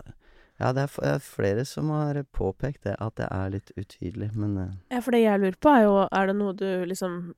[0.57, 4.53] Ja, det er eh, flere som har påpekt det, at det er litt utydelig, men
[4.57, 7.33] eh, Ja, for det jeg lurer på, er jo Er det noe du liksom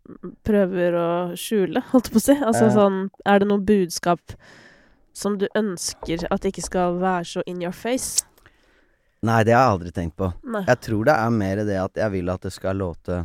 [0.45, 2.35] prøver å skjule, holdt på å si?
[2.37, 2.75] Altså Eh.
[2.75, 4.21] sånn Er det noe budskap
[5.17, 8.21] som du ønsker at det ikke skal være så in your face?
[9.25, 10.27] Nei, det har jeg aldri tenkt på.
[10.45, 10.61] Nei.
[10.67, 13.23] Jeg tror det er mer det at jeg vil at det skal låte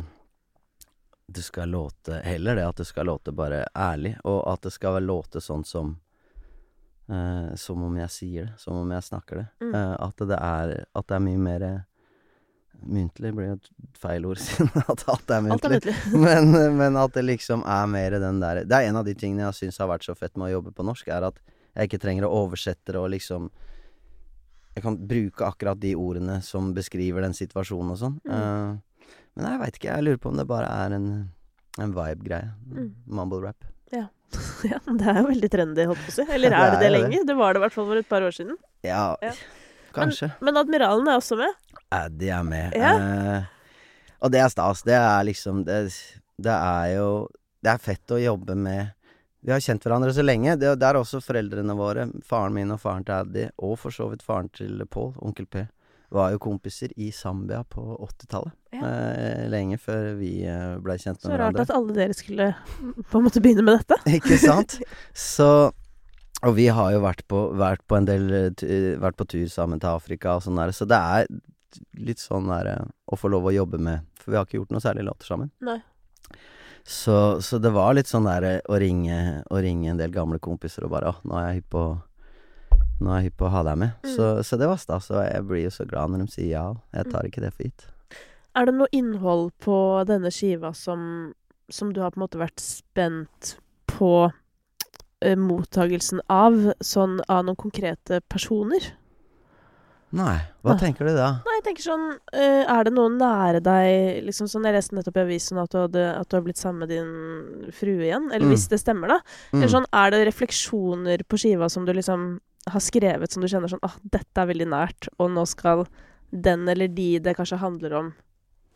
[1.27, 4.99] Det skal låte Heller det at det skal låte bare ærlig, og at det skal
[5.03, 5.95] låte sånn som
[7.07, 9.47] eh, Som om jeg sier det, som om jeg snakker det.
[9.63, 9.73] Mm.
[9.73, 11.67] Eh, at det er At det er mye mer
[12.83, 15.95] Myntlig blir jo et feil ord, siden at alt er Alt er muntlig.
[16.25, 19.45] men, men at det liksom er mer den der Det er en av de tingene
[19.45, 21.39] jeg syns har vært så fett med å jobbe på norsk, er at
[21.73, 23.47] jeg ikke trenger å oversette det og liksom
[24.75, 28.15] Jeg kan bruke akkurat de ordene som beskriver den situasjonen og sånn.
[28.25, 28.33] Mm.
[28.33, 28.69] Eh,
[29.35, 31.07] men jeg veit ikke, jeg lurer på om det bare er en,
[31.81, 32.51] en vibe-greie.
[32.69, 32.89] Mm.
[33.07, 33.65] Mumble rap.
[33.93, 34.07] ja,
[34.99, 36.25] det er jo veldig trendy, holdt på å si.
[36.33, 36.93] Eller er det det det.
[36.97, 37.25] lenger?
[37.29, 38.57] Det var det i hvert fall for et par år siden.
[38.85, 39.33] Ja, Ja.
[39.93, 40.31] kanskje.
[40.41, 41.53] Men Admiralen er også med.
[41.93, 42.73] Addy er med.
[42.77, 42.93] Ja.
[42.97, 43.43] Eh,
[44.23, 44.81] og det er stas.
[44.87, 45.83] Det er liksom det,
[46.41, 47.27] det er jo
[47.63, 48.89] Det er fett å jobbe med
[49.45, 50.55] Vi har kjent hverandre så lenge.
[50.57, 52.07] Det, det er også foreldrene våre.
[52.25, 55.65] Faren min og faren til Addy, og for så vidt faren til Pål, onkel P,
[56.13, 58.53] var jo kompiser i Zambia på 80-tallet.
[58.73, 58.81] Ja.
[58.87, 61.63] Eh, lenge før vi eh, blei kjent Så med rart hverandre.
[61.65, 62.51] at alle dere skulle
[63.09, 63.97] på en måte begynne med dette.
[64.19, 64.77] Ikke sant?
[65.13, 65.49] Så
[66.43, 69.79] Og vi har jo vært på, vært på en del eh, Vært på tur sammen
[69.81, 71.27] til Afrika og sånn der, så det er
[71.97, 74.73] litt sånn der eh, å få lov å jobbe med For vi har ikke gjort
[74.75, 75.49] noe særlig låter sammen.
[75.65, 75.79] Nei.
[76.83, 80.39] Så, så det var litt sånn der eh, å ringe, å ringe en del gamle
[80.43, 81.83] kompiser og bare Å, nå er jeg hypp på
[83.03, 83.95] Nå er jeg hypp på å ha deg med.
[84.05, 84.11] Mm.
[84.15, 86.65] Så, så det var stas, og jeg blir jo så glad når de sier ja.
[86.95, 87.85] Jeg tar ikke det for gitt.
[88.55, 89.75] Er det noe innhold på
[90.07, 91.33] denne skiva som,
[91.73, 93.55] som du har på en måte vært spent
[93.91, 94.11] på
[95.25, 98.93] eh, mottagelsen av, sånn av noen konkrete personer?
[100.13, 100.81] Nei, hva Nei.
[100.83, 101.31] tenker du da?
[101.41, 102.03] Nei, jeg tenker sånn
[102.37, 105.79] eh, Er det noen nære deg liksom sånn, Jeg leste nettopp i avisen at du,
[105.87, 108.27] hadde, at du har blitt sammen med din frue igjen.
[108.29, 108.51] Eller Mm.
[108.53, 109.17] hvis det stemmer, da.
[109.49, 109.57] Mm.
[109.63, 112.35] Eller sånn, er det refleksjoner på skiva som du liksom
[112.69, 115.85] har skrevet som du kjenner sånn ah, dette er veldig nært, og nå skal
[116.33, 118.13] den eller de det kanskje handler om,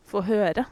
[0.08, 0.66] få høre?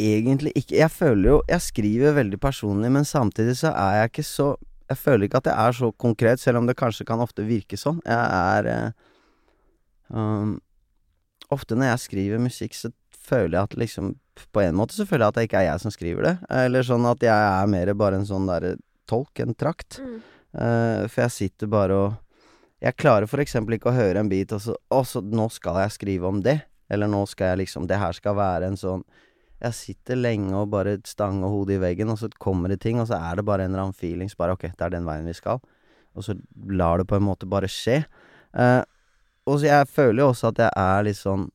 [0.00, 0.74] Egentlig ikke.
[0.74, 4.48] Jeg føler jo Jeg skriver veldig personlig, men samtidig så er jeg ikke så
[4.90, 7.76] Jeg føler ikke at jeg er så konkret, selv om det kanskje kan ofte virke
[7.78, 8.00] sånn.
[8.04, 8.90] Jeg er eh,
[10.08, 10.58] um,
[11.52, 14.14] Ofte når jeg skriver musikk, så føler jeg at liksom
[14.52, 16.36] På en måte så føler jeg at det ikke er jeg som skriver det.
[16.50, 18.74] Eller sånn at jeg er mer bare en sånn derre
[19.06, 20.00] tolk, en trakt.
[20.02, 22.12] Eh, for jeg sitter bare og
[22.84, 25.80] Jeg klarer for eksempel ikke å høre en bit, og så Å, så nå skal
[25.82, 26.60] jeg skrive om det.
[26.92, 29.04] Eller nå skal jeg liksom Det her skal være en sånn
[29.62, 33.08] Jeg sitter lenge og bare stanger hodet i veggen, og så kommer det ting, og
[33.08, 35.36] så er det bare en eller annen så bare Ok, det er den veien vi
[35.36, 35.62] skal.
[36.14, 36.36] Og så
[36.70, 38.04] lar det på en måte bare skje.
[38.54, 38.82] Eh,
[39.48, 41.48] og så jeg føler jo også at jeg er litt sånn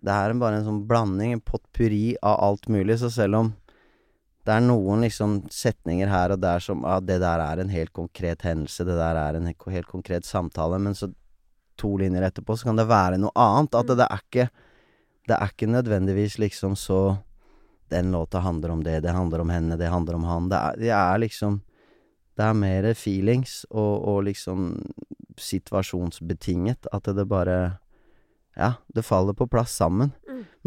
[0.00, 3.52] Det er bare en sånn blanding, en potpurri av alt mulig, så selv om
[4.46, 7.92] det er noen liksom setninger her og der som ah, det der er en helt
[7.92, 11.10] konkret hendelse, det der er en helt konkret samtale, men så
[11.80, 13.76] to linjer etterpå så kan det være noe annet.
[13.76, 14.50] At det, det er ikke
[15.28, 17.18] Det er ikke nødvendigvis liksom så
[17.90, 20.48] Den låta handler om det, det handler om henne, det handler om han.
[20.48, 21.60] Det er, det er liksom
[22.36, 24.82] Det er mer feelings og, og liksom
[25.36, 26.86] situasjonsbetinget.
[26.92, 27.78] At det bare
[28.56, 30.12] Ja, det faller på plass sammen.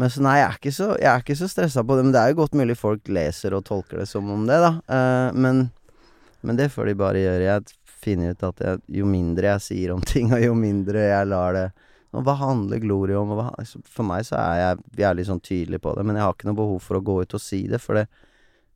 [0.00, 2.04] Men så nei, jeg er ikke så, jeg er ikke så stressa på det.
[2.08, 4.72] Men det er jo godt mulig folk leser og tolker det som om det, da.
[4.88, 5.64] Uh, men,
[6.42, 7.48] men det får de bare gjøre.
[7.48, 11.32] Jeg finner ut at jeg, jo mindre jeg sier om ting, og jo mindre jeg
[11.32, 11.68] lar det
[12.14, 13.32] og Hva handler glorie om?
[13.34, 16.36] Hva, altså, for meg så er jeg jævlig sånn tydelig på det, men jeg har
[16.36, 18.04] ikke noe behov for å gå ut og si det, for det,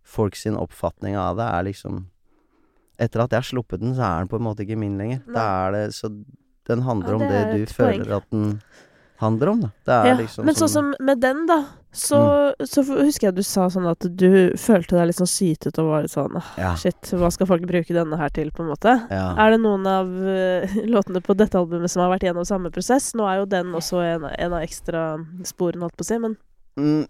[0.08, 2.06] folk sin oppfatning av det er liksom
[2.98, 5.20] Etter at jeg har sluppet den, så er den på en måte ikke min lenger.
[5.30, 6.08] Da er det Så
[6.66, 8.16] den handler Ja, om det du føler poeng.
[8.16, 8.48] at den
[9.20, 9.68] handler om, da.
[9.88, 11.56] Det Ja, liksom men sånn som med den, da,
[11.92, 12.18] så,
[12.62, 16.04] så husker jeg du sa sånn at du følte deg litt sånn sytet og var
[16.04, 16.72] litt sånn «Ah, Ja.
[16.78, 18.94] Shit, hva skal folk bruke denne her til, på en måte?
[19.10, 19.24] ja.
[19.38, 23.10] Er det noen av eh, låtene på dette albumet som har vært gjennom samme prosess?
[23.18, 25.08] Nå er jo den også en, en av ekstra
[25.48, 26.36] sporene, holdt på å si, men
[26.78, 27.08] Mm,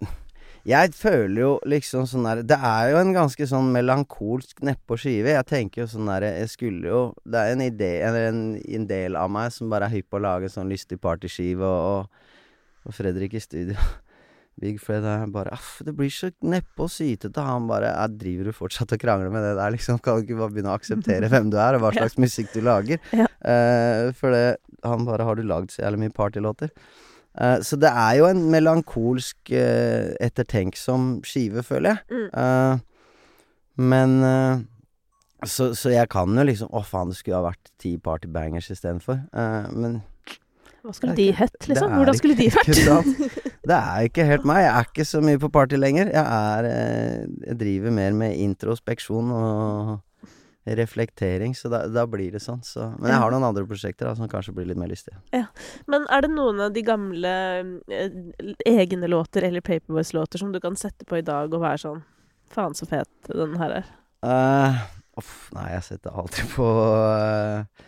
[0.67, 5.31] jeg føler jo liksom sånn der Det er jo en ganske sånn melankolsk nedpå skive.
[5.35, 8.89] Jeg tenker jo sånn der Jeg skulle jo Det er en idé Eller en, en
[8.89, 12.85] del av meg som bare er hypp på å lage sånn lystig partyskive, og, og,
[12.89, 13.79] og Fredrik i studio
[14.59, 17.43] Big Fred er bare Aff, det blir så nedpå og sytete.
[17.45, 20.01] Han bare Jeg Driver du fortsatt og krangler med det der, liksom?
[20.03, 22.59] Kan du ikke bare begynne å akseptere hvem du er, og hva slags musikk du
[22.65, 22.99] lager?
[23.15, 23.29] Ja.
[23.39, 26.73] Uh, for det Han bare Har du lagd så jævlig mye partylåter?
[27.39, 32.03] Eh, så det er jo en melankolsk, uh, ettertenksom skive, føler jeg.
[32.11, 32.27] Mm.
[32.43, 32.85] Eh,
[33.79, 34.61] men eh,
[35.47, 38.67] så, så jeg kan jo liksom Å, faen, det skulle ha vært ti party bangers
[38.73, 39.21] istedenfor.
[39.31, 40.01] Uh, men
[40.79, 41.91] hva skulle de hett, liksom?
[41.91, 42.69] Hvordan skulle de vært?
[43.69, 44.61] det er ikke helt meg.
[44.63, 46.11] Jeg er ikke så mye på party lenger.
[46.13, 49.97] Jeg er eh, Jeg driver mer med introspeksjon og
[50.77, 52.61] reflektering, så da, da blir det sånn.
[52.65, 52.91] Så.
[52.99, 55.17] Men jeg har noen andre prosjekter da, som kanskje blir litt mer lystige.
[55.89, 57.33] Men er det noen av de gamle
[57.89, 58.19] eh,
[58.69, 62.07] egne låter eller Paperboys-låter som du kan sette på i dag og være sånn
[62.49, 63.89] Faen så fet den her er.
[65.19, 67.85] Uff, nei, jeg setter aldri på uh,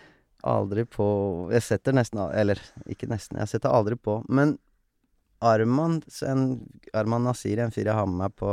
[0.47, 1.05] Aldri på
[1.53, 4.19] Jeg setter nesten Eller ikke nesten, jeg setter aldri på.
[4.29, 4.57] Men
[5.41, 6.43] Arman, en,
[6.93, 8.51] Arman Nasiri, en fyr jeg har med meg på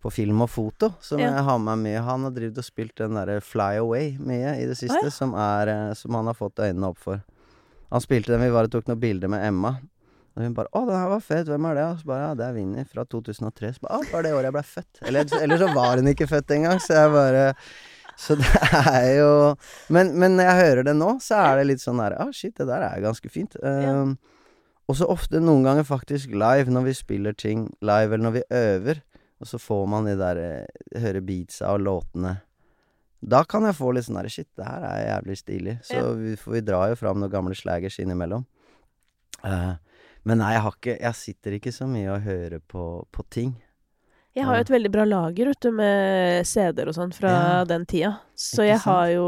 [0.00, 1.30] på film og foto, som Ja.
[1.34, 2.02] jeg har med meg mye.
[2.04, 5.10] Han har drevet og spilt den derre Fly Away mye i det siste, ah, ja.
[5.10, 7.20] som, er, eh, som han har fått øynene opp for.
[7.90, 9.78] Han spilte den, vi bare tok noen bilder med Emma.
[10.36, 11.46] Og hun bare 'Å, den her var fet.
[11.46, 13.74] Hvem er det?' Og så bare 'Ja, det er Vinni fra 2003'.
[13.74, 16.28] Så bare 'Å, var det året jeg ble født?' Eller, eller så var hun ikke
[16.30, 17.54] født engang, så jeg bare
[18.16, 18.46] Så det
[18.86, 19.56] er jo
[19.88, 22.54] Men, men når jeg hører det nå, så er det litt sånn der 'Å, shit,
[22.56, 23.56] det der er ganske fint'.
[23.62, 24.18] Um,
[24.88, 28.42] og så ofte, noen ganger faktisk live, når vi spiller ting live, eller når vi
[28.50, 29.02] øver,
[29.40, 32.36] og så får man de der eh, Høre beatsa og låtene.
[33.20, 35.74] Da kan jeg få litt sånn der Shit, det her er jævlig stilig.
[35.84, 36.10] Så Ja.
[36.16, 38.46] vi, for vi drar jo fram noen gamle slagers innimellom.
[39.44, 39.74] Uh,
[40.24, 43.54] men nei, jeg har ikke Jeg sitter ikke så mye og hører på, på ting.
[44.36, 47.64] Jeg har jo et veldig bra lager vet du, med CD-er og sånn fra Ja.
[47.66, 48.12] den tida.
[48.38, 49.24] Så jeg har jo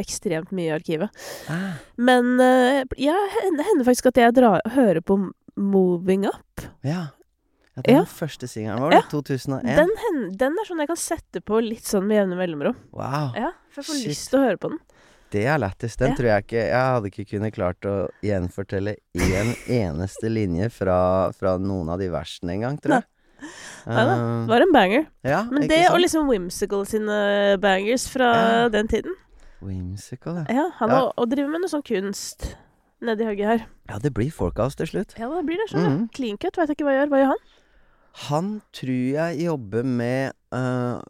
[0.00, 1.10] ekstremt mye i arkivet.
[1.52, 5.18] Ah, Men uh, ja, hender hender faktisk at jeg drar, hører på
[5.56, 6.66] Moving Up.
[6.82, 7.08] ja.
[7.76, 7.82] Ja.
[7.84, 8.04] Er Ja.
[8.04, 8.78] første singelen.
[8.80, 9.10] vår, var det?
[9.10, 9.76] 2001?
[9.76, 12.76] Den, hen- den er sånn jeg kan sette på litt sånn med jevne mellomrom.
[12.92, 13.32] Wow.
[13.36, 14.08] Ja, For jeg får Shit.
[14.08, 14.78] lyst til å høre på den.
[15.30, 15.96] Det er lættis.
[15.96, 16.14] Den Ja.
[16.14, 21.58] tror jeg ikke Jeg hadde ikke kunnet klart å gjenfortelle én eneste linje fra, fra
[21.58, 23.04] noen av de versene engang, tror jeg.
[23.86, 24.14] Neida, da.
[24.46, 25.06] Det var en banger.
[25.22, 25.94] ja, Men det sant?
[25.94, 28.32] og liksom Whimsical sine bangers fra
[28.64, 28.68] Ja.
[28.70, 29.12] den tiden.
[29.60, 30.44] Whimsical, ja.
[30.54, 31.12] Ja, han Ja.
[31.18, 32.54] Og, driver med noe sånn kunst
[33.02, 33.66] nedi hugget her.
[33.88, 35.14] Ja, det blir folk av oss til slutt.
[35.18, 35.68] Ja, det blir det.
[35.70, 36.04] skjønner du.
[36.04, 36.12] -hmm.
[36.12, 37.10] Clean cut vet jeg ikke hva jeg gjør.
[37.10, 37.36] Hva gjør han?
[38.16, 41.00] Han tror jeg jobber med eh,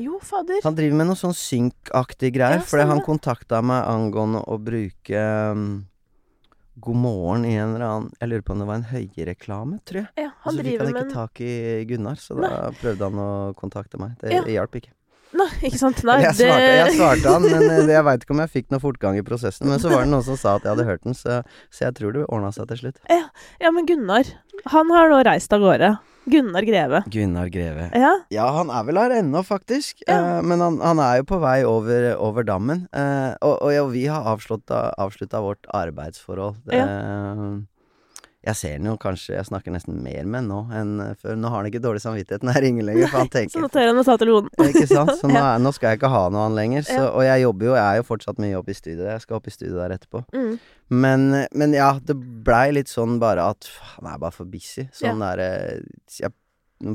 [0.00, 0.60] Jo, fader.
[0.64, 3.06] Han driver med noe sånn synk-aktig greier, Ja, fordi han stemmer.
[3.08, 5.64] kontakta meg angående å bruke um,
[6.80, 10.02] God morgen i en eller annen Jeg lurer på om det var en Høie-reklame, tror
[10.04, 10.08] jeg.
[10.22, 13.10] Ja, han så fikk driver han med ikke en tak i Gunnar, så da prøvde
[13.10, 14.16] han å kontakte meg.
[14.22, 14.42] Det Ja.
[14.60, 14.92] hjalp ikke.
[15.36, 16.02] Nei, ikke sant?
[16.06, 18.82] Nei, jeg, svarte, jeg svarte han, men eh, jeg veit ikke om jeg fikk noe
[18.82, 19.68] fortgang i prosessen.
[19.70, 21.40] Men så var det noen som sa at jeg hadde hørt den, så,
[21.70, 23.02] så jeg tror det ordna seg til slutt.
[23.10, 24.32] Ja, men Gunnar,
[24.74, 25.94] han har nå reist av gårde.
[26.30, 27.02] Gunnar Greve.
[27.10, 27.90] Gunnar Greve.
[27.96, 30.02] Ja, Ja, han er vel her ennå, faktisk.
[30.06, 30.18] Ja.
[30.18, 32.86] Eh, men han, han er jo på vei over, over dammen.
[32.92, 36.60] Eh, og, og og, vi har avslutta, vårt arbeidsforhold.
[36.70, 37.44] Eh,
[38.40, 41.36] jeg ser den jo kanskje Jeg snakker nesten mer med den nå enn eh, før.
[41.36, 43.90] Nå har han ikke dårlig samvittighet når jeg ringer lenger, for han så tenker tør
[43.90, 44.70] han å ta telefonen.
[44.70, 45.12] Ikke sant?
[45.20, 46.86] Så nå, er, nå skal jeg ikke ha noe han lenger.
[46.88, 49.04] Så, Og jeg jobber jo, jeg er jo fortsatt mye jobb i studio.
[49.10, 50.24] Jeg skal opp i studio der etterpå.
[50.32, 50.50] Mm.
[51.04, 54.88] Men, men ja, det blei litt sånn bare at han er bare for busy.
[54.96, 55.50] Sånn derre
[56.16, 56.32] Jeg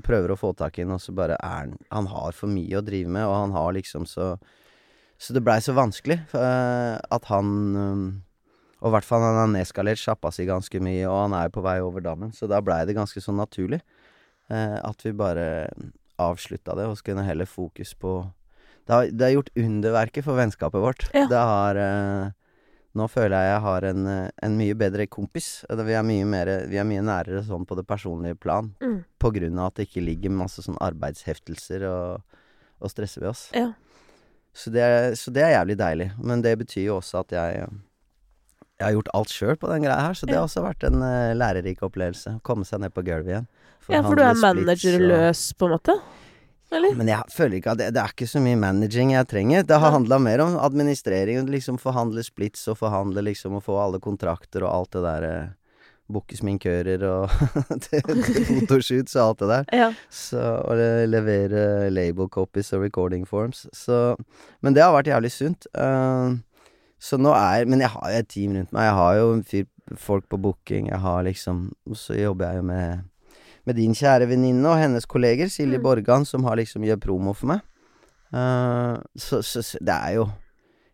[0.02, 2.82] prøver å få tak i ham, og så bare er han Han har for mye
[2.82, 4.34] å drive med, og han har liksom så
[5.22, 8.08] Så det blei så vanskelig uh, at han um,
[8.86, 11.56] Og i hvert fall han har nedskalert sjappa si ganske mye, og han er jo
[11.58, 13.80] på vei over dammen, så da blei det ganske sånn naturlig
[14.54, 15.48] eh, at vi bare
[16.22, 18.20] avslutta det, og så kunne heller fokus på
[18.86, 21.08] det har, det har gjort underverket for vennskapet vårt.
[21.18, 21.24] Ja.
[21.32, 22.28] Det har eh,
[22.96, 24.06] Nå føler jeg jeg har en,
[24.46, 25.48] en mye bedre kompis.
[25.68, 28.70] Eh, Vi er mye, mer, vi er mye nærere sånn på det personlige plan.
[28.86, 29.00] Mm.
[29.20, 32.38] På grunn av at det ikke ligger masse sånn arbeidsheftelser og,
[32.80, 33.42] og stresser ved oss.
[33.58, 33.72] Ja.
[34.56, 36.08] Så det, er- så det er jævlig deilig.
[36.22, 37.76] Men det betyr jo også at jeg eh,
[38.80, 41.00] Jeg har gjort alt sjøl på den greia her, så det har også vært en
[41.00, 42.40] uh, lærerik opplevelse.
[42.44, 43.48] Komme seg ned på gulvet igjen.
[43.88, 45.96] Ja, for du er managerløs, og- på en måte?
[46.74, 46.96] Eller?
[46.98, 49.64] Men jeg føler ikke at det, det er ikke så mye managing jeg trenger.
[49.70, 51.46] Det har handla mer om administrering.
[51.48, 55.28] Liksom forhandle splits og forhandle liksom og få alle kontrakter og alt det der.
[55.30, 55.54] Uh,
[56.12, 57.32] Booke sminkører og
[57.90, 59.70] fotoshoots og alt det der.
[59.74, 59.88] Ja.
[60.14, 60.78] Så, og
[61.10, 63.64] levere label copies og recording forms.
[63.74, 64.16] Så
[64.62, 65.66] Men det har vært jævlig sunt.
[65.74, 66.36] Eh,
[67.06, 68.88] så nå er Men jeg har jo et team rundt meg.
[68.88, 69.66] Jeg har jo en fyr,
[70.02, 70.88] folk på booking.
[70.90, 73.04] Jeg har liksom Så jobber jeg jo med
[73.66, 75.84] med din kjære venninne og hennes kolleger, Silje Mm.
[75.84, 77.64] Borgan, som har liksom gjør promo for meg.
[78.30, 80.28] Uh, så, så, så det er jo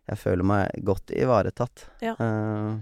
[0.08, 1.84] Jeg føler meg godt ivaretatt.
[2.02, 2.14] Ja.
[2.16, 2.80] Uh,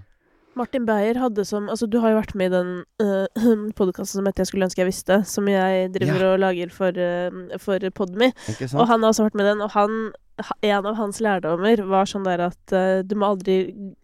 [0.57, 2.70] Martin Beyer hadde som Altså, du har jo vært med i den
[3.02, 6.90] uh, podkasten som heter 'Jeg skulle ønske jeg visste', som jeg driver og lager for,
[6.94, 8.32] uh, for Podme.
[8.74, 10.30] Og han har også vært med i den, og han ha-
[10.62, 13.60] En av hans lærdommer var sånn der at uh, du må aldri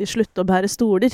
[0.06, 1.12] slutte å bære stoler,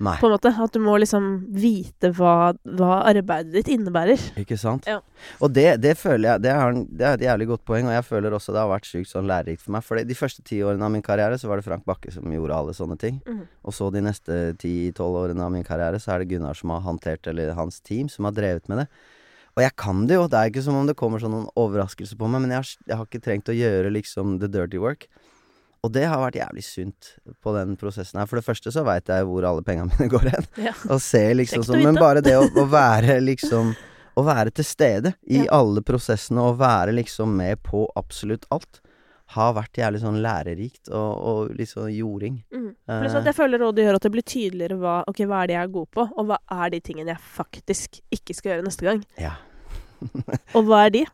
[0.00, 0.48] Nei, på en måte.
[0.64, 4.22] At du må liksom vite hva, hva arbeidet ditt innebærer.
[4.40, 4.86] ikke sant?
[4.88, 5.02] Ja.
[5.44, 7.92] Og det, det føler jeg det er, en- det er et jævlig godt poeng, og
[7.98, 9.84] jeg føler også det har vært sykt sånn lærerikt for meg.
[9.84, 12.56] For de første ti årene av min karriere så var det Frank Bakke som gjorde
[12.56, 13.20] alle sånne ting.
[13.28, 13.42] Mm.
[13.68, 16.80] Og så de neste ti-tolv årene av min karriere så er det Gunnar som har
[16.88, 18.88] håndtert, eller hans team, som har drevet med det.
[19.60, 22.16] Og jeg kan det jo, det er ikke som om det kommer sånn noen overraskelse
[22.16, 25.04] på meg, men jeg har, jeg har ikke trengt å gjøre liksom the dirty work.
[25.84, 27.10] Og det har vært jævlig sunt
[27.44, 28.28] på den prosessen her.
[28.28, 30.48] For det første så veit jeg hvor alle pengene mine går hen.
[30.70, 30.72] Ja.
[30.88, 33.74] Og ser liksom sånn Men bare det å, å være liksom
[34.16, 35.50] Å være til stede i Ja.
[35.60, 38.80] alle prosessene og være liksom med på absolutt alt,
[39.36, 42.40] har vært jævlig sånn lærerikt og, og litt sånn jording.
[42.50, 42.72] Mm.
[42.74, 42.96] Eh.
[43.04, 45.52] Pluss at jeg føler også det gjør at det blir tydeligere hva, okay, hva er
[45.52, 48.66] det jeg er god på, og hva er de tingene jeg faktisk ikke skal gjøre
[48.66, 49.04] neste gang.
[49.22, 49.36] Ja.
[50.56, 51.06] Og hva er de?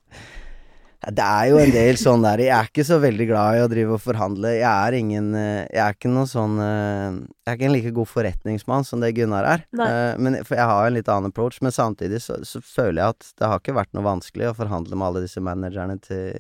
[1.07, 3.69] Det er jo en del sånn der Jeg er ikke så veldig glad i å
[3.71, 4.55] drive og forhandle.
[4.57, 7.93] Jeg er ingen eh, Jeg er ikke noe sånn eh, Jeg er ikke en like
[7.99, 9.63] god forretningsmann som det Gunnar er.
[9.77, 9.87] Nei.
[9.93, 13.15] Eh, Men, for jeg har en litt annen approach, men samtidig så, så føler jeg
[13.15, 16.35] at det har ikke vært noe vanskelig å forhandle med alle disse managerne til,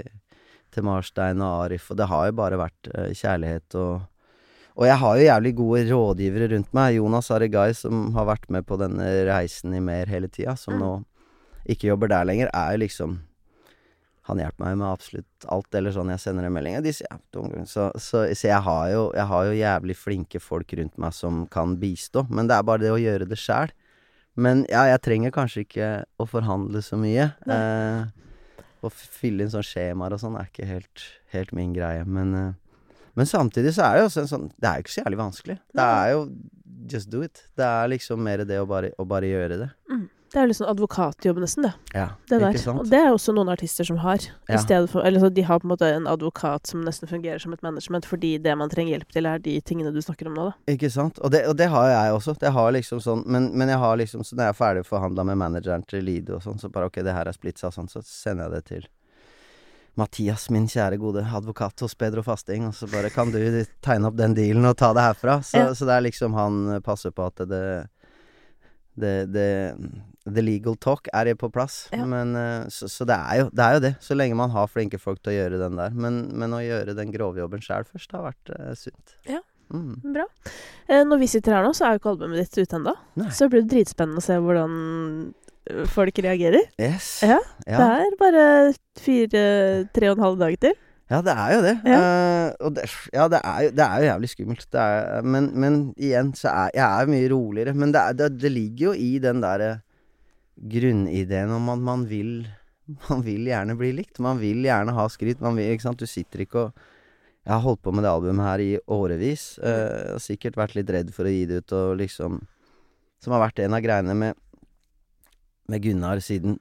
[0.74, 3.97] til Marstein og Arif, og det har jo bare vært kjærlighet og
[4.77, 6.98] og jeg har jo jævlig gode rådgivere rundt meg.
[6.98, 10.82] Jonas Arigai, som har vært med på denne reisen i mer hele tida, som Mm.
[10.82, 10.90] nå
[11.72, 13.18] ikke jobber der lenger, er jo liksom
[14.26, 16.80] han hjelper meg med absolutt alt, eller sånn jeg sender en melding.
[16.82, 17.18] De sier ja.
[17.70, 21.44] Så, så, så jeg, har jo, jeg har jo jævlig flinke folk rundt meg som
[21.52, 23.70] kan bistå, men det er bare det å gjøre det sjæl.
[24.34, 27.28] Men ja, jeg trenger kanskje ikke å forhandle så mye.
[27.47, 28.02] Eh,
[28.82, 32.55] å fylle inn sånne skjemaer og sånn er ikke helt, helt min greie, men eh,
[33.16, 35.18] men samtidig så er det jo også en sånn Det er jo ikke så jævlig
[35.22, 35.55] vanskelig.
[35.72, 36.18] Det er jo
[36.93, 37.40] just do it.
[37.56, 39.68] Det er liksom mer det å bare, å bare gjøre det.
[40.37, 41.71] Det er jo litt sånn advokatjobb nesten, det.
[41.97, 42.57] Ja, det der.
[42.75, 44.21] Og det er også noen artister som har.
[44.53, 44.59] Ja.
[44.85, 47.63] for, eller så De har på en måte en advokat som nesten fungerer som et
[47.65, 50.75] management, fordi det man trenger hjelp til, er de tingene du snakker om nå, da.
[50.75, 51.17] Ikke sant?
[51.25, 52.37] Og det, og det har jeg også.
[52.43, 55.25] Det har liksom sånn men, men jeg har liksom Så når jeg er ferdig forhandla
[55.25, 57.89] med manageren til Lido og sånn, så bare ok, det her er splitsa og sånn,
[57.89, 58.87] så sender jeg det til
[59.97, 63.41] Mathias, min kjære gode advokat hos Pedro Fasting, og så bare kan du
[63.81, 65.41] tegne opp den dealen og ta det herfra.
[65.41, 65.73] Så, Ja.
[65.73, 67.89] så det er liksom han passer på at det
[68.97, 69.77] det, det
[70.27, 71.86] The legal talk er på plass.
[71.94, 72.05] Ja.
[72.09, 74.70] Men eh, så, så det er jo det er jo det, så lenge man har
[74.70, 75.94] flinke folk til å gjøre den der.
[75.94, 79.19] Men, men å gjøre den grovjobben sjæl først har vært uh, sunt.
[79.31, 79.43] Ja.
[79.74, 79.98] Mm.
[80.15, 80.27] Bra.
[80.86, 82.94] Eh, når vi sitter her nå, så er jo ikke albumet ditt ute ennå.
[83.31, 84.74] Så det blir dritspennende å se hvordan
[85.70, 86.69] eh, folk reagerer.
[86.78, 87.20] Yes.
[87.27, 87.78] Ja, ja.
[87.78, 88.44] Det er bare
[89.03, 89.47] fire,
[89.94, 90.77] tre og en halv dag til.
[91.07, 91.74] Ja, det er jo det.
[91.86, 91.98] Ja.
[92.59, 92.85] uh, det,
[93.15, 94.66] ja, det er, jo, det er jo jævlig skummelt.
[94.74, 97.74] Det er, men, men igjen, så er jeg er mye roligere.
[97.78, 99.77] Men det, det, det ligger jo i den derre
[100.57, 102.47] grunnideen om at man vil
[103.11, 104.20] Man vil gjerne bli likt.
[104.23, 105.41] Man vil gjerne ha skryt.
[105.43, 105.99] Man vil, ikke sant.
[105.99, 106.77] Du sitter ikke og
[107.43, 109.59] Jeg har holdt på med det albumet her i årevis.
[109.59, 112.39] Jeg og sikkert vært litt redd for å gi det ut og liksom
[113.19, 114.39] Som har vært en av greiene med
[115.69, 116.61] Med Gunnar siden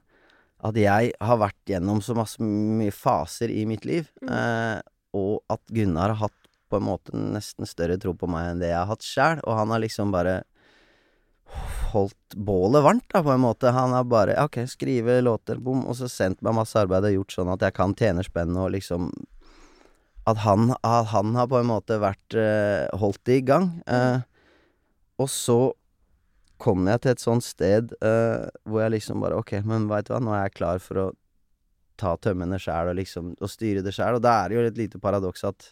[0.66, 4.30] at jeg har vært gjennom så masse mye faser i mitt liv, Mm.
[4.34, 4.82] eh,
[5.14, 8.72] og at Gunnar har hatt på en måte nesten større tro på meg enn det
[8.72, 10.40] jeg har hatt sjæl, og han har liksom bare
[11.96, 13.72] holdt bålet varmt, da, på en måte.
[13.76, 17.38] Han har bare ok, skrive låter, bom, og så sendt meg masse arbeid og gjort
[17.38, 19.10] sånn at jeg kan tjene spenn og liksom
[20.26, 23.68] At han, at han har på en måte vært uh, holdt i gang.
[23.86, 24.26] Uh,
[25.22, 25.60] og så
[26.58, 30.16] kom jeg til et sånt sted uh, hvor jeg liksom bare Ok, men veit du
[30.16, 31.06] hva, nå er jeg klar for å
[32.00, 34.18] ta tømmene sjæl og liksom Og styre det sjæl.
[34.18, 35.72] Og da er det jo et lite paradoks at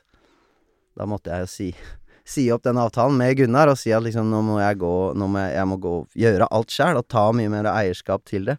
[0.94, 1.70] da måtte jeg jo si
[2.24, 5.28] Si opp den avtalen med Gunnar og si at liksom nå må jeg gå Nå
[5.28, 8.58] må jeg, jeg må gå gjøre alt sjæl og ta mye mer eierskap til det.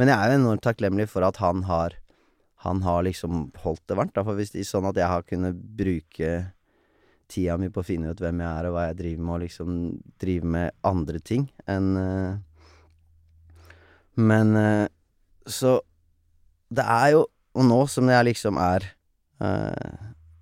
[0.00, 1.98] Men jeg er jo enormt takknemlig for at han har
[2.62, 4.14] han har liksom holdt det varmt.
[4.14, 4.22] Da.
[4.22, 6.30] For hvis det er sånn at jeg har kunnet bruke
[7.32, 9.42] tida mi på å finne ut hvem jeg er, og hva jeg driver med, og
[9.42, 9.78] liksom
[10.22, 12.32] drive med andre ting enn uh,
[14.20, 14.86] Men uh,
[15.48, 15.80] så
[16.70, 17.22] Det er jo
[17.56, 18.84] Og nå som jeg liksom er
[19.42, 19.96] eh,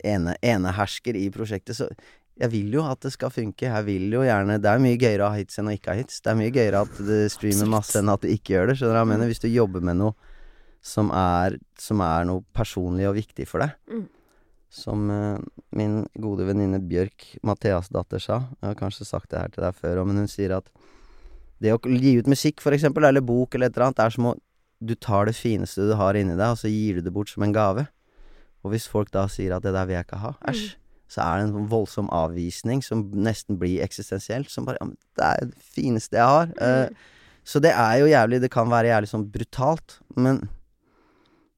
[0.06, 1.88] ene, enehersker i prosjektet, så
[2.40, 3.68] jeg vil jo at det skal funke.
[3.68, 5.98] Jeg vil jo gjerne Det er mye gøyere å ha hits enn å ikke ha
[5.98, 6.22] hits.
[6.24, 8.76] Det er mye gøyere at det streamer masse enn at du ikke gjør det.
[8.80, 9.30] Skjønner du hva jeg mener?
[9.30, 10.16] Hvis du jobber med noe
[10.80, 13.76] som er, som er noe personlig og viktig for deg.
[13.92, 14.06] Mm.
[14.72, 15.36] Som uh,
[15.76, 18.42] min gode venninne Bjørk, Matheas datter, sa.
[18.60, 20.70] Jeg har kanskje sagt det her til deg før òg, men hun sier at
[21.60, 24.16] det å gi ut musikk, for eksempel, eller bok eller et eller annet, det er
[24.16, 24.38] som å
[24.80, 27.42] Du tar det fineste du har inni deg, og så gir du det bort som
[27.44, 27.82] en gave.
[28.64, 30.79] Og hvis folk da sier at 'det der vil jeg ikke ha', æsj,
[31.10, 34.50] så er det en sånn voldsom avvisning som nesten blir eksistensielt.
[34.52, 36.52] Som bare Ja, men det er det fineste jeg har.
[36.60, 40.44] Uh, så det er jo jævlig Det kan være jævlig sånn brutalt, men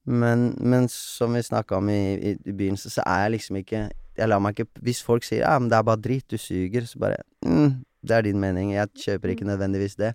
[0.04, 3.82] men, men som vi snakka om i, i, i begynnelsen, så er jeg liksom ikke
[4.18, 6.86] Jeg lar meg ikke Hvis folk sier 'ja, men det er bare drit, du suger',
[6.86, 8.72] så bare mm, Det er din mening.
[8.74, 10.14] Jeg kjøper ikke nødvendigvis det.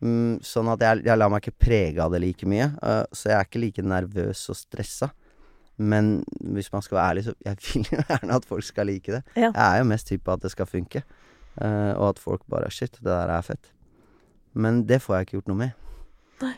[0.00, 2.68] Mm, sånn at jeg, jeg lar meg ikke prege av det like mye.
[2.78, 5.10] Uh, så jeg er ikke like nervøs og stressa.
[5.78, 9.12] Men hvis man skal være ærlig, så jeg vil jo gjerne at folk skal like
[9.12, 9.22] det.
[9.36, 9.50] Ja.
[9.54, 11.02] Jeg er jo mest hypp på at det skal funke,
[11.62, 13.72] uh, og at folk bare Shit, det der er fett.
[14.52, 15.70] Men det får jeg ikke gjort noe med.
[16.42, 16.54] Nei.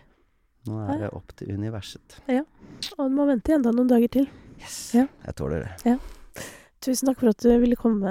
[0.69, 0.95] Nå Nei.
[0.95, 2.21] er det opp til universet.
[2.97, 4.31] Og du må vente enda noen dager til.
[4.61, 4.81] Yes.
[4.97, 5.07] Ja.
[5.27, 5.77] Jeg tåler det.
[6.81, 8.11] Tusen takk for at du ville komme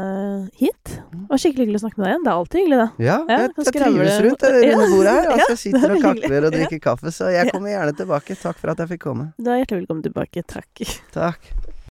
[0.59, 0.91] hit.
[0.91, 2.25] Det var skikkelig hyggelig å snakke med deg igjen.
[2.25, 3.07] Det er alltid hyggelig, det.
[3.07, 5.31] Ja, jeg, jeg, jeg trives rundt det runde bordet her.
[5.33, 8.37] Altså, jeg sitter og er kakler og drikker kaffe, så jeg kommer gjerne tilbake.
[8.45, 9.31] Takk for at jeg fikk komme.
[9.41, 10.45] Du er hjertelig velkommen tilbake.
[10.53, 10.85] Takk.
[11.17, 11.51] Takk.